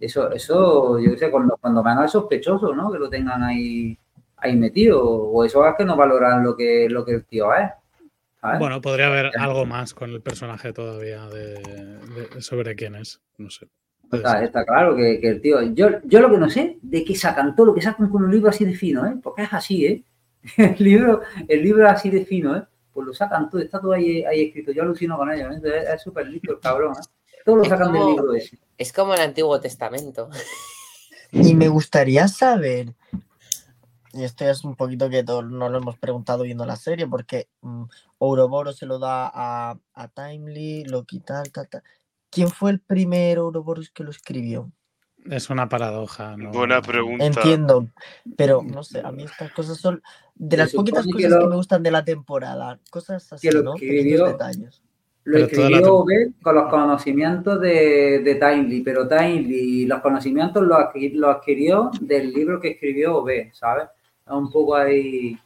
Eso, 0.00 0.30
eso, 0.32 0.98
yo 0.98 1.12
qué 1.12 1.18
sé, 1.18 1.30
cuando, 1.30 1.56
cuando 1.60 1.82
menos 1.82 2.04
es 2.06 2.10
sospechoso, 2.12 2.74
¿no? 2.74 2.90
Que 2.90 2.98
lo 2.98 3.08
tengan 3.08 3.42
ahí, 3.42 3.96
ahí 4.38 4.56
metido. 4.56 5.02
O 5.04 5.44
eso 5.44 5.66
es 5.66 5.74
que 5.76 5.84
no 5.84 5.96
valoran 5.96 6.42
lo 6.44 6.56
que, 6.56 6.88
lo 6.90 7.04
que 7.04 7.12
el 7.12 7.24
tío 7.24 7.54
es. 7.54 7.70
¿sabes? 8.40 8.58
Bueno, 8.58 8.80
podría 8.80 9.06
haber 9.06 9.30
algo 9.38 9.64
más 9.64 9.94
con 9.94 10.10
el 10.10 10.20
personaje 10.20 10.72
todavía 10.72 11.26
de, 11.28 11.54
de- 11.54 12.40
sobre 12.40 12.74
quién 12.74 12.96
es. 12.96 13.20
No 13.38 13.48
sé. 13.50 13.68
Está, 14.12 14.44
está 14.44 14.64
claro 14.64 14.94
que, 14.94 15.18
que 15.20 15.28
el 15.28 15.40
tío. 15.40 15.62
Yo, 15.72 15.88
yo 16.04 16.20
lo 16.20 16.30
que 16.30 16.38
no 16.38 16.48
sé, 16.48 16.78
de 16.82 17.04
que 17.04 17.14
sacan 17.16 17.56
todo 17.56 17.66
lo 17.66 17.74
que 17.74 17.80
sacan 17.82 18.08
con 18.08 18.22
un 18.24 18.30
libro 18.30 18.50
así 18.50 18.64
de 18.64 18.74
fino, 18.74 19.04
¿eh? 19.06 19.16
Porque 19.22 19.42
es 19.42 19.52
así, 19.52 19.86
¿eh? 19.86 20.02
El 20.56 20.76
libro, 20.78 21.22
el 21.48 21.62
libro 21.62 21.86
es 21.86 21.92
así 21.92 22.10
de 22.10 22.24
fino, 22.24 22.56
¿eh? 22.56 22.62
Pues 22.92 23.06
lo 23.06 23.12
sacan 23.14 23.50
todo, 23.50 23.60
está 23.60 23.80
todo 23.80 23.92
ahí, 23.92 24.24
ahí 24.24 24.42
escrito. 24.46 24.72
Yo 24.72 24.82
alucino 24.82 25.16
con 25.16 25.30
ello, 25.32 25.50
¿eh? 25.50 25.84
Es 25.94 26.02
súper 26.02 26.26
listo 26.28 26.52
el 26.52 26.60
cabrón, 26.60 26.94
¿eh? 26.94 27.06
Todo 27.44 27.56
lo 27.56 27.62
Es 27.62 27.68
sacan 27.68 27.92
del 27.92 28.00
como- 28.02 28.10
libro 28.16 28.32
ese. 28.34 28.58
Es 28.78 28.92
como 28.92 29.14
el 29.14 29.20
Antiguo 29.20 29.60
Testamento. 29.60 30.28
Y 31.32 31.54
me 31.54 31.68
gustaría 31.68 32.28
saber, 32.28 32.94
y 34.12 34.24
esto 34.24 34.48
es 34.48 34.64
un 34.64 34.76
poquito 34.76 35.10
que 35.10 35.22
todo- 35.24 35.42
no 35.42 35.68
lo 35.68 35.78
hemos 35.78 35.98
preguntado 35.98 36.44
viendo 36.44 36.64
la 36.64 36.76
serie, 36.76 37.06
porque 37.06 37.48
mm, 37.62 37.84
Ouroboros 38.18 38.76
se 38.76 38.86
lo 38.86 38.98
da 38.98 39.30
a, 39.34 39.78
a 39.94 40.08
Timely, 40.08 40.84
Loki 40.84 41.20
tal, 41.20 41.50
tal, 41.50 41.68
tal. 41.68 41.82
¿Quién 42.30 42.48
fue 42.48 42.70
el 42.70 42.80
primer 42.80 43.38
Ouroboros 43.38 43.90
que 43.90 44.04
lo 44.04 44.10
escribió? 44.10 44.70
Es 45.30 45.50
una 45.50 45.68
paradoja. 45.68 46.36
¿no? 46.36 46.50
Buena 46.50 46.80
pregunta. 46.82 47.24
Entiendo, 47.24 47.88
pero 48.36 48.62
no 48.62 48.82
sé, 48.82 49.00
a 49.00 49.10
mí 49.10 49.24
estas 49.24 49.52
cosas 49.52 49.78
son 49.78 50.02
de 50.34 50.56
las 50.56 50.72
poquitas 50.72 51.04
que 51.06 51.12
cosas 51.12 51.22
que, 51.22 51.28
lo- 51.44 51.48
me 51.50 51.56
gustan 51.56 51.82
de 51.82 51.90
la 51.90 52.04
temporada, 52.04 52.78
cosas 52.90 53.32
así, 53.32 53.50
lo 53.50 53.62
¿no? 53.62 53.74
escribió- 53.74 54.26
detalles. 54.26 54.82
Lo 55.24 55.38
escribió 55.38 56.04
con 56.40 56.54
los 56.54 56.68
conocimientos 56.70 57.60
de, 57.60 58.20
de 58.20 58.34
Timely, 58.36 58.82
pero 58.82 59.08
Timely 59.08 59.86
los 59.86 60.00
conocimientos 60.00 60.62
los 60.62 60.78
adqui- 60.78 61.14
los 61.14 61.34
adquirió 61.36 61.90
del 62.00 62.32
libro 62.32 62.60
que 62.60 62.68
escribió 62.72 63.16
Obed, 63.16 63.48
¿sabes? 63.52 63.88
Es 64.24 64.32
un 64.32 64.50
poco 64.52 64.76
ahí. 64.76 65.36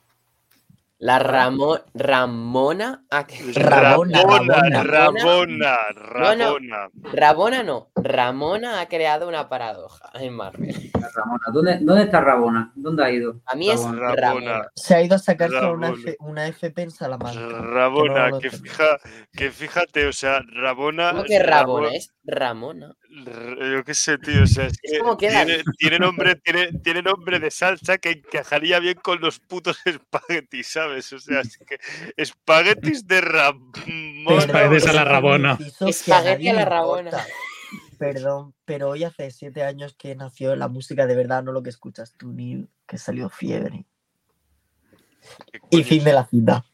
La 1.03 1.19
Ramo- 1.19 1.81
Ramona. 1.95 3.07
ah, 3.11 3.27
que- 3.27 3.53
Rabona, 3.55 4.21
Rabona, 4.23 4.83
Rabona. 4.85 5.77
Rabona, 5.95 7.63
No, 7.63 7.63
no. 7.65 7.91
Ramona 7.97 8.81
ha 8.81 8.87
creado 8.87 9.27
una 9.27 9.49
paradoja 9.49 10.11
en 10.15 10.35
Marvel. 10.35 10.91
Ramona. 11.15 11.41
¿Dónde, 11.55 11.79
dónde 11.81 12.03
está 12.05 12.21
Rabona? 12.21 12.73
¿Dónde 12.75 13.03
ha 13.03 13.11
ido? 13.11 13.41
A 13.47 13.57
mí 13.57 13.71
es. 13.71 13.83
Ramona. 13.83 14.69
Se 14.75 14.95
ha 14.95 15.03
ido 15.03 15.15
a 15.17 15.19
sacarse 15.19 15.57
una. 15.65 15.89
F- 15.89 16.17
una 16.21 16.47
FP 16.49 16.83
en 16.83 16.91
Salamanca. 16.91 17.49
que 17.49 17.49
Rabona, 17.49 18.29
no 18.29 18.37
lo 18.37 18.39
que, 18.41 18.51
fija, 18.51 18.99
que 19.33 19.51
fíjate, 19.51 20.07
o 20.07 20.13
sea, 20.13 20.43
Rabona. 20.53 21.13
¿Cómo 21.13 21.25
que 21.25 21.39
Rabona? 21.39 21.87
Rabo- 21.89 21.97
Es 21.97 22.13
Ramona. 22.25 22.95
Yo 23.13 23.85
qué 23.85 23.93
sé, 23.95 24.19
tío, 24.19 24.45
o 24.45 24.47
sea, 24.47 24.67
es 24.67 24.75
Es 24.83 24.93
que 24.93 24.99
como 25.01 25.17
queda. 25.17 25.45
tiene, 25.45 25.65
tiene 25.79 25.99
nombre, 25.99 26.37
tiene, 26.45 26.73
tiene 26.83 27.03
nombre 27.03 27.41
de 27.41 27.51
salsa 27.51 27.99
que 27.99 28.11
encajaría 28.11 28.79
bien 28.79 28.99
con 29.03 29.21
los 29.21 29.41
putos 29.41 29.79
espaguetis, 29.85 30.69
¿sabes? 30.69 31.13
O 31.13 31.19
sea, 31.19 31.41
es 31.41 31.59
que 31.59 31.79
espaguetis 32.17 33.07
de 33.07 33.21
Ramona. 33.21 34.39
Espaguetis 34.39 34.87
a 34.87 34.93
la 34.93 35.05
Rabona. 35.05 35.59
Espagueti 35.81 36.49
a 36.49 36.53
la 36.55 36.65
Rabona. 36.65 37.11
Perdón, 37.99 38.55
pero 38.65 38.91
hoy 38.91 39.05
hace 39.05 39.31
siete 39.31 39.63
años 39.63 39.95
que 39.95 40.15
nació 40.15 40.57
la 40.57 40.69
música 40.69 41.07
de 41.07 41.15
verdad, 41.17 41.43
no 41.43 41.53
lo 41.53 41.63
que 41.63 41.69
escuchas 41.71 42.15
tú, 42.17 42.33
ni 42.33 42.67
que 42.87 42.97
salió 42.97 43.29
fiebre. 43.29 43.85
¿Qué 45.71 45.79
Y 45.79 45.85
fin 45.85 46.03
de 46.05 46.13
la 46.15 46.25
cita. 46.27 46.65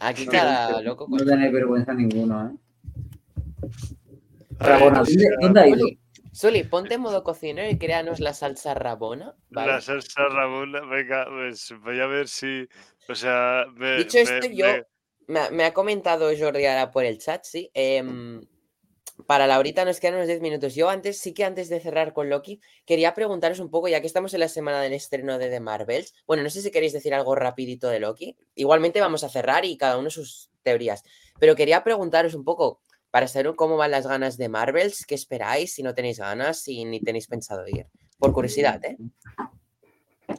Aquí 0.00 0.26
No, 0.26 0.32
cada 0.32 0.70
no, 0.72 0.82
loco 0.82 1.06
No 1.08 1.16
con... 1.16 1.26
tenéis 1.26 1.52
vergüenza 1.52 1.92
ninguno, 1.92 2.48
¿eh? 2.50 2.67
Rabona, 4.58 5.02
o 5.02 5.04
¿dónde, 5.04 5.20
sea, 5.20 5.30
dónde 5.40 5.60
ha 5.60 5.68
ido? 5.68 5.86
Suli, 6.32 6.62
ponte 6.64 6.94
en 6.94 7.00
modo 7.00 7.24
cocinero 7.24 7.68
y 7.70 7.78
créanos 7.78 8.20
la 8.20 8.32
salsa 8.34 8.74
Rabona. 8.74 9.34
¿vale? 9.50 9.72
La 9.72 9.80
salsa 9.80 10.24
Rabona, 10.28 10.80
venga, 10.82 11.26
pues 11.28 11.72
voy 11.82 12.00
a 12.00 12.06
ver 12.06 12.28
si. 12.28 12.68
O 13.08 13.14
sea, 13.14 13.64
me, 13.74 13.96
Dicho 13.98 14.18
me- 14.18 14.22
esto, 14.22 14.46
yo 14.52 14.66
me- 14.66 14.84
me, 15.26 15.40
ha- 15.40 15.50
me 15.50 15.64
ha 15.64 15.72
comentado 15.72 16.30
Jordi 16.38 16.66
ahora 16.66 16.90
por 16.90 17.04
el 17.04 17.18
chat, 17.18 17.44
sí. 17.44 17.70
em, 17.74 18.40
para 19.26 19.46
la 19.48 19.58
horita 19.58 19.84
nos 19.84 19.98
quedan 19.98 20.14
unos 20.14 20.28
10 20.28 20.40
minutos. 20.40 20.74
Yo 20.76 20.88
antes, 20.90 21.18
sí 21.18 21.34
que 21.34 21.44
antes 21.44 21.68
de 21.68 21.80
cerrar 21.80 22.12
con 22.12 22.28
Loki, 22.30 22.60
quería 22.86 23.14
preguntaros 23.14 23.58
un 23.58 23.68
poco, 23.70 23.88
ya 23.88 24.00
que 24.00 24.06
estamos 24.06 24.32
en 24.34 24.40
la 24.40 24.48
semana 24.48 24.80
del 24.80 24.92
estreno 24.92 25.38
de 25.38 25.48
The 25.50 25.58
Marvels. 25.60 26.14
Bueno, 26.26 26.44
no 26.44 26.50
sé 26.50 26.62
si 26.62 26.70
queréis 26.70 26.92
decir 26.92 27.14
algo 27.14 27.34
rapidito 27.34 27.88
de 27.88 27.98
Loki. 27.98 28.36
Igualmente 28.54 29.00
vamos 29.00 29.24
a 29.24 29.28
cerrar 29.28 29.64
y 29.64 29.76
cada 29.76 29.98
uno 29.98 30.08
sus 30.10 30.50
teorías. 30.62 31.02
Pero 31.40 31.56
quería 31.56 31.82
preguntaros 31.82 32.34
un 32.34 32.44
poco, 32.44 32.80
para 33.18 33.26
saber 33.26 33.52
cómo 33.56 33.76
van 33.76 33.90
las 33.90 34.06
ganas 34.06 34.36
de 34.36 34.48
Marvels, 34.48 35.04
qué 35.04 35.16
esperáis, 35.16 35.74
si 35.74 35.82
no 35.82 35.92
tenéis 35.92 36.20
ganas, 36.20 36.62
si 36.62 36.84
ni 36.84 37.00
tenéis 37.00 37.26
pensado 37.26 37.66
ir. 37.66 37.88
Por 38.16 38.32
curiosidad, 38.32 38.80
¿eh? 38.84 38.96
o 40.28 40.36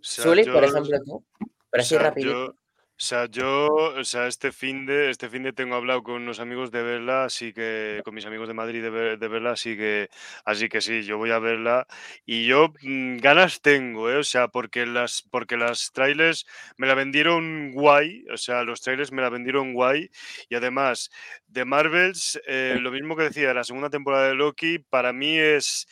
sea, 0.00 0.22
Zuli, 0.24 0.44
yo- 0.44 0.52
por 0.52 0.62
ejemplo, 0.62 0.96
tú. 1.04 1.24
Pero 1.70 1.80
o 1.80 1.80
así 1.80 1.88
sea, 1.96 2.14
yo- 2.14 2.54
o 3.00 3.02
sea, 3.02 3.24
yo, 3.30 3.68
o 3.72 4.04
sea, 4.04 4.26
este 4.26 4.52
fin 4.52 4.84
de, 4.84 5.08
este 5.08 5.30
fin 5.30 5.42
de 5.42 5.54
tengo 5.54 5.74
hablado 5.74 6.02
con 6.02 6.16
unos 6.16 6.38
amigos 6.38 6.70
de 6.70 6.82
verla, 6.82 7.24
así 7.24 7.54
que, 7.54 8.02
con 8.04 8.14
mis 8.14 8.26
amigos 8.26 8.46
de 8.46 8.52
Madrid 8.52 8.82
de, 8.82 8.90
ver- 8.90 9.18
de 9.18 9.26
verla, 9.28 9.52
así 9.52 9.74
que, 9.74 10.10
así 10.44 10.68
que 10.68 10.82
sí, 10.82 11.02
yo 11.04 11.16
voy 11.16 11.30
a 11.30 11.38
verla. 11.38 11.86
Y 12.26 12.44
yo 12.46 12.74
mm, 12.82 13.16
ganas 13.16 13.62
tengo, 13.62 14.10
¿eh? 14.10 14.16
O 14.16 14.22
sea, 14.22 14.48
porque 14.48 14.84
las, 14.84 15.22
porque 15.30 15.56
las 15.56 15.92
trailers 15.92 16.46
me 16.76 16.86
la 16.86 16.94
vendieron 16.94 17.72
guay, 17.72 18.26
o 18.30 18.36
sea, 18.36 18.64
los 18.64 18.82
trailers 18.82 19.12
me 19.12 19.22
la 19.22 19.30
vendieron 19.30 19.72
guay. 19.72 20.10
Y 20.50 20.54
además 20.56 21.10
de 21.48 21.64
Marvels, 21.64 22.38
eh, 22.46 22.76
lo 22.82 22.90
mismo 22.92 23.16
que 23.16 23.22
decía 23.24 23.48
de 23.48 23.54
la 23.54 23.64
segunda 23.64 23.88
temporada 23.88 24.28
de 24.28 24.34
Loki, 24.34 24.78
para 24.78 25.14
mí 25.14 25.38
es 25.38 25.88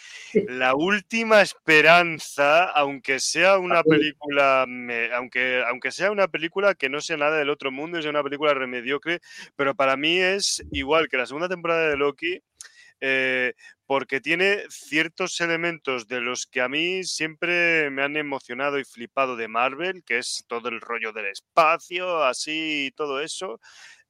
la 0.47 0.75
última 0.75 1.41
esperanza, 1.41 2.65
aunque 2.65 3.19
sea 3.19 3.59
una 3.59 3.83
película, 3.83 4.67
me- 4.69 5.11
aunque, 5.15 5.63
aunque 5.67 5.91
sea 5.91 6.11
una 6.11 6.29
película 6.29 6.75
que 6.75 6.89
no 6.89 6.98
no 6.99 7.03
sea 7.03 7.17
nada 7.17 7.39
del 7.39 7.51
otro 7.51 7.71
mundo, 7.71 7.97
es 7.97 8.07
una 8.07 8.25
película 8.25 8.55
remediocre, 8.55 9.21
pero 9.55 9.75
para 9.77 9.97
mí 9.97 10.19
es 10.19 10.65
igual 10.73 11.09
que 11.09 11.17
la 11.17 11.27
segunda 11.27 11.49
temporada 11.49 11.89
de 11.89 11.97
Loki. 11.97 12.41
Eh, 13.01 13.53
porque 13.87 14.21
tiene 14.21 14.65
ciertos 14.69 15.41
elementos 15.41 16.09
de 16.09 16.21
los 16.21 16.47
que 16.47 16.61
a 16.61 16.69
mí 16.69 17.05
siempre 17.05 17.89
me 17.91 18.03
han 18.03 18.17
emocionado 18.17 18.81
y 18.81 18.85
flipado 18.85 19.37
de 19.37 19.47
Marvel, 19.47 20.03
que 20.05 20.19
es 20.19 20.45
todo 20.49 20.69
el 20.69 20.81
rollo 20.81 21.13
del 21.13 21.27
espacio, 21.27 22.25
así 22.25 22.87
y 22.87 22.91
todo 22.91 23.21
eso. 23.21 23.61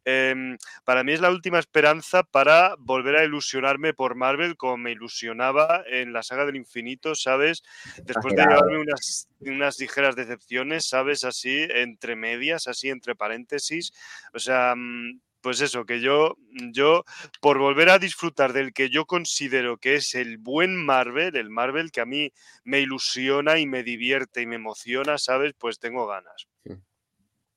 Em, 0.05 0.57
para 0.85 1.05
mí 1.05 1.13
es 1.13 1.21
la 1.21 1.31
última 1.31 1.59
esperanza 1.59 2.23
para 2.23 2.75
volver 2.79 3.17
a 3.17 3.25
ilusionarme 3.25 3.93
por 3.93 4.15
Marvel 4.15 4.57
como 4.57 4.79
me 4.79 4.93
ilusionaba 4.93 5.83
en 5.87 6.13
la 6.13 6.23
saga 6.23 6.47
del 6.47 6.57
infinito, 6.57 7.15
¿sabes? 7.15 7.63
Después 8.05 8.35
de 8.35 8.43
llevarme 8.43 8.79
unas, 8.79 9.29
unas 9.41 9.79
ligeras 9.79 10.17
decepciones, 10.17 10.89
¿sabes? 10.89 11.25
Así, 11.25 11.67
entre 11.69 12.17
medias, 12.17 12.69
así, 12.69 12.89
entre 12.89 13.17
paréntesis. 13.17 13.93
O 14.33 14.39
sea, 14.39 14.75
mm, 14.77 15.21
pues 15.41 15.61
eso, 15.61 15.85
que 15.85 16.01
yo, 16.01 16.37
yo, 16.73 17.05
por 17.41 17.59
volver 17.59 17.91
a 17.91 17.99
disfrutar 17.99 18.53
del 18.53 18.73
que 18.73 18.91
yo 18.91 19.07
considero 19.07 19.79
que 19.79 19.97
es 19.97 20.15
el 20.15 20.39
buen 20.39 20.77
Marvel, 20.77 21.37
el 21.37 21.51
Marvel 21.51 21.93
que 21.93 22.01
a 22.01 22.07
mí 22.07 22.33
me 22.65 22.81
ilusiona 22.81 23.59
y 23.59 23.67
me 23.67 23.83
divierte 23.83 24.43
y 24.43 24.47
me 24.47 24.57
emociona, 24.57 25.19
¿sabes? 25.19 25.55
Pues 25.59 25.79
tengo 25.79 26.07
ganas. 26.07 26.49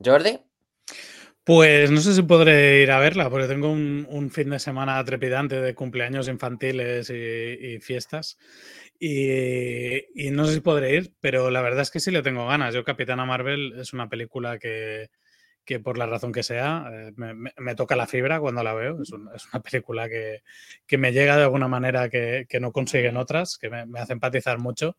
Jordi. 0.04 0.40
Pues 1.44 1.90
no 1.90 2.00
sé 2.02 2.14
si 2.14 2.22
podré 2.22 2.84
ir 2.84 2.92
a 2.92 3.00
verla, 3.00 3.28
porque 3.30 3.48
tengo 3.48 3.72
un, 3.72 4.30
fin 4.32 4.52
de 4.52 4.60
semana 4.60 5.04
trepidante 5.04 5.60
de 5.60 5.74
cumpleaños 5.74 6.28
infantiles 6.28 7.10
y, 7.10 7.80
fiestas. 7.80 8.38
Y, 9.00 10.30
no 10.32 10.46
sé 10.46 10.54
si 10.56 10.60
podré 10.60 10.96
ir, 10.96 11.14
pero 11.20 11.50
la 11.50 11.62
verdad 11.62 11.82
es 11.82 11.90
que 11.90 12.00
sí 12.00 12.12
le 12.12 12.22
tengo 12.22 12.48
ganas. 12.48 12.76
Yo, 12.76 12.84
Capitana 12.84 13.26
Marvel, 13.26 13.74
es 13.80 13.92
una 13.94 14.08
película 14.08 14.60
que, 14.60 15.10
por 15.84 15.98
la 15.98 16.06
razón 16.06 16.32
que 16.32 16.44
sea, 16.44 16.86
eh, 16.92 17.12
me, 17.16 17.76
toca 17.76 17.96
la 17.96 18.06
fibra 18.06 18.40
cuando 18.40 18.64
la 18.64 18.76
veo. 18.76 19.02
Es, 19.02 19.12
una 19.12 19.64
película 19.64 20.10
que, 20.10 20.98
me 20.98 21.12
llega 21.12 21.38
de 21.38 21.44
alguna 21.44 21.68
manera 21.68 22.10
que, 22.10 22.46
no 22.62 22.72
consiguen 22.72 23.18
otras, 23.18 23.58
que 23.58 23.70
me, 23.72 23.88
me 23.88 24.00
hace 24.00 24.14
empatizar 24.14 24.60
mucho. 24.60 24.96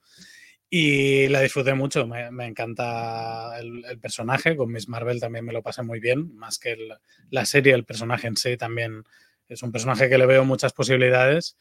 Y 0.74 1.28
la 1.28 1.42
disfruté 1.42 1.74
mucho, 1.74 2.06
me, 2.06 2.46
encanta 2.46 3.58
el, 3.58 3.98
personaje, 4.00 4.56
con 4.56 4.72
Miss 4.72 4.88
Marvel 4.88 5.20
también 5.20 5.44
me 5.44 5.52
lo 5.52 5.60
pasé 5.60 5.82
muy 5.82 6.00
bien, 6.00 6.34
más 6.34 6.58
que 6.58 6.78
la 7.28 7.44
serie, 7.44 7.74
el 7.74 7.84
personaje 7.84 8.26
en 8.26 8.38
sí 8.38 8.56
también 8.56 9.04
es 9.48 9.62
un 9.62 9.70
personaje 9.70 10.08
que 10.08 10.16
le 10.16 10.24
veo 10.24 10.46
muchas 10.46 10.72
posibilidades. 10.72 11.58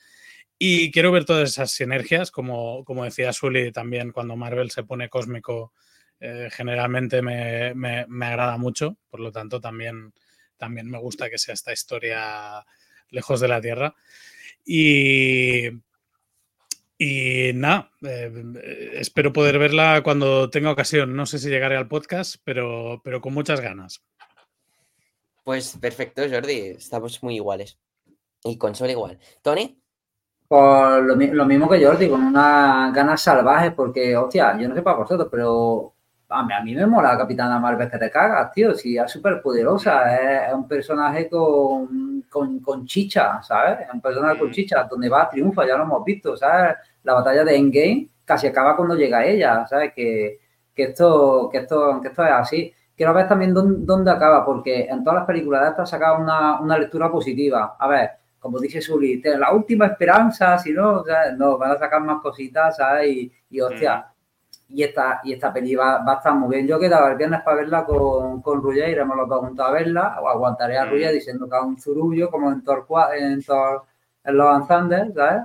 Y 0.58 0.92
quiero 0.92 1.12
ver 1.12 1.26
todas 1.26 1.50
esas 1.50 1.72
sinergias, 1.72 2.32
como, 2.32 2.86
como 2.86 3.04
decía 3.04 3.34
Sully 3.34 3.74
también, 3.74 4.14
cuando 4.14 4.38
Marvel 4.38 4.72
se 4.72 4.84
pone 4.84 5.10
cósmico, 5.10 5.74
eh, 6.22 6.48
generalmente 6.50 7.22
me, 7.22 7.74
me, 7.74 8.06
me, 8.08 8.26
agrada 8.28 8.56
mucho, 8.56 8.96
por 9.10 9.20
lo 9.20 9.34
tanto 9.34 9.60
también, 9.60 10.14
también 10.56 10.90
me 10.90 11.00
gusta 11.00 11.30
que 11.30 11.38
sea 11.38 11.54
esta 11.54 11.74
historia 11.74 12.66
lejos 13.10 13.42
de 13.42 13.48
la 13.50 13.60
Tierra. 13.60 13.94
Y 14.64 15.68
y 17.04 17.52
nada, 17.56 17.90
eh, 18.04 18.92
espero 18.94 19.34
poder 19.34 19.58
verla 19.58 20.02
cuando 20.04 20.52
tenga 20.52 20.70
ocasión. 20.70 21.16
No 21.16 21.26
sé 21.26 21.40
si 21.40 21.50
llegaré 21.50 21.76
al 21.76 21.88
podcast, 21.88 22.36
pero, 22.44 23.02
pero 23.04 23.22
con 23.22 23.34
muchas 23.34 23.60
ganas. 23.60 24.04
Pues 25.44 25.76
perfecto, 25.82 26.22
Jordi. 26.30 26.60
Estamos 26.78 27.24
muy 27.24 27.38
iguales. 27.38 27.80
Y 28.44 28.56
con 28.56 28.76
Sol 28.76 28.92
igual. 28.92 29.18
¿Tony? 29.42 29.82
Pues 30.48 31.04
lo, 31.04 31.16
mismo 31.48 31.68
que 31.68 31.84
Jordi, 31.84 32.08
con 32.08 32.22
unas 32.22 32.94
ganas 32.94 33.20
salvajes, 33.20 33.74
porque, 33.74 34.16
hostia, 34.16 34.56
yo 34.60 34.70
no 34.70 34.76
sé 34.76 34.84
para 34.84 34.98
vosotros, 34.98 35.28
pero 35.32 35.96
a 36.30 36.44
mí, 36.44 36.54
a 36.54 36.62
mí 36.62 36.76
me 36.76 36.86
mola 36.86 37.14
la 37.14 37.18
Capitana 37.18 37.58
Marvel 37.58 37.90
que 37.90 37.98
te 37.98 38.12
cagas, 38.12 38.52
tío. 38.52 38.76
Si 38.76 38.96
es 38.96 39.12
súper 39.12 39.42
poderosa, 39.42 40.46
es, 40.46 40.54
un 40.54 40.68
personaje 40.68 41.28
con, 41.28 42.26
con, 42.30 42.86
chicha, 42.86 43.42
¿sabes? 43.42 43.88
Es 43.88 43.92
un 43.92 44.02
personaje 44.02 44.38
con 44.38 44.52
chicha, 44.52 44.88
donde 44.88 45.10
va, 45.10 45.28
triunfa, 45.28 45.66
ya 45.66 45.78
lo 45.78 45.84
hemos 45.86 46.06
visto, 46.06 46.38
¿sabes? 46.38 46.76
La 47.04 47.14
batalla 47.14 47.44
de 47.44 47.56
Endgame 47.56 48.08
casi 48.26 48.48
acaba 48.48 48.76
cuando 48.76 48.96
llega 48.96 49.26
ella, 49.26 49.66
¿sabes? 49.68 49.94
Que, 49.94 50.40
esto, 50.76 51.50
que, 51.52 51.60
esto, 51.60 52.00
que 52.02 52.08
esto 52.08 52.24
es 52.24 52.32
así. 52.32 52.74
Quiero 52.96 53.14
ver 53.14 53.28
también 53.28 53.54
dónde, 53.54 54.12
acaba, 54.12 54.46
porque 54.46 54.86
en 54.86 55.04
todas 55.04 55.20
las 55.20 55.28
películas 55.28 55.62
de 55.62 55.70
estas 55.70 55.90
sacado 55.90 56.20
una, 56.20 56.60
una 56.60 56.78
lectura 56.78 57.12
positiva. 57.12 57.76
A 57.78 57.88
ver, 57.88 58.12
como 58.40 58.60
dice 58.60 58.82
Sully, 58.82 59.22
la 59.22 59.54
última 59.54 59.86
esperanza, 59.88 60.58
si 60.58 60.72
no, 60.74 61.04
no, 61.38 61.58
van 61.58 61.72
a 61.72 61.78
sacar 61.78 62.02
más 62.02 62.22
cositas, 62.22 62.78
¿sabes? 62.78 63.08
Y, 63.10 63.32
y 63.50 63.62
hostia, 63.62 64.12
y 64.68 64.84
esta, 64.84 65.20
y 65.24 65.34
esta 65.34 65.52
peli 65.54 65.76
va, 65.76 66.04
a 66.06 66.14
estar 66.16 66.34
muy 66.34 66.56
bien. 66.56 66.68
Yo 66.68 66.80
quedaba 66.80 67.12
el 67.12 67.18
viernes 67.18 67.42
para 67.42 67.58
verla 67.58 67.86
con, 67.86 68.42
con 68.42 68.62
Rulla, 68.62 68.88
iremos 68.88 69.16
los 69.18 69.28
dos 69.28 69.42
juntos 69.42 69.66
a 69.66 69.72
verla, 69.72 70.18
o 70.22 70.30
aguantaré 70.30 70.78
a 70.78 70.86
Rulla 70.86 71.12
diciendo 71.12 71.48
que 71.50 71.56
es 71.58 71.64
un 71.64 71.80
zurullo, 71.80 72.30
como 72.32 72.52
en 72.52 72.64
Thor, 72.64 72.86
en, 73.16 73.44
Thor, 73.44 73.84
en 74.24 74.38
los 74.38 74.48
Anzandes, 74.48 75.14
¿sabes? 75.14 75.44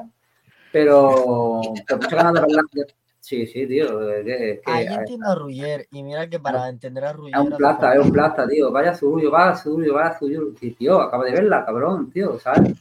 Pero, 0.77 1.63
pero 1.87 1.99
muchas 2.03 2.13
ganas 2.13 2.35
de 2.35 2.41
hablar. 2.41 2.65
Sí, 3.19 3.47
sí, 3.47 3.67
tío. 3.67 3.99
Que, 3.99 4.61
que, 4.63 4.71
Ahí 4.71 4.87
entiendo 4.87 5.27
a 5.27 5.35
Ruller, 5.35 5.89
y 5.91 6.03
mira 6.03 6.29
que 6.29 6.39
para 6.39 6.69
entender 6.69 7.03
a 7.03 7.15
Ruller. 7.15 7.35
Es 7.35 7.41
un 7.41 7.57
plata, 7.57 7.95
es 7.95 8.01
un 8.01 8.13
plata, 8.13 8.47
tío. 8.47 8.71
Vaya 8.71 8.95
suyo, 8.95 9.31
vaya 9.31 9.57
suyo, 9.57 9.95
vaya 9.95 10.19
suyo. 10.19 10.53
tío, 10.79 11.01
acaba 11.01 11.25
de 11.25 11.33
verla, 11.33 11.65
cabrón, 11.65 12.11
tío, 12.11 12.39
¿sabes? 12.39 12.75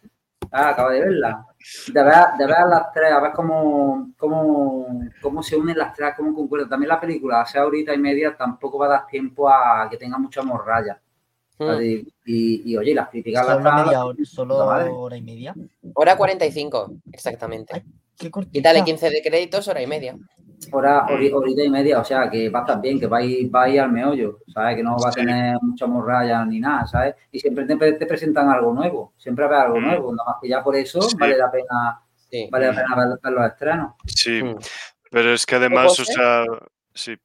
Ah, 0.51 0.71
acaba 0.71 0.91
de 0.91 0.99
verla. 0.99 1.45
De 1.93 2.03
ver, 2.03 2.25
de 2.37 2.45
ver 2.45 2.67
las 2.69 2.91
tres, 2.91 3.13
a 3.13 3.21
ver 3.21 3.31
cómo, 3.31 4.11
cómo, 4.17 4.99
cómo 5.21 5.41
se 5.41 5.55
unen 5.55 5.77
las 5.77 5.93
tres, 5.93 6.15
cómo 6.17 6.35
concuerdan. 6.35 6.67
También 6.67 6.89
la 6.89 6.99
película, 6.99 7.45
sea 7.45 7.61
ahorita 7.61 7.93
y 7.93 7.97
media, 7.97 8.35
tampoco 8.35 8.77
va 8.77 8.87
a 8.87 8.89
dar 8.89 9.07
tiempo 9.07 9.47
a 9.49 9.87
que 9.89 9.95
tenga 9.95 10.17
mucha 10.17 10.41
morralla. 10.41 10.99
Hmm. 11.57 11.81
Y, 12.25 12.71
y, 12.71 12.77
oye, 12.77 12.93
las 12.93 13.09
críticas 13.09 13.45
solo 13.45 13.59
las 13.59 13.85
media 13.85 14.05
hora, 14.05 14.25
solo 14.25 14.55
hora 14.57 15.17
y 15.17 15.21
media. 15.21 15.55
Hora 15.93 16.17
45, 16.17 16.93
exactamente. 17.11 17.83
y 18.51 18.61
dale 18.61 18.83
15 18.83 19.09
de 19.09 19.21
créditos, 19.21 19.67
hora 19.67 19.81
y 19.81 19.87
media. 19.87 20.17
Hora, 20.71 21.05
horita 21.05 21.63
y 21.63 21.69
media, 21.69 21.99
o 21.99 22.05
sea, 22.05 22.29
que 22.29 22.49
va 22.49 22.59
a 22.59 22.61
estar 22.63 22.81
bien, 22.81 22.99
que 22.99 23.07
va 23.07 23.17
a 23.17 23.23
ir, 23.23 23.53
va 23.53 23.63
a 23.63 23.69
ir 23.69 23.79
al 23.79 23.91
meollo, 23.91 24.39
¿sabes? 24.53 24.77
Que 24.77 24.83
no 24.83 24.97
va 24.97 25.09
a 25.09 25.11
tener 25.11 25.57
mucha 25.61 25.85
morralla 25.85 26.43
ni 26.45 26.59
nada, 26.59 26.87
¿sabes? 26.87 27.15
Y 27.31 27.39
siempre 27.39 27.65
te, 27.65 28.05
presentan 28.05 28.49
algo 28.49 28.73
nuevo, 28.73 29.13
siempre 29.17 29.47
va 29.47 29.63
algo 29.63 29.79
hmm. 29.79 29.85
nuevo, 29.85 30.11
nada 30.13 30.31
más 30.31 30.35
que 30.41 30.49
ya 30.49 30.63
por 30.63 30.75
eso 30.75 30.99
vale 31.19 31.37
la 31.37 31.51
pena 31.51 32.01
vale 32.51 32.67
la 32.67 32.73
pena 32.73 32.95
ver, 32.95 33.33
los 33.33 33.51
estrenos. 33.51 33.93
Sí, 34.05 34.43
hmm. 34.43 34.57
pero 35.11 35.33
es 35.33 35.45
que 35.45 35.55
además, 35.55 35.99
o 35.99 36.05
sea, 36.05 36.45
sí. 36.93 37.15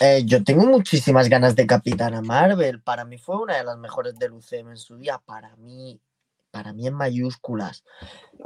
Eh, 0.00 0.22
yo 0.24 0.42
tengo 0.44 0.66
muchísimas 0.66 1.28
ganas 1.28 1.56
de 1.56 1.66
Capitana 1.66 2.20
Marvel. 2.20 2.80
Para 2.80 3.04
mí 3.04 3.18
fue 3.18 3.36
una 3.36 3.56
de 3.56 3.64
las 3.64 3.78
mejores 3.78 4.18
del 4.18 4.32
UCM 4.32 4.70
en 4.70 4.76
su 4.76 4.96
día. 4.96 5.20
Para 5.24 5.56
mí, 5.56 6.00
para 6.50 6.72
mí 6.72 6.86
en 6.86 6.94
mayúsculas. 6.94 7.84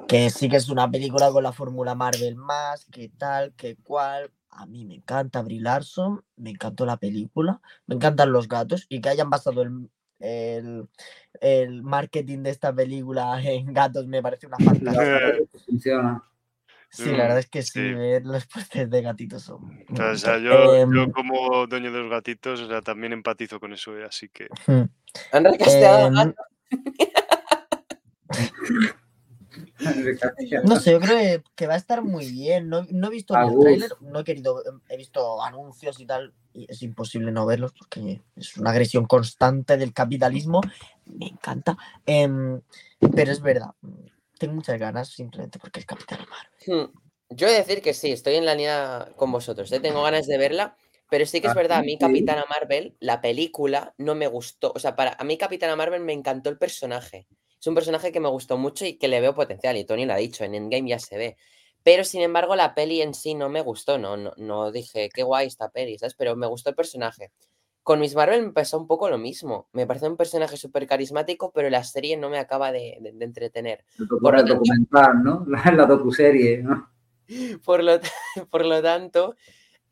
Que 0.08 0.30
sí 0.30 0.48
que 0.48 0.56
es 0.56 0.68
una 0.68 0.90
película 0.90 1.30
con 1.30 1.42
la 1.42 1.52
fórmula 1.52 1.94
Marvel 1.94 2.36
más, 2.36 2.86
que 2.86 3.08
tal, 3.08 3.52
que 3.54 3.76
cual. 3.76 4.30
A 4.50 4.64
mí 4.64 4.86
me 4.86 4.94
encanta 4.94 5.42
Brie 5.42 5.60
Larson, 5.60 6.24
me 6.36 6.48
encantó 6.50 6.86
la 6.86 6.96
película, 6.96 7.60
me 7.86 7.94
encantan 7.94 8.32
los 8.32 8.48
gatos 8.48 8.86
y 8.88 9.02
que 9.02 9.10
hayan 9.10 9.28
basado 9.28 9.60
el, 9.60 9.90
el, 10.18 10.88
el 11.42 11.82
marketing 11.82 12.38
de 12.38 12.50
esta 12.50 12.74
película 12.74 13.38
en 13.42 13.74
gatos 13.74 14.06
me 14.06 14.22
parece 14.22 14.46
una 14.46 14.56
fantasía. 14.56 15.36
Funciona. 15.66 16.24
Sí, 16.96 17.10
la 17.10 17.24
verdad 17.24 17.38
es 17.40 17.50
que 17.50 17.62
sí, 17.62 17.92
ver 17.92 18.24
los 18.24 18.46
postes 18.46 18.88
de 18.88 19.02
gatitos 19.02 19.42
son. 19.42 19.84
O 19.90 20.16
sea, 20.16 20.38
yo, 20.38 20.74
em, 20.74 21.10
como 21.10 21.66
dueño 21.66 21.92
de 21.92 21.98
los 22.00 22.10
gatitos, 22.10 22.60
o 22.60 22.68
sea, 22.68 22.80
también 22.80 23.12
empatizo 23.12 23.60
con 23.60 23.74
eso, 23.74 23.96
eh, 23.98 24.04
así 24.04 24.30
que. 24.30 24.48
Eh, 24.68 24.82
no 30.64 30.76
sé, 30.76 30.92
yo 30.92 31.00
creo 31.00 31.42
que 31.54 31.66
va 31.66 31.74
a 31.74 31.78
estar 31.78 32.02
muy 32.02 32.30
bien. 32.30 32.68
No, 32.68 32.78
he 32.80 33.10
visto 33.10 33.34
el 33.36 33.58
tráiler, 33.60 33.90
no 34.00 34.20
he 34.20 34.24
querido, 34.24 34.62
he 34.88 34.96
visto 34.96 35.42
anuncios 35.42 36.00
y 36.00 36.06
tal, 36.06 36.32
y 36.54 36.66
es 36.68 36.82
imposible 36.82 37.30
no 37.30 37.44
verlos 37.46 37.72
porque 37.72 38.22
es 38.36 38.56
una 38.56 38.70
agresión 38.70 39.06
constante 39.06 39.76
del 39.76 39.92
capitalismo. 39.92 40.62
Me 41.04 41.26
encanta. 41.26 41.76
Em, 42.06 42.60
pero 43.14 43.32
es 43.32 43.40
verdad, 43.40 43.72
tengo 44.38 44.54
muchas 44.54 44.78
ganas 44.78 45.08
simplemente 45.08 45.58
porque 45.58 45.80
es 45.80 45.86
Capitán 45.86 46.20
Marvel. 46.28 46.90
Hmm. 46.90 46.98
Yo 47.28 47.48
he 47.48 47.50
de 47.50 47.58
decir 47.58 47.82
que 47.82 47.94
sí, 47.94 48.12
estoy 48.12 48.36
en 48.36 48.44
la 48.44 48.54
línea 48.54 49.12
con 49.16 49.32
vosotros. 49.32 49.70
¿eh? 49.72 49.80
Tengo 49.80 50.02
ganas 50.02 50.26
de 50.26 50.38
verla, 50.38 50.76
pero 51.10 51.26
sí 51.26 51.40
que 51.40 51.48
es 51.48 51.52
ah, 51.52 51.56
verdad, 51.56 51.78
a 51.78 51.82
mí 51.82 51.98
Capitana 51.98 52.44
Marvel, 52.48 52.96
la 53.00 53.20
película, 53.20 53.94
no 53.98 54.14
me 54.14 54.28
gustó. 54.28 54.72
O 54.74 54.78
sea, 54.78 54.94
para 54.94 55.16
a 55.18 55.24
mí 55.24 55.36
Capitana 55.36 55.74
Marvel 55.74 56.02
me 56.02 56.12
encantó 56.12 56.50
el 56.50 56.58
personaje. 56.58 57.26
Es 57.58 57.66
un 57.66 57.74
personaje 57.74 58.12
que 58.12 58.20
me 58.20 58.28
gustó 58.28 58.58
mucho 58.58 58.84
y 58.84 58.94
que 58.94 59.08
le 59.08 59.20
veo 59.20 59.34
potencial. 59.34 59.76
Y 59.76 59.84
Tony 59.84 60.06
lo 60.06 60.12
ha 60.12 60.18
dicho, 60.18 60.44
en 60.44 60.54
Endgame 60.54 60.88
ya 60.88 60.98
se 60.98 61.16
ve. 61.16 61.36
Pero 61.82 62.04
sin 62.04 62.22
embargo, 62.22 62.56
la 62.56 62.74
peli 62.74 63.02
en 63.02 63.14
sí 63.14 63.34
no 63.34 63.48
me 63.48 63.60
gustó. 63.60 63.98
No, 63.98 64.16
no, 64.16 64.32
no 64.36 64.70
dije, 64.70 65.08
qué 65.12 65.22
guay 65.22 65.46
esta 65.46 65.70
peli, 65.70 65.98
¿sabes? 65.98 66.14
Pero 66.14 66.36
me 66.36 66.46
gustó 66.46 66.70
el 66.70 66.76
personaje. 66.76 67.32
Con 67.86 68.00
Miss 68.00 68.16
Marvel 68.16 68.46
me 68.46 68.52
pasó 68.52 68.80
un 68.80 68.88
poco 68.88 69.08
lo 69.08 69.16
mismo. 69.16 69.68
Me 69.72 69.86
parece 69.86 70.08
un 70.08 70.16
personaje 70.16 70.56
súper 70.56 70.88
carismático, 70.88 71.52
pero 71.52 71.70
la 71.70 71.84
serie 71.84 72.16
no 72.16 72.28
me 72.28 72.40
acaba 72.40 72.72
de, 72.72 72.98
entretener. 73.20 73.84
Por 74.20 74.34
lo 74.34 74.42
documental, 74.42 75.22
¿no? 75.22 75.46
La, 75.48 75.70
la 75.70 75.86
docuserie, 75.86 76.64
¿no? 76.64 76.90
Por 77.64 77.84
lo, 77.84 78.00
por 78.50 78.64
lo 78.66 78.82
tanto, 78.82 79.36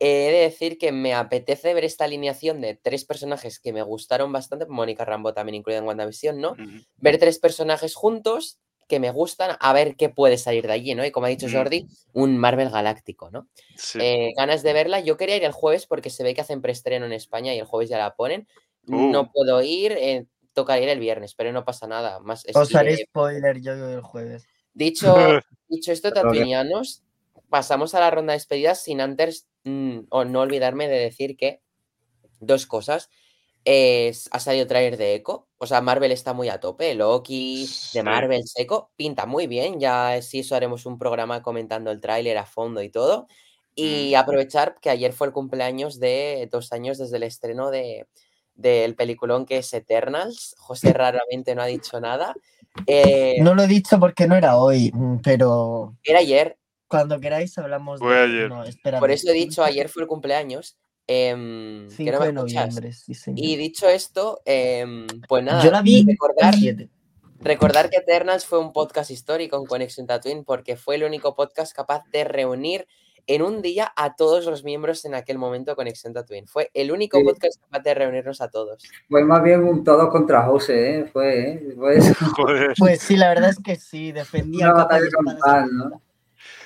he 0.01 0.33
de 0.33 0.39
decir 0.41 0.77
que 0.77 0.91
me 0.91 1.15
apetece 1.15 1.73
ver 1.73 1.85
esta 1.85 2.07
alineación 2.07 2.61
de 2.61 2.75
tres 2.75 3.05
personajes 3.05 3.61
que 3.61 3.73
me 3.73 3.83
gustaron 3.83 4.33
bastante, 4.33 4.67
Mónica 4.67 5.05
Rambo 5.05 5.33
también 5.33 5.55
incluida 5.55 5.79
en 5.79 5.85
WandaVision, 5.85 6.41
¿no? 6.41 6.57
Ver 6.97 7.19
tres 7.19 7.39
personajes 7.39 7.95
juntos 7.95 8.59
que 8.89 9.01
me 9.01 9.11
gustan, 9.11 9.57
a 9.61 9.73
ver 9.73 9.97
qué 9.97 10.09
puede 10.09 10.39
salir 10.39 10.67
de 10.67 10.73
allí, 10.73 10.95
¿no? 10.95 11.05
Y 11.05 11.11
como 11.11 11.27
ha 11.27 11.31
dicho. 11.31 11.47
Jordi, 11.51 11.87
un 12.13 12.37
Marvel 12.39 12.71
galáctico, 12.71 13.31
¿no? 13.31 13.49
Sí. 13.77 13.99
Eh, 14.01 14.33
ganas 14.37 14.63
de 14.63 14.73
verla. 14.73 15.01
Yo 15.01 15.17
quería 15.17 15.37
ir 15.37 15.45
el 15.45 15.53
jueves 15.53 15.87
porque 15.87 16.11
se 16.11 16.23
ve 16.25 16.35
que 16.35 16.41
hacen 16.41 16.63
preestreno 16.63 17.07
en 17.07 17.13
España 17.13 17.55
y 17.55 17.59
el 17.59 17.67
jueves 17.67 17.89
ya 17.89 17.99
la 17.99 18.15
ponen. 18.15 18.47
Uh. 18.87 19.11
No 19.11 19.31
puedo 19.33 19.63
ir, 19.63 19.93
eh, 19.93 20.27
toca 20.53 20.79
ir 20.81 20.89
el 20.89 21.01
viernes, 21.01 21.35
pero 21.35 21.53
no 21.53 21.65
pasa 21.65 21.87
nada. 21.87 22.21
Más, 22.21 22.45
es- 22.47 22.57
Os 22.57 22.75
haré 22.75 22.95
eh, 22.95 23.05
spoiler 23.09 23.61
yo 23.61 23.73
el 23.73 24.01
jueves. 24.03 24.47
dicho, 24.73 25.07
dicho 25.69 25.93
esto, 25.93 26.11
que- 26.11 26.15
tatuinianos, 26.15 27.03
pasamos 27.49 27.95
a 27.95 28.01
la 28.01 28.11
ronda 28.11 28.33
de 28.33 28.39
despedidas 28.39 28.83
sin 28.83 29.01
antes 29.01 29.47
mm, 29.65 30.01
o 30.11 30.25
no 30.25 30.41
olvidarme 30.41 30.89
de 30.89 30.99
decir 30.99 31.37
que 31.37 31.61
dos 32.41 32.67
cosas. 32.67 33.09
Es- 33.65 34.29
ha 34.31 34.41
salido 34.41 34.67
trailer 34.67 34.97
de 34.99 35.15
Echo, 35.15 35.49
o 35.59 35.67
sea, 35.67 35.81
Marvel 35.81 36.13
está 36.13 36.35
muy 36.35 36.49
a 36.51 36.61
tope, 36.61 36.95
Loki, 36.95 37.67
Sí. 37.67 37.99
de 37.99 38.03
Marvel, 38.03 38.43
Echo, 38.57 38.91
pinta 38.97 39.25
muy 39.27 39.47
bien, 39.47 39.81
ya 39.81 40.21
sí, 40.21 40.41
eso 40.41 40.55
haremos 40.55 40.85
un 40.85 40.99
programa 40.99 41.43
comentando 41.43 41.91
el 41.91 42.01
tráiler 42.01 42.37
a 42.37 42.45
fondo 42.47 42.83
y 42.83 42.91
todo. 42.91 43.27
Y 43.75 44.13
Mm. 44.15 44.17
aprovechar 44.19 44.77
que 44.81 44.91
ayer 44.91 45.13
fue 45.13 45.27
el 45.29 45.33
cumpleaños 45.33 45.99
de 45.99 46.49
dos 46.53 46.73
años 46.73 46.99
desde 46.99 47.17
el 47.17 47.23
estreno 47.25 47.71
de 47.71 48.07
del 48.57 48.95
peliculón 48.95 49.47
que 49.47 49.59
es 49.59 49.75
Eternals. 49.75 50.55
José 50.59 50.93
raramente 50.97 51.57
no 51.57 51.63
ha 51.63 51.67
dicho 51.67 51.99
nada. 52.01 52.37
Eh, 52.87 53.35
No 53.41 53.53
lo 53.57 53.65
he 53.65 53.67
dicho 53.67 53.99
porque 53.99 54.29
no 54.29 54.37
era 54.37 54.59
hoy, 54.59 54.93
mm, 54.95 55.17
pero 55.25 55.97
Era 56.05 56.21
ayer, 56.21 56.57
cuando 56.87 57.19
queráis 57.19 57.59
hablamos 57.59 57.99
Fue 57.99 58.15
de... 58.15 58.23
ayer. 58.23 58.49
No, 58.49 58.63
por 59.01 59.11
eso 59.11 59.29
he 59.31 59.33
dicho 59.33 59.65
ayer 59.65 59.89
fue 59.89 60.03
el 60.03 60.09
cumpleaños. 60.09 60.77
Que 61.07 61.87
5 61.91 62.13
no 62.13 62.21
me 62.21 62.27
de 62.27 62.33
noviembre, 62.33 62.93
sí, 62.93 63.15
señor. 63.15 63.45
Y 63.45 63.57
dicho 63.57 63.89
esto, 63.89 64.41
em, 64.45 65.07
pues 65.29 65.45
nada, 65.45 65.63
Yo 65.63 65.71
la 65.71 65.83
vi 65.83 66.05
recordar, 66.07 66.55
el 66.55 66.61
7. 66.61 66.89
recordar 67.41 67.91
que 67.91 67.97
Eternals 67.99 68.47
fue 68.47 68.59
un 68.59 68.73
podcast 68.73 69.11
histórico 69.11 69.57
en 69.59 69.67
Conexión 69.67 70.07
Tatooine 70.07 70.45
porque 70.45 70.77
fue 70.77 70.95
el 70.97 71.05
único 71.05 71.35
podcast 71.35 71.75
capaz 71.75 72.05
de 72.13 72.25
reunir 72.25 72.87
en 73.27 73.41
un 73.41 73.63
día 73.63 73.91
a 73.97 74.17
todos 74.17 74.45
los 74.45 74.65
miembros 74.65 75.07
en 75.07 75.15
aquel 75.15 75.39
momento 75.39 75.71
de 75.71 75.77
Conexión 75.77 76.13
Tatooine. 76.13 76.47
Fue 76.47 76.71
el 76.75 76.93
único 76.93 77.17
Sí. 77.19 77.25
podcast 77.25 77.59
capaz 77.59 77.83
de 77.83 77.95
reunirnos 77.95 78.43
a 78.43 78.49
todos. 78.49 78.83
Fue 79.09 79.25
más 79.25 79.43
bien 79.43 79.65
un 79.65 79.83
todos 79.83 80.11
contra 80.11 80.43
José, 80.43 80.99
¿eh? 80.99 81.05
Fue, 81.11 81.51
¿eh? 81.53 81.73
Fue 81.75 81.97
eso. 81.97 82.15
Joder. 82.37 82.75
Pues 82.79 83.01
sí, 83.01 83.17
la 83.17 83.29
verdad 83.31 83.49
es 83.49 83.59
que 83.63 83.77
sí, 83.77 84.13
defendía. 84.13 84.75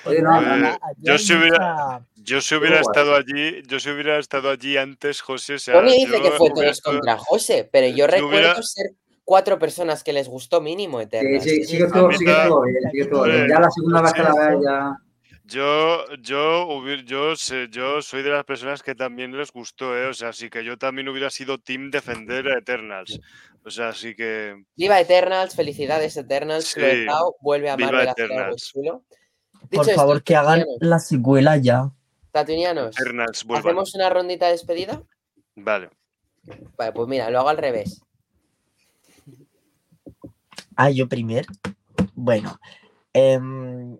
Oye, 0.09 0.21
no, 0.21 0.67
eh, 0.69 0.79
yo 0.97 1.17
si 1.17 1.33
hubiera- 1.33 2.05
Yo 2.15 2.41
si 2.41 2.55
hubiera 2.55 2.79
estado 2.81 3.15
allí, 3.15 3.61
yo 3.67 3.79
si 3.79 3.89
hubiera 3.89 4.19
estado 4.19 4.49
allí 4.51 4.77
antes, 4.77 5.21
José, 5.21 5.55
o 5.55 5.59
sea, 5.59 5.73
Tony 5.75 5.93
dice 5.93 6.17
yo 6.17 6.23
que 6.23 6.31
fue 6.31 6.49
todos 6.49 6.65
estado- 6.65 6.97
contra 6.97 7.17
José, 7.17 7.69
pero 7.71 7.87
yo 7.87 8.05
recuerdo 8.07 8.27
hubiera- 8.29 8.61
ser 8.61 8.91
cuatro 9.23 9.57
personas 9.57 10.03
que 10.03 10.13
les 10.13 10.27
gustó 10.27 10.59
mínimo 10.61 10.99
Sí, 10.99 11.05
Eternals. 11.05 11.43
sí, 11.43 11.49
sí 11.49 11.59
que 11.59 11.65
Sí, 11.77 11.83
estuvo, 11.83 12.11
sí, 12.11 12.17
sí 12.17 12.25
que 12.25 12.31
sí. 12.31 12.37
bien, 12.65 12.83
sí 12.83 12.97
que 12.97 13.01
estuvo 13.01 13.23
bien. 13.23 13.47
Ya 13.47 13.59
la 13.59 13.71
segunda 13.71 14.01
vez 14.01 14.13
que 14.13 14.23
la 14.23 14.33
veo 14.33 14.61
ya... 14.63 14.97
Yo, 15.45 16.05
yo, 16.21 16.85
yo, 17.05 17.35
sé, 17.35 17.69
yo 17.71 18.03
soy 18.03 18.21
de 18.21 18.29
las 18.29 18.43
personas 18.45 18.83
que 18.83 18.93
también 18.93 19.35
les 19.35 19.51
gustó, 19.51 19.97
¿eh? 19.97 20.05
O 20.05 20.13
sea, 20.13 20.29
así 20.29 20.47
que 20.47 20.63
yo 20.63 20.77
también 20.77 21.09
hubiera 21.09 21.31
sido 21.31 21.57
team 21.57 21.89
defender 21.89 22.47
a 22.49 22.59
Eternals. 22.59 23.19
O 23.65 23.71
sea, 23.71 23.89
así 23.89 24.13
que 24.15 24.63
Viva 24.75 24.99
Eternals, 25.01 25.55
felicidades 25.55 26.15
Eternals, 26.17 26.65
Sí, 26.67 27.05
vuelve 27.41 27.69
a 27.71 27.77
Marvel 27.77 28.07
a 28.07 28.11
hacer 28.11 28.31
algo 28.31 28.55
chulo. 28.57 29.03
Por 29.59 29.69
Dicho 29.69 29.81
esto, 29.81 29.95
favor, 29.95 30.23
que 30.23 30.35
hagan 30.35 30.65
la 30.79 30.99
secuela 30.99 31.57
ya. 31.57 31.91
Tatuinianos, 32.31 32.99
Eternals 32.99 33.43
vuelvan. 33.43 33.67
¿hacemos 33.67 33.95
una 33.95 34.09
rondita 34.09 34.45
de 34.45 34.53
despedida? 34.53 35.03
Vale. 35.55 35.89
Vale, 36.77 36.91
pues 36.93 37.07
mira, 37.07 37.29
lo 37.29 37.39
hago 37.39 37.49
al 37.49 37.57
revés. 37.57 38.01
Ah, 40.75 40.89
yo 40.89 41.07
primero. 41.07 41.47
Bueno. 42.15 42.59
em, 43.13 43.99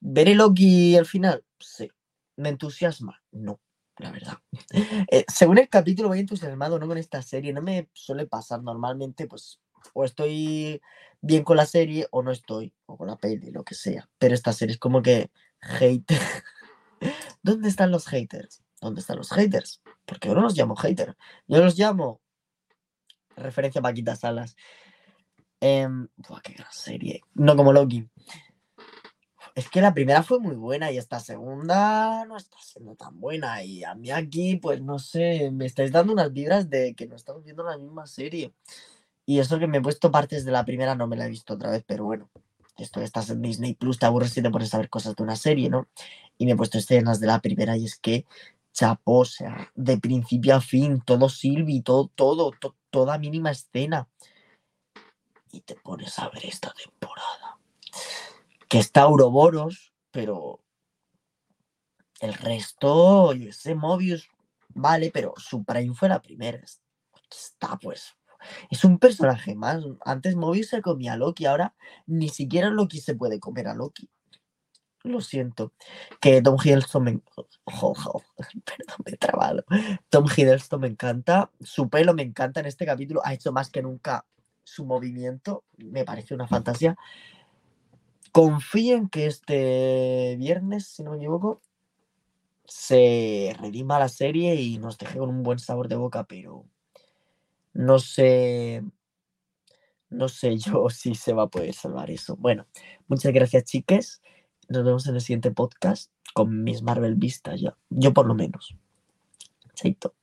¿Veré 0.00 0.34
Loki 0.34 0.96
al 0.96 1.06
final? 1.06 1.44
Sí. 1.58 1.90
¿Me 2.36 2.48
entusiasma? 2.48 3.22
No, 3.30 3.60
la 3.98 4.10
verdad. 4.10 4.38
Eh, 5.10 5.24
según 5.28 5.58
el 5.58 5.68
capítulo 5.68 6.08
voy 6.08 6.20
entusiasmado, 6.20 6.78
no 6.78 6.88
con 6.88 6.96
esta 6.96 7.20
serie. 7.22 7.52
No 7.52 7.60
me 7.60 7.88
suele 7.92 8.26
pasar 8.26 8.62
normalmente, 8.62 9.26
pues, 9.26 9.60
o 9.94 10.04
estoy 10.04 10.80
bien 11.20 11.44
con 11.44 11.56
la 11.56 11.66
serie 11.66 12.06
o 12.10 12.22
no 12.22 12.32
estoy, 12.32 12.74
o 12.86 12.96
con 12.96 13.08
la 13.08 13.16
peli, 13.16 13.50
lo 13.50 13.64
que 13.64 13.74
sea. 13.74 14.08
Pero 14.18 14.34
esta 14.34 14.52
serie 14.52 14.74
es 14.74 14.78
como 14.78 15.02
que 15.02 15.30
hate. 15.60 16.06
¿Dónde 17.42 17.68
están 17.68 17.90
los 17.90 18.06
haters? 18.06 18.62
¿Dónde 18.80 19.00
están 19.00 19.18
los 19.18 19.30
haters? 19.30 19.80
Porque 20.04 20.28
yo 20.28 20.34
no 20.34 20.42
los 20.42 20.56
llamo 20.56 20.76
hater. 20.76 21.16
Yo 21.46 21.62
los 21.62 21.78
llamo 21.78 22.20
referencia 23.36 23.80
a 23.80 23.82
Paquita 23.82 24.16
Salas. 24.16 24.56
Buah, 25.60 26.40
qué 26.42 26.54
gran 26.54 26.72
serie. 26.72 27.22
No 27.34 27.56
como 27.56 27.72
Loki. 27.72 28.08
Es 29.54 29.68
que 29.68 29.82
la 29.82 29.92
primera 29.92 30.22
fue 30.22 30.40
muy 30.40 30.56
buena 30.56 30.90
y 30.90 30.96
esta 30.96 31.20
segunda 31.20 32.24
no 32.24 32.36
está 32.36 32.56
siendo 32.60 32.96
tan 32.96 33.20
buena. 33.20 33.62
Y 33.62 33.84
a 33.84 33.94
mí 33.94 34.10
aquí, 34.10 34.56
pues 34.56 34.80
no 34.80 34.98
sé, 34.98 35.50
me 35.52 35.66
estáis 35.66 35.92
dando 35.92 36.14
unas 36.14 36.32
vibras 36.32 36.70
de 36.70 36.94
que 36.94 37.06
no 37.06 37.16
estamos 37.16 37.44
viendo 37.44 37.62
la 37.62 37.76
misma 37.76 38.06
serie. 38.06 38.54
Y 39.24 39.38
eso 39.38 39.58
que 39.58 39.66
me 39.66 39.78
he 39.78 39.82
puesto 39.82 40.10
partes 40.10 40.44
de 40.44 40.52
la 40.52 40.64
primera, 40.64 40.94
no 40.94 41.06
me 41.06 41.16
la 41.16 41.26
he 41.26 41.30
visto 41.30 41.54
otra 41.54 41.70
vez, 41.70 41.84
pero 41.86 42.04
bueno. 42.04 42.30
Esto 42.78 43.00
estás 43.02 43.28
en 43.28 43.42
Disney 43.42 43.74
Plus, 43.74 43.98
te 43.98 44.06
aburres 44.06 44.36
y 44.36 44.42
te 44.42 44.50
pones 44.50 44.72
a 44.74 44.78
ver 44.78 44.88
cosas 44.88 45.14
de 45.14 45.22
una 45.22 45.36
serie, 45.36 45.68
¿no? 45.68 45.88
Y 46.38 46.46
me 46.46 46.52
he 46.52 46.56
puesto 46.56 46.78
escenas 46.78 47.20
de 47.20 47.26
la 47.26 47.40
primera 47.40 47.76
y 47.76 47.84
es 47.84 47.98
que 47.98 48.24
chapó, 48.72 49.18
o 49.20 49.24
sea, 49.26 49.70
de 49.74 49.98
principio 49.98 50.56
a 50.56 50.60
fin, 50.62 51.02
todo 51.04 51.28
Silvi, 51.28 51.82
todo, 51.82 52.10
todo, 52.14 52.50
to- 52.52 52.74
toda 52.90 53.18
mínima 53.18 53.50
escena. 53.50 54.08
Y 55.52 55.60
te 55.60 55.74
pones 55.76 56.18
a 56.18 56.30
ver 56.30 56.46
esta 56.46 56.72
temporada. 56.72 57.58
Que 58.68 58.78
está 58.78 59.06
Ouroboros, 59.06 59.92
pero 60.10 60.60
el 62.20 62.32
resto, 62.32 63.34
sé, 63.50 63.74
Mobius, 63.74 64.30
vale, 64.70 65.10
pero 65.12 65.34
su 65.36 65.62
prime 65.62 65.94
fue 65.94 66.08
la 66.08 66.22
primera. 66.22 66.58
Es- 66.58 66.80
Está 67.30 67.76
pues. 67.76 68.14
Es 68.70 68.84
un 68.84 68.98
personaje 68.98 69.54
más. 69.54 69.84
Antes 70.04 70.36
Mobius 70.36 70.68
se 70.68 70.82
comía 70.82 71.14
a 71.14 71.16
Loki, 71.16 71.46
ahora 71.46 71.74
ni 72.06 72.28
siquiera 72.28 72.70
Loki 72.70 73.00
se 73.00 73.14
puede 73.14 73.40
comer 73.40 73.68
a 73.68 73.74
Loki. 73.74 74.08
Lo 75.04 75.20
siento. 75.20 75.72
Que 76.20 76.42
Tom 76.42 76.56
Hiddleston 76.62 77.02
me... 77.02 77.12
Perdón, 77.66 78.96
me 79.04 79.12
he 79.12 79.16
trabado. 79.16 79.64
Tom 80.08 80.26
Hiddleston 80.26 80.80
me 80.80 80.88
encanta. 80.88 81.50
Su 81.60 81.88
pelo 81.88 82.14
me 82.14 82.22
encanta 82.22 82.60
en 82.60 82.66
este 82.66 82.86
capítulo. 82.86 83.20
Ha 83.24 83.34
hecho 83.34 83.52
más 83.52 83.70
que 83.70 83.82
nunca 83.82 84.24
su 84.62 84.84
movimiento. 84.84 85.64
Me 85.76 86.04
parece 86.04 86.34
una 86.34 86.46
fantasía. 86.46 86.96
Confío 88.30 88.96
en 88.96 89.08
que 89.08 89.26
este 89.26 90.36
viernes, 90.38 90.86
si 90.86 91.02
no 91.02 91.10
me 91.10 91.16
equivoco, 91.18 91.60
se 92.64 93.54
redima 93.60 93.98
la 93.98 94.08
serie 94.08 94.54
y 94.54 94.78
nos 94.78 94.96
deje 94.98 95.18
con 95.18 95.28
un 95.28 95.42
buen 95.42 95.58
sabor 95.58 95.88
de 95.88 95.96
boca, 95.96 96.24
pero 96.24 96.64
no 97.74 97.98
sé, 97.98 98.82
no 100.10 100.28
sé 100.28 100.56
yo 100.58 100.88
si 100.90 101.14
se 101.14 101.32
va 101.32 101.44
a 101.44 101.50
poder 101.50 101.74
salvar 101.74 102.10
eso. 102.10 102.36
Bueno, 102.36 102.66
muchas 103.08 103.32
gracias, 103.32 103.64
chiques. 103.64 104.22
Nos 104.68 104.84
vemos 104.84 105.06
en 105.06 105.14
el 105.16 105.20
siguiente 105.20 105.50
podcast 105.50 106.10
con 106.34 106.62
mis 106.64 106.82
Marvel 106.82 107.16
vistas 107.16 107.60
ya. 107.60 107.76
Yo 107.90 108.12
por 108.12 108.26
lo 108.26 108.34
menos. 108.34 108.74
Chaito. 109.74 110.14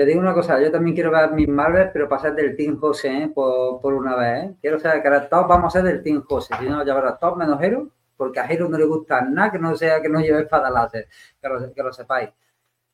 Te 0.00 0.06
digo 0.06 0.18
una 0.18 0.32
cosa, 0.32 0.58
yo 0.58 0.72
también 0.72 0.94
quiero 0.94 1.10
ver 1.10 1.30
mis 1.32 1.46
Marvel, 1.46 1.90
pero 1.92 2.08
para 2.08 2.22
ser 2.22 2.34
del 2.34 2.56
Team 2.56 2.78
José, 2.80 3.24
¿eh? 3.24 3.28
por, 3.28 3.82
por 3.82 3.92
una 3.92 4.16
vez. 4.16 4.44
¿eh? 4.44 4.54
Quiero 4.58 4.80
saber 4.80 5.02
que 5.02 5.08
ahora 5.08 5.28
todos 5.28 5.46
vamos 5.46 5.76
a 5.76 5.78
ser 5.78 5.92
del 5.92 6.02
Team 6.02 6.22
José. 6.22 6.54
Si 6.58 6.64
no, 6.64 6.82
ya 6.86 6.94
verás, 6.94 7.20
todos 7.20 7.36
menos 7.36 7.62
Hero, 7.62 7.86
porque 8.16 8.40
a 8.40 8.46
Hero 8.50 8.66
no 8.70 8.78
le 8.78 8.86
gusta 8.86 9.20
nada 9.20 9.52
que 9.52 9.58
no 9.58 9.76
sea 9.76 10.00
que 10.00 10.08
no 10.08 10.18
lleve 10.22 10.40
espada 10.40 10.70
láser, 10.70 11.06
que 11.38 11.48
lo, 11.50 11.74
que 11.74 11.82
lo 11.82 11.92
sepáis. 11.92 12.30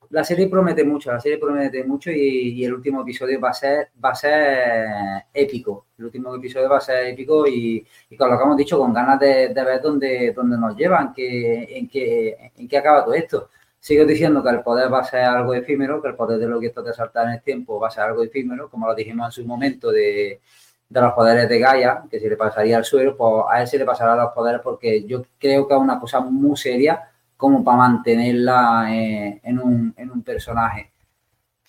La 0.09 0.25
serie 0.25 0.49
promete 0.49 0.83
mucho, 0.83 1.09
la 1.09 1.21
serie 1.21 1.37
promete 1.37 1.81
mucho 1.85 2.11
y, 2.11 2.59
y 2.59 2.65
el 2.65 2.73
último 2.73 3.03
episodio 3.03 3.39
va 3.39 3.51
a 3.51 3.53
ser 3.53 3.87
va 4.03 4.09
a 4.09 4.15
ser 4.15 4.87
épico. 5.33 5.85
El 5.97 6.05
último 6.05 6.35
episodio 6.35 6.69
va 6.69 6.79
a 6.79 6.81
ser 6.81 7.05
épico 7.07 7.47
y, 7.47 7.87
y 8.09 8.17
con 8.17 8.29
lo 8.29 8.37
que 8.37 8.43
hemos 8.43 8.57
dicho, 8.57 8.77
con 8.77 8.91
ganas 8.93 9.17
de, 9.17 9.53
de 9.53 9.63
ver 9.63 9.81
dónde, 9.81 10.33
dónde 10.35 10.57
nos 10.57 10.75
llevan, 10.75 11.13
que, 11.13 11.77
en, 11.77 11.87
qué, 11.87 12.51
en 12.57 12.67
qué 12.67 12.77
acaba 12.77 13.05
todo 13.05 13.13
esto. 13.13 13.49
Sigo 13.79 14.05
diciendo 14.05 14.43
que 14.43 14.49
el 14.49 14.61
poder 14.61 14.91
va 14.91 14.99
a 14.99 15.03
ser 15.03 15.23
algo 15.23 15.53
efímero, 15.53 16.01
que 16.01 16.09
el 16.09 16.15
poder 16.15 16.39
de 16.39 16.47
lo 16.47 16.59
que 16.59 16.67
esto 16.67 16.81
de 16.81 16.93
saltar 16.93 17.27
en 17.27 17.33
el 17.33 17.41
tiempo 17.41 17.79
va 17.79 17.87
a 17.87 17.91
ser 17.91 18.03
algo 18.03 18.23
efímero, 18.23 18.69
como 18.69 18.87
lo 18.87 18.95
dijimos 18.95 19.27
en 19.27 19.31
su 19.31 19.47
momento 19.47 19.91
de, 19.91 20.41
de 20.89 21.01
los 21.01 21.13
poderes 21.13 21.49
de 21.49 21.59
Gaia, 21.59 22.03
que 22.09 22.19
si 22.19 22.29
le 22.29 22.37
pasaría 22.37 22.77
al 22.77 22.85
suelo, 22.85 23.15
pues 23.15 23.45
a 23.49 23.61
él 23.61 23.67
se 23.67 23.77
le 23.77 23.85
pasará 23.85 24.15
los 24.15 24.33
poderes 24.33 24.61
porque 24.61 25.03
yo 25.05 25.23
creo 25.37 25.67
que 25.67 25.73
es 25.73 25.79
una 25.79 25.99
cosa 25.99 26.19
muy 26.21 26.57
seria 26.57 27.09
como 27.35 27.63
para 27.63 27.77
mantenerla 27.77 28.87
eh, 28.91 29.39
en, 29.43 29.59
un, 29.59 29.93
en 29.95 30.11
un 30.11 30.23
personaje. 30.23 30.91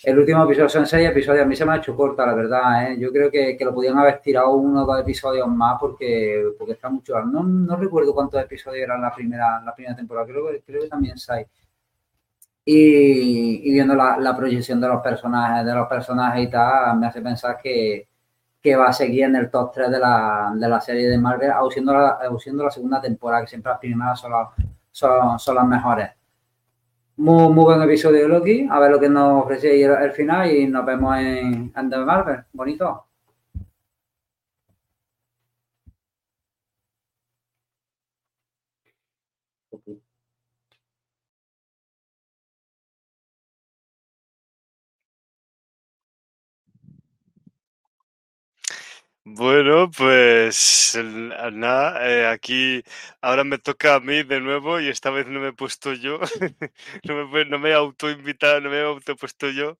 El 0.03 0.19
último 0.19 0.45
episodio 0.45 0.69
son 0.69 0.87
seis 0.87 1.09
episodios. 1.09 1.43
A 1.45 1.47
mí 1.47 1.57
se 1.57 1.65
me 1.65 1.73
ha 1.73 1.77
hecho 1.77 1.97
corta, 1.97 2.25
la 2.25 2.35
verdad. 2.35 2.93
¿eh? 2.93 2.97
Yo 3.01 3.11
creo 3.11 3.31
que, 3.33 3.57
que, 3.57 3.65
lo 3.65 3.75
podían 3.75 3.99
haber 3.99 4.21
tirado 4.21 4.53
uno 4.53 4.85
o 4.85 4.87
dos 4.87 5.01
episodios 5.01 5.49
más 5.49 5.77
porque, 5.81 6.53
porque 6.57 6.75
está 6.75 6.89
mucho. 6.89 7.21
No, 7.23 7.43
no 7.43 7.77
recuerdo 7.77 8.15
cuántos 8.15 8.41
episodios 8.41 8.85
eran 8.85 9.03
la 9.03 9.13
primera, 9.13 9.61
la 9.61 9.75
primera 9.75 9.97
temporada. 9.97 10.27
Creo, 10.27 10.47
creo 10.65 10.83
que 10.83 10.89
también 10.89 11.19
seis. 11.19 11.49
Y, 12.71 13.73
viendo 13.73 13.95
la, 13.95 14.37
proyección 14.37 14.79
de 14.79 14.89
los 14.89 15.01
personajes, 15.01 15.64
de 15.64 15.75
los 15.75 15.89
personajes 15.89 16.47
y 16.47 16.51
tal, 16.51 16.99
me 16.99 17.07
hace 17.07 17.23
pensar 17.23 17.57
que, 17.62 18.09
que 18.61 18.77
va 18.77 18.89
a 18.89 18.93
seguir 18.93 19.25
en 19.25 19.37
el 19.37 19.51
top 19.51 19.73
3 19.73 19.91
de 19.91 19.99
la, 19.99 20.53
de 20.55 20.69
la 20.69 20.79
serie 20.79 21.09
de 21.09 21.16
Marvel, 21.16 21.51
aun 21.51 21.71
siendo, 21.71 21.95
la, 21.95 22.71
segunda 22.71 23.01
temporada, 23.01 23.41
que 23.41 23.49
siempre 23.49 23.71
las 23.73 23.81
primeras 23.81 24.21
son, 24.21 24.33
son, 24.91 25.39
son 25.39 25.55
las 25.55 25.66
mejores. 25.66 26.11
Muy, 27.16 27.51
muy, 27.55 27.64
buen 27.64 27.81
episodio 27.81 28.21
de 28.21 28.29
Loki. 28.29 28.69
A 28.71 28.79
ver 28.79 28.91
lo 28.91 29.01
que 29.01 29.09
nos 29.09 29.45
ofrece 29.45 29.83
el, 29.83 29.91
el 29.91 30.12
final 30.12 30.55
y 30.55 30.66
nos 30.69 30.85
vemos 30.85 31.16
en, 31.16 31.73
en 31.75 31.91
The 31.91 31.99
Marvel. 31.99 32.45
Bonito. 32.53 33.08
Bueno, 49.31 49.91
pues 49.91 50.97
nada, 51.53 52.09
eh, 52.09 52.26
aquí 52.26 52.83
ahora 53.20 53.45
me 53.45 53.59
toca 53.59 53.97
a 53.97 54.01
mí 54.01 54.22
de 54.22 54.41
nuevo 54.41 54.81
y 54.81 54.89
esta 54.89 55.11
vez 55.11 55.26
no 55.26 55.41
me 55.41 55.49
he 55.49 55.53
puesto 55.53 55.93
yo, 55.93 56.18
no 57.05 57.26
me, 57.29 57.45
no 57.45 57.59
me 57.59 57.70
he 57.70 57.74
autoinvitado, 57.74 58.61
no 58.61 58.70
me 58.70 58.76
he 58.79 58.83
autopuesto 58.85 59.51
yo 59.51 59.76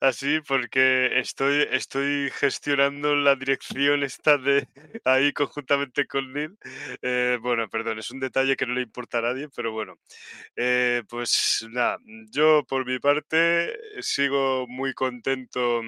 así 0.00 0.40
porque 0.46 1.18
estoy, 1.20 1.66
estoy 1.72 2.30
gestionando 2.32 3.16
la 3.16 3.36
dirección 3.36 4.02
esta 4.04 4.38
de 4.38 4.68
ahí 5.04 5.32
conjuntamente 5.32 6.06
con 6.06 6.32
Neil. 6.32 6.56
Eh, 7.02 7.38
bueno, 7.42 7.68
perdón, 7.68 7.98
es 7.98 8.10
un 8.12 8.20
detalle 8.20 8.56
que 8.56 8.66
no 8.66 8.74
le 8.74 8.82
importa 8.82 9.18
a 9.18 9.22
nadie, 9.22 9.48
pero 9.56 9.72
bueno, 9.72 9.96
eh, 10.56 11.02
pues 11.08 11.66
nada, 11.70 11.98
yo 12.30 12.64
por 12.68 12.86
mi 12.86 12.98
parte 13.00 13.76
sigo 14.02 14.66
muy 14.68 14.94
contento 14.94 15.82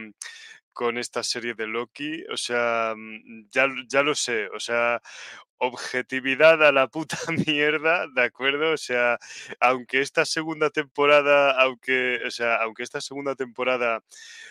con 0.77 0.99
esta 0.99 1.23
serie 1.23 1.55
de 1.55 1.67
Loki. 1.67 2.23
O 2.31 2.37
sea, 2.37 2.95
mm, 2.97 3.49
ya, 3.51 3.67
ya 3.89 4.03
lo 4.03 4.15
sé. 4.15 4.49
O 4.55 4.61
sea, 4.61 5.01
objetividad 5.59 6.63
a 6.63 6.71
la 6.73 6.89
puta 6.89 7.17
mierda, 7.47 8.07
¿de 8.15 8.23
acuerdo? 8.23 8.73
O 8.73 8.77
sea, 8.77 9.19
aunque 9.61 10.01
esta 10.03 10.25
segunda 10.27 10.71
temporada, 10.71 11.53
aunque, 11.63 12.21
o 12.27 12.31
sea, 12.31 12.57
aunque 12.57 12.83
esta 12.83 13.01
segunda 13.01 13.35
temporada 13.35 14.03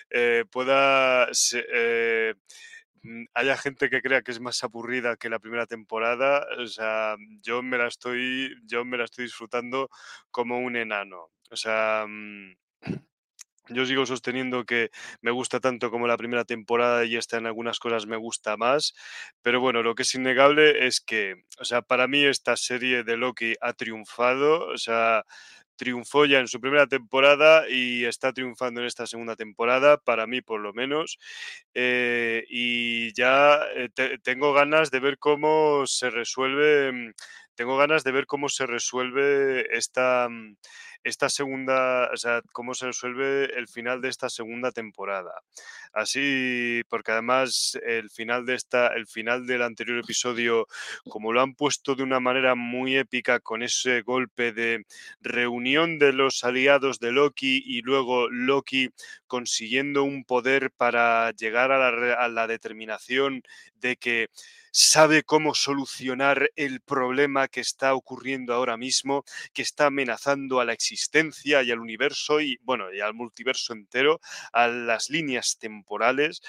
eh, 0.10 0.46
pueda 0.52 1.28
eh, 1.54 2.34
mm, 3.04 3.26
haya 3.36 3.58
gente 3.58 3.90
que 3.90 4.02
crea 4.02 4.24
que 4.24 4.32
es 4.32 4.40
más 4.42 4.64
aburrida 4.64 5.18
que 5.18 5.30
la 5.30 5.40
primera 5.40 5.68
temporada, 5.68 6.48
o 6.60 6.68
sea, 6.68 7.16
yo 7.44 7.62
me 7.64 7.78
la 7.78 7.88
estoy, 7.88 8.56
yo 8.66 8.84
me 8.86 8.98
la 8.98 9.06
estoy 9.06 9.26
disfrutando 9.26 9.90
como 10.32 10.60
un 10.60 10.76
enano. 10.76 11.30
O 11.52 11.56
sea, 11.56 12.06
mm, 12.08 12.56
yo 13.70 13.86
sigo 13.86 14.06
sosteniendo 14.06 14.66
que 14.66 14.90
me 15.22 15.32
gusta 15.32 15.60
tanto 15.60 15.92
como 15.92 16.08
la 16.08 16.18
primera 16.18 16.46
temporada 16.46 17.06
y 17.06 17.16
esta 17.18 17.38
en 17.38 17.46
algunas 17.48 17.80
cosas 17.80 18.06
me 18.06 18.18
gusta 18.18 18.58
más, 18.58 18.94
pero 19.42 19.60
bueno, 19.60 19.84
lo 19.84 19.96
que 19.96 20.04
es 20.04 20.16
innegable 20.16 20.86
es 20.88 21.02
que, 21.02 21.44
o 21.60 21.66
sea, 21.66 21.82
para 21.82 22.08
mí 22.08 22.24
esta 22.24 22.56
serie 22.58 23.04
de 23.04 23.18
Loki 23.18 23.56
ha 23.62 23.74
triunfado, 23.74 24.68
o 24.68 24.78
sea, 24.78 25.24
triunfó 25.76 26.26
ya 26.26 26.40
en 26.40 26.48
su 26.48 26.60
primera 26.62 26.88
temporada 26.88 27.70
y 27.70 28.06
está 28.06 28.32
triunfando 28.34 28.82
en 28.82 28.88
esta 28.88 29.08
segunda 29.08 29.36
temporada, 29.36 29.98
para 29.98 30.28
mí 30.28 30.42
por 30.42 30.62
lo 30.62 30.74
menos. 30.74 31.18
Eh, 31.74 32.46
y 32.50 33.14
ya 33.14 33.60
eh, 33.76 33.90
te, 33.94 34.18
tengo 34.20 34.54
ganas 34.54 34.92
de 34.92 35.00
ver 35.00 35.18
cómo 35.20 35.86
se 35.88 36.10
resuelve, 36.10 36.92
mm, 36.92 37.12
tengo 37.56 37.78
ganas 37.78 38.04
de 38.04 38.12
ver 38.12 38.26
cómo 38.26 38.50
se 38.50 38.66
resuelve 38.66 39.76
esta 39.78 40.28
mm, 40.30 40.56
esta 41.06 41.30
segunda, 41.30 42.10
o 42.12 42.18
sea, 42.18 42.42
cómo 42.52 42.74
se 42.74 42.88
resuelve 42.88 43.58
el 43.58 43.68
final 43.68 44.02
de 44.02 44.10
esta 44.10 44.28
segunda 44.28 44.72
temporada. 44.72 45.40
Así, 45.94 46.82
porque 46.90 47.12
además 47.12 47.78
el 47.86 48.10
final 48.10 48.46
de 48.46 48.56
esta, 48.56 48.88
el 48.88 49.06
final 49.06 49.46
del 49.46 49.62
anterior 49.62 50.00
episodio, 50.00 50.68
como 51.08 51.32
lo 51.32 51.42
han 51.42 51.54
puesto 51.54 51.94
de 51.94 52.02
una 52.02 52.20
manera 52.20 52.56
muy 52.56 52.98
épica 52.98 53.40
con 53.40 53.62
ese 53.62 54.02
golpe 54.02 54.52
de 54.52 54.86
reunión 55.22 56.00
de 56.00 56.12
los 56.12 56.44
aliados 56.44 57.00
de 57.00 57.12
Loki 57.12 57.62
y 57.64 57.82
luego 57.84 58.28
Loki 58.30 58.90
consiguiendo 59.28 60.04
un 60.04 60.26
poder 60.26 60.72
para 60.72 61.32
llegar 61.32 61.72
a 61.72 61.78
la, 61.78 62.16
a 62.16 62.28
la 62.30 62.48
determinación 62.48 63.44
de 63.76 63.96
que 63.96 64.30
sabe 64.78 65.24
cómo 65.24 65.54
solucionar 65.56 66.52
el 66.58 66.82
problema 66.82 67.48
que 67.48 67.62
está 67.62 67.94
ocurriendo 67.96 68.54
ahora 68.54 68.76
mismo, 68.76 69.24
que 69.54 69.62
está 69.62 69.86
amenazando 69.86 70.60
a 70.60 70.66
la 70.66 70.74
existencia 70.74 71.64
y 71.64 71.72
al 71.72 71.80
universo 71.80 72.42
y, 72.42 72.58
bueno, 72.62 72.94
y 72.94 73.00
al 73.00 73.14
multiverso 73.14 73.72
entero, 73.72 74.20
a 74.52 74.68
las 74.68 75.10
líneas 75.10 75.58
temporales, 75.58 76.42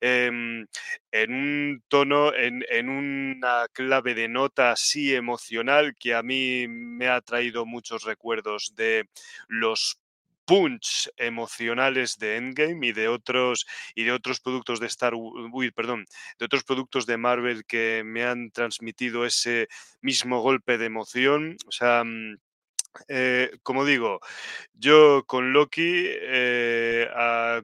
em, 0.00 0.66
en 1.10 1.32
un 1.34 1.82
tono, 1.88 2.32
en, 2.34 2.64
en 2.70 2.88
una 2.88 3.66
clave 3.72 4.14
de 4.14 4.28
nota 4.28 4.70
así 4.72 5.14
emocional 5.14 5.96
que 5.98 6.14
a 6.14 6.22
mí 6.22 6.66
me 6.68 7.08
ha 7.08 7.20
traído 7.20 7.66
muchos 7.66 8.04
recuerdos 8.04 8.74
de 8.76 9.08
los 9.48 9.98
punch 10.44 11.10
emocionales 11.16 12.18
de 12.18 12.36
Endgame 12.36 12.86
y 12.88 12.92
de 12.92 13.08
otros 13.08 13.66
y 13.94 14.04
de 14.04 14.12
otros 14.12 14.40
productos 14.40 14.80
de 14.80 14.86
Star 14.86 15.14
uy, 15.14 15.70
perdón, 15.70 16.06
de 16.38 16.44
otros 16.46 16.64
productos 16.64 17.06
de 17.06 17.16
Marvel 17.16 17.64
que 17.66 18.02
me 18.04 18.24
han 18.24 18.50
transmitido 18.50 19.24
ese 19.26 19.68
mismo 20.00 20.40
golpe 20.40 20.78
de 20.78 20.86
emoción. 20.86 21.56
O 21.66 21.72
sea, 21.72 22.04
mm, 22.04 22.36
eh, 23.08 23.50
como 23.62 23.84
digo, 23.84 24.20
yo 24.74 25.24
con 25.26 25.52
Loki, 25.52 26.04
eh, 26.06 27.08
a, 27.14 27.62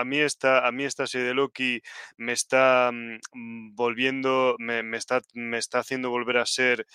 a, 0.00 0.04
mí 0.04 0.18
esta, 0.20 0.66
a 0.66 0.72
mí 0.72 0.84
esta 0.84 1.06
serie 1.06 1.28
de 1.28 1.34
Loki 1.34 1.82
me 2.16 2.32
está 2.32 2.90
mm, 2.92 3.74
volviendo, 3.74 4.56
me, 4.58 4.82
me, 4.82 4.96
está, 4.98 5.20
me 5.34 5.58
está 5.58 5.80
haciendo 5.80 6.10
volver 6.10 6.38
a 6.38 6.46
ser 6.46 6.86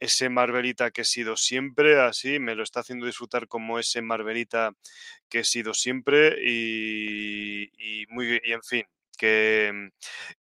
ese 0.00 0.28
Marvelita 0.28 0.90
que 0.90 1.02
he 1.02 1.04
sido 1.04 1.36
siempre, 1.36 2.00
así, 2.00 2.38
me 2.38 2.54
lo 2.54 2.62
está 2.62 2.80
haciendo 2.80 3.06
disfrutar 3.06 3.48
como 3.48 3.78
ese 3.78 4.02
Marvelita 4.02 4.72
que 5.28 5.40
he 5.40 5.44
sido 5.44 5.74
siempre 5.74 6.36
y, 6.44 7.70
y 7.78 8.06
muy, 8.08 8.40
y 8.44 8.52
en 8.52 8.62
fin, 8.62 8.84
que, 9.16 9.90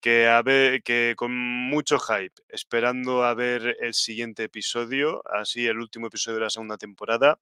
que, 0.02 0.28
a 0.28 0.42
ver, 0.42 0.84
que 0.84 1.14
con 1.18 1.32
mucho 1.36 2.00
hype, 2.00 2.34
esperando 2.50 3.24
a 3.24 3.34
ver 3.34 3.78
el 3.82 3.94
siguiente 3.94 4.44
episodio, 4.44 5.22
así 5.34 5.68
el 5.68 5.80
último 5.80 6.08
episodio 6.08 6.38
de 6.40 6.44
la 6.46 6.50
segunda 6.50 6.78
temporada. 6.78 7.40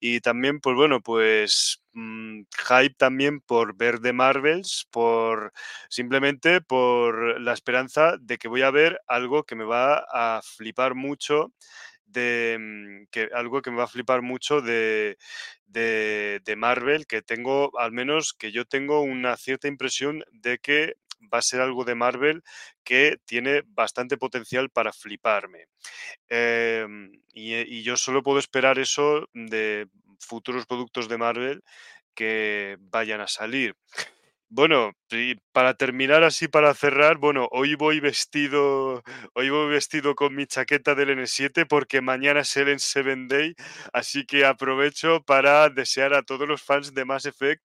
Y 0.00 0.20
también, 0.20 0.60
pues 0.60 0.76
bueno, 0.76 1.00
pues 1.00 1.82
mmm, 1.92 2.42
hype 2.68 2.94
también 2.96 3.40
por 3.40 3.76
ver 3.76 4.00
de 4.00 4.12
Marvels, 4.12 4.86
por 4.90 5.52
simplemente 5.88 6.60
por 6.60 7.40
la 7.40 7.52
esperanza 7.52 8.16
de 8.20 8.38
que 8.38 8.48
voy 8.48 8.62
a 8.62 8.70
ver 8.70 9.00
algo 9.06 9.44
que 9.44 9.54
me 9.56 9.64
va 9.64 10.04
a 10.12 10.40
flipar 10.42 10.94
mucho 10.94 11.52
mm, 12.16 13.06
que 13.10 13.28
algo 13.32 13.62
que 13.62 13.70
me 13.70 13.78
va 13.78 13.84
a 13.84 13.88
flipar 13.88 14.22
mucho 14.22 14.60
de, 14.60 15.16
de, 15.66 16.54
Marvel, 16.56 17.06
que 17.06 17.22
tengo, 17.22 17.78
al 17.78 17.92
menos 17.92 18.32
que 18.32 18.52
yo 18.52 18.64
tengo 18.64 19.00
una 19.00 19.36
cierta 19.36 19.68
impresión 19.68 20.24
de 20.32 20.58
que 20.58 20.94
va 21.32 21.38
a 21.38 21.42
ser 21.42 21.60
algo 21.60 21.84
de 21.84 21.94
Marvel 21.94 22.42
que 22.84 23.18
tiene 23.24 23.62
bastante 23.66 24.16
potencial 24.16 24.70
para 24.70 24.92
fliparme. 24.92 25.66
Eh, 26.28 26.86
y, 27.32 27.54
y 27.54 27.82
yo 27.82 27.96
solo 27.96 28.22
puedo 28.22 28.38
esperar 28.38 28.78
eso 28.78 29.28
de 29.32 29.88
futuros 30.18 30.66
productos 30.66 31.08
de 31.08 31.18
Marvel 31.18 31.62
que 32.14 32.76
vayan 32.80 33.20
a 33.20 33.28
salir. 33.28 33.76
Bueno, 34.56 34.92
para 35.52 35.74
terminar 35.74 36.24
así, 36.24 36.48
para 36.48 36.72
cerrar, 36.72 37.18
bueno, 37.18 37.46
hoy 37.50 37.74
voy 37.74 38.00
vestido, 38.00 39.02
hoy 39.34 39.50
voy 39.50 39.68
vestido 39.68 40.14
con 40.14 40.34
mi 40.34 40.46
chaqueta 40.46 40.94
del 40.94 41.10
N7 41.10 41.66
porque 41.66 42.00
mañana 42.00 42.40
es 42.40 42.56
el 42.56 42.68
N7 42.68 43.28
Day, 43.28 43.54
así 43.92 44.24
que 44.24 44.46
aprovecho 44.46 45.22
para 45.24 45.68
desear 45.68 46.14
a 46.14 46.22
todos 46.22 46.48
los 46.48 46.62
fans 46.62 46.94
de 46.94 47.04
Mass 47.04 47.26
Effect 47.26 47.62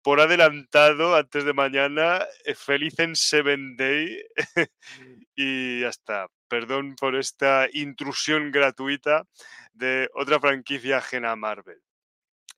por 0.00 0.18
adelantado, 0.18 1.14
antes 1.14 1.44
de 1.44 1.52
mañana, 1.52 2.24
eh, 2.46 2.54
feliz 2.54 2.94
N7 2.98 3.76
Day 3.76 4.24
y 5.36 5.80
ya 5.82 5.88
está. 5.88 6.26
Perdón 6.48 6.96
por 6.96 7.16
esta 7.16 7.68
intrusión 7.70 8.50
gratuita 8.50 9.24
de 9.74 10.08
otra 10.14 10.40
franquicia 10.40 10.98
ajena 10.98 11.32
a 11.32 11.36
Marvel. 11.36 11.82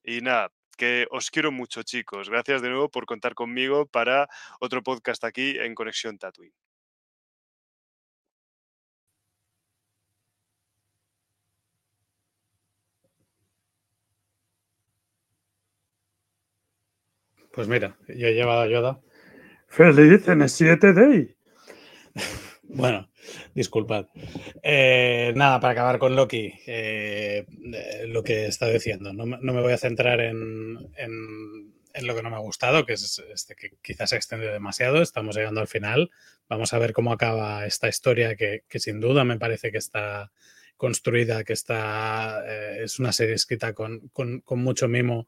Y 0.03 0.21
nada, 0.21 0.51
que 0.75 1.07
os 1.11 1.29
quiero 1.31 1.51
mucho, 1.51 1.83
chicos. 1.83 2.29
Gracias 2.29 2.61
de 2.61 2.69
nuevo 2.69 2.89
por 2.89 3.05
contar 3.05 3.33
conmigo 3.33 3.85
para 3.85 4.27
otro 4.59 4.83
podcast 4.83 5.23
aquí 5.23 5.57
en 5.59 5.75
Conexión 5.75 6.17
Tatooine. 6.17 6.53
Pues 17.53 17.67
mira, 17.67 17.95
yo 18.07 18.27
he 18.27 18.33
llevado 18.33 18.61
a 18.61 18.67
Yoda. 18.67 18.99
¡Feliz 19.67 20.27
en 20.27 20.41
el 20.41 20.49
7 20.49 20.93
Day! 20.93 21.35
bueno, 22.73 23.09
disculpad. 23.53 24.07
Eh, 24.61 25.31
nada, 25.35 25.59
para 25.59 25.73
acabar 25.73 25.99
con 25.99 26.15
Loki, 26.15 26.53
eh, 26.65 27.45
lo 28.07 28.23
que 28.23 28.47
está 28.47 28.67
diciendo. 28.67 29.13
No, 29.13 29.25
me 29.25 29.61
voy 29.61 29.73
a 29.73 29.77
centrar 29.77 30.19
en, 30.21 30.73
lo 30.73 32.15
que 32.15 32.23
no 32.23 32.29
me 32.29 32.35
ha 32.35 32.39
gustado, 32.39 32.85
que 32.85 32.93
es 32.93 33.21
este, 33.31 33.55
que 33.55 33.73
quizás 33.81 34.09
se 34.09 34.15
ha 34.15 34.17
extendido 34.17 34.51
demasiado. 34.51 35.01
Estamos 35.01 35.35
llegando 35.35 35.61
al 35.61 35.67
final. 35.67 36.09
Vamos 36.49 36.73
a 36.73 36.79
ver 36.79 36.93
cómo 36.93 37.13
acaba 37.13 37.65
esta 37.65 37.87
historia 37.87 38.35
que, 38.35 38.63
sin 38.75 38.99
duda 38.99 39.23
me 39.23 39.37
parece 39.37 39.71
que 39.71 39.77
está 39.77 40.31
construida, 40.75 41.43
que 41.43 41.53
está 41.53 42.43
eh, 42.45 42.83
es 42.83 42.99
una 42.99 43.13
serie 43.13 43.35
escrita 43.35 43.73
con, 43.73 44.09
con 44.09 44.59
mucho 44.59 44.87
mimo 44.87 45.27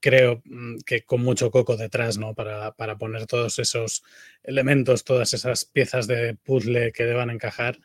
creo 0.00 0.42
mm, 0.44 0.78
que 0.86 1.02
con 1.04 1.22
mucho 1.22 1.50
coco 1.50 1.76
detrás, 1.76 2.18
¿no? 2.18 2.34
Para, 2.34 2.74
poner 2.98 3.26
todos 3.26 3.58
esos 3.58 4.02
elementos, 4.42 5.04
todas 5.04 5.32
esas 5.34 5.64
piezas 5.66 6.06
de 6.06 6.34
puzzle 6.34 6.92
que 6.92 7.04
deban 7.04 7.30
encajar. 7.30 7.78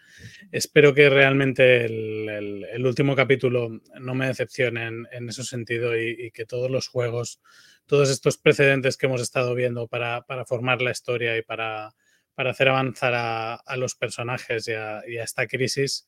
Espero 0.51 0.93
que 0.93 1.09
realmente 1.09 1.85
el, 1.85 2.85
último 2.85 3.15
capítulo 3.15 3.81
no 3.99 4.15
me 4.15 4.27
decepcione 4.27 4.87
en, 4.87 5.29
ese 5.29 5.43
sentido 5.43 5.97
y, 5.97 6.31
que 6.31 6.45
todos 6.45 6.71
los 6.71 6.87
juegos, 6.87 7.41
todos 7.85 8.09
estos 8.09 8.37
precedentes 8.37 8.97
que 8.97 9.05
hemos 9.07 9.21
estado 9.21 9.53
viendo 9.53 9.87
para, 9.87 10.25
formar 10.47 10.81
la 10.81 10.91
historia 10.91 11.37
y 11.37 11.41
para, 11.41 11.93
para 12.33 12.51
hacer 12.51 12.69
avanzar 12.69 13.13
a, 13.15 13.77
los 13.77 13.95
personajes 13.95 14.67
y 14.67 14.73
a, 14.73 15.01
y 15.07 15.17
a 15.17 15.23
esta 15.23 15.47
crisis, 15.47 16.07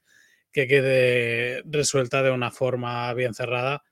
que 0.52 0.68
quede 0.68 1.62
resuelta 1.66 2.24
de 2.24 2.32
una 2.32 2.52
forma 2.52 3.14
bien 3.14 3.34
cerrada 3.34 3.84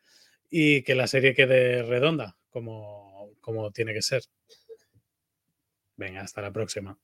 y 0.57 0.83
que 0.83 0.95
la 0.95 1.05
serie 1.07 1.35
quede 1.35 1.83
redonda, 1.83 2.37
como, 2.49 3.29
como 3.41 3.71
tiene 3.71 3.93
que 3.93 4.01
ser. 4.01 4.23
Venga, 5.97 6.21
hasta 6.21 6.41
la 6.41 6.53
próxima. 6.53 6.97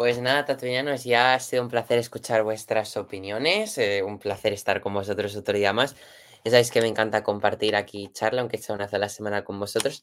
Pues 0.00 0.18
nada, 0.18 0.46
tatuianos, 0.46 1.04
ya 1.04 1.34
ha 1.34 1.40
sido 1.40 1.62
un 1.62 1.68
placer 1.68 1.98
escuchar 1.98 2.42
vuestras 2.42 2.96
opiniones, 2.96 3.76
eh, 3.76 4.02
un 4.02 4.18
placer 4.18 4.54
estar 4.54 4.80
con 4.80 4.94
vosotros 4.94 5.36
otro 5.36 5.54
día 5.54 5.74
más. 5.74 5.94
Ya 6.42 6.52
sabéis 6.52 6.70
que 6.70 6.80
me 6.80 6.88
encanta 6.88 7.22
compartir 7.22 7.76
aquí 7.76 8.08
charla, 8.10 8.40
aunque 8.40 8.56
sea 8.56 8.74
una 8.74 8.86
vez 8.86 8.94
a 8.94 8.98
la 8.98 9.10
semana 9.10 9.44
con 9.44 9.60
vosotros. 9.60 10.02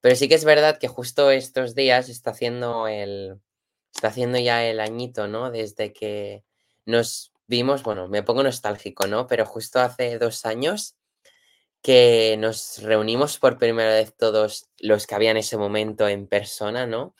Pero 0.00 0.16
sí 0.16 0.30
que 0.30 0.34
es 0.34 0.46
verdad 0.46 0.78
que 0.78 0.88
justo 0.88 1.30
estos 1.30 1.74
días 1.74 2.08
está 2.08 2.30
haciendo 2.30 2.88
el, 2.88 3.38
está 3.94 4.08
haciendo 4.08 4.38
ya 4.38 4.64
el 4.64 4.80
añito, 4.80 5.28
¿no? 5.28 5.50
Desde 5.50 5.92
que 5.92 6.42
nos 6.86 7.30
vimos, 7.46 7.82
bueno, 7.82 8.08
me 8.08 8.22
pongo 8.22 8.42
nostálgico, 8.42 9.06
¿no? 9.08 9.26
Pero 9.26 9.44
justo 9.44 9.78
hace 9.78 10.18
dos 10.18 10.46
años 10.46 10.96
que 11.82 12.36
nos 12.38 12.82
reunimos 12.82 13.38
por 13.38 13.58
primera 13.58 13.92
vez 13.92 14.16
todos 14.16 14.70
los 14.78 15.06
que 15.06 15.14
había 15.14 15.32
en 15.32 15.36
ese 15.36 15.58
momento 15.58 16.08
en 16.08 16.28
persona, 16.28 16.86
¿no? 16.86 17.14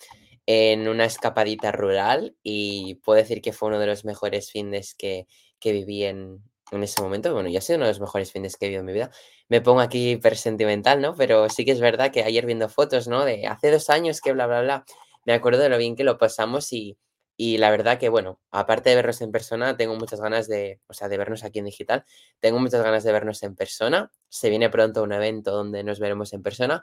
En 0.47 0.89
una 0.89 1.05
escapadita 1.05 1.73
rural 1.73 2.37
y 2.43 2.97
puedo 2.97 3.19
decir 3.19 3.41
que 3.41 3.53
fue 3.53 3.69
uno 3.69 3.79
de 3.79 3.87
los 3.87 4.05
mejores 4.05 4.51
fines 4.51 4.95
que, 4.95 5.27
que 5.59 5.73
viví 5.73 6.05
en, 6.05 6.43
en, 6.71 6.83
ese 6.83 7.01
momento. 7.03 7.33
Bueno, 7.33 7.49
ya 7.49 7.59
ha 7.59 7.63
sido 7.63 7.79
uno 7.79 7.87
de 7.87 7.93
los 7.93 8.01
mejores 8.01 8.33
fines 8.33 8.57
que 8.57 8.67
he 8.67 8.69
vivido 8.69 8.81
en 8.81 8.87
mi 8.87 8.93
vida. 8.93 9.11
Me 9.49 9.61
pongo 9.61 9.81
aquí 9.81 10.13
hiper 10.13 10.37
sentimental, 10.37 11.01
¿no? 11.01 11.15
Pero 11.17 11.49
sí 11.49 11.65
que 11.65 11.73
es 11.73 11.81
verdad 11.81 12.11
que 12.13 12.23
ayer 12.25 12.47
viendo 12.47 12.69
fotos, 12.69 13.09
¿no? 13.09 13.25
De 13.25 13.47
hace 13.47 13.71
dos 13.71 13.91
años 13.91 14.21
que 14.21 14.33
bla, 14.33 14.47
bla, 14.47 14.63
bla, 14.63 14.85
me 15.25 15.33
acuerdo 15.33 15.63
de 15.63 15.69
lo 15.69 15.79
bien 15.79 15.97
que 15.97 16.05
lo 16.05 16.19
pasamos 16.19 16.73
y, 16.73 16.99
y 17.37 17.59
la 17.59 17.71
verdad 17.71 17.99
que, 17.99 18.09
bueno, 18.09 18.41
aparte 18.51 18.91
de 18.91 18.97
vernos 18.97 19.21
en 19.21 19.33
persona, 19.33 19.77
tengo 19.77 19.97
muchas 19.97 20.21
ganas 20.21 20.47
de, 20.47 20.81
o 20.87 20.95
sea, 20.95 21.09
de 21.09 21.19
vernos 21.19 21.43
aquí 21.43 21.59
en 21.59 21.65
digital, 21.65 22.05
tengo 22.41 22.61
muchas 22.61 22.83
ganas 22.83 23.03
de 23.03 23.13
vernos 23.13 23.43
en 23.43 23.57
persona. 23.57 24.13
Se 24.29 24.51
viene 24.51 24.71
pronto 24.71 25.03
un 25.03 25.13
evento 25.13 25.51
donde 25.51 25.83
nos 25.83 25.99
veremos 25.99 26.33
en 26.33 26.43
persona. 26.43 26.83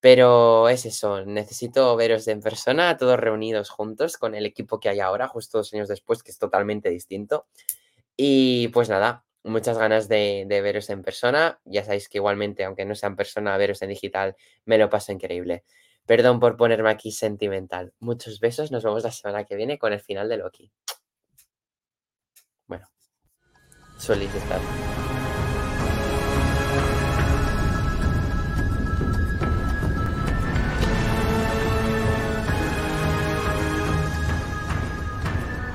Pero 0.00 0.68
es 0.68 0.86
eso, 0.86 1.24
necesito 1.24 1.96
veros 1.96 2.28
en 2.28 2.40
persona, 2.40 2.96
todos 2.96 3.18
reunidos 3.18 3.68
juntos 3.70 4.16
con 4.16 4.34
el 4.34 4.46
equipo 4.46 4.78
que 4.78 4.88
hay 4.88 5.00
ahora, 5.00 5.26
justo 5.26 5.58
dos 5.58 5.74
años 5.74 5.88
después, 5.88 6.22
que 6.22 6.30
es 6.30 6.38
totalmente 6.38 6.88
distinto. 6.88 7.46
Y 8.16 8.68
pues 8.68 8.88
nada, 8.88 9.24
muchas 9.44 9.78
ganas 9.78 10.08
de, 10.08 10.46
veros 10.48 10.90
en 10.90 11.02
persona. 11.02 11.60
Ya 11.64 11.84
sabéis 11.84 12.08
que 12.08 12.18
igualmente, 12.18 12.64
aunque 12.64 12.84
no 12.84 12.94
sea 12.94 13.08
en 13.08 13.16
persona, 13.16 13.56
veros 13.56 13.82
en 13.82 13.88
digital, 13.90 14.36
me 14.64 14.78
lo 14.78 14.88
paso 14.88 15.12
increíble. 15.12 15.64
Perdón 16.06 16.40
por 16.40 16.56
ponerme 16.56 16.90
aquí 16.90 17.12
sentimental. 17.12 17.92
Muchos 17.98 18.40
besos, 18.40 18.70
nos 18.70 18.84
vemos 18.84 19.02
la 19.04 19.10
semana 19.10 19.44
que 19.44 19.56
viene 19.56 19.78
con 19.78 19.92
el 19.92 20.00
final 20.00 20.28
de 20.28 20.38
Loki. 20.38 20.72
Bueno, 22.66 22.86
suele 23.98 24.24
estar. 24.26 24.60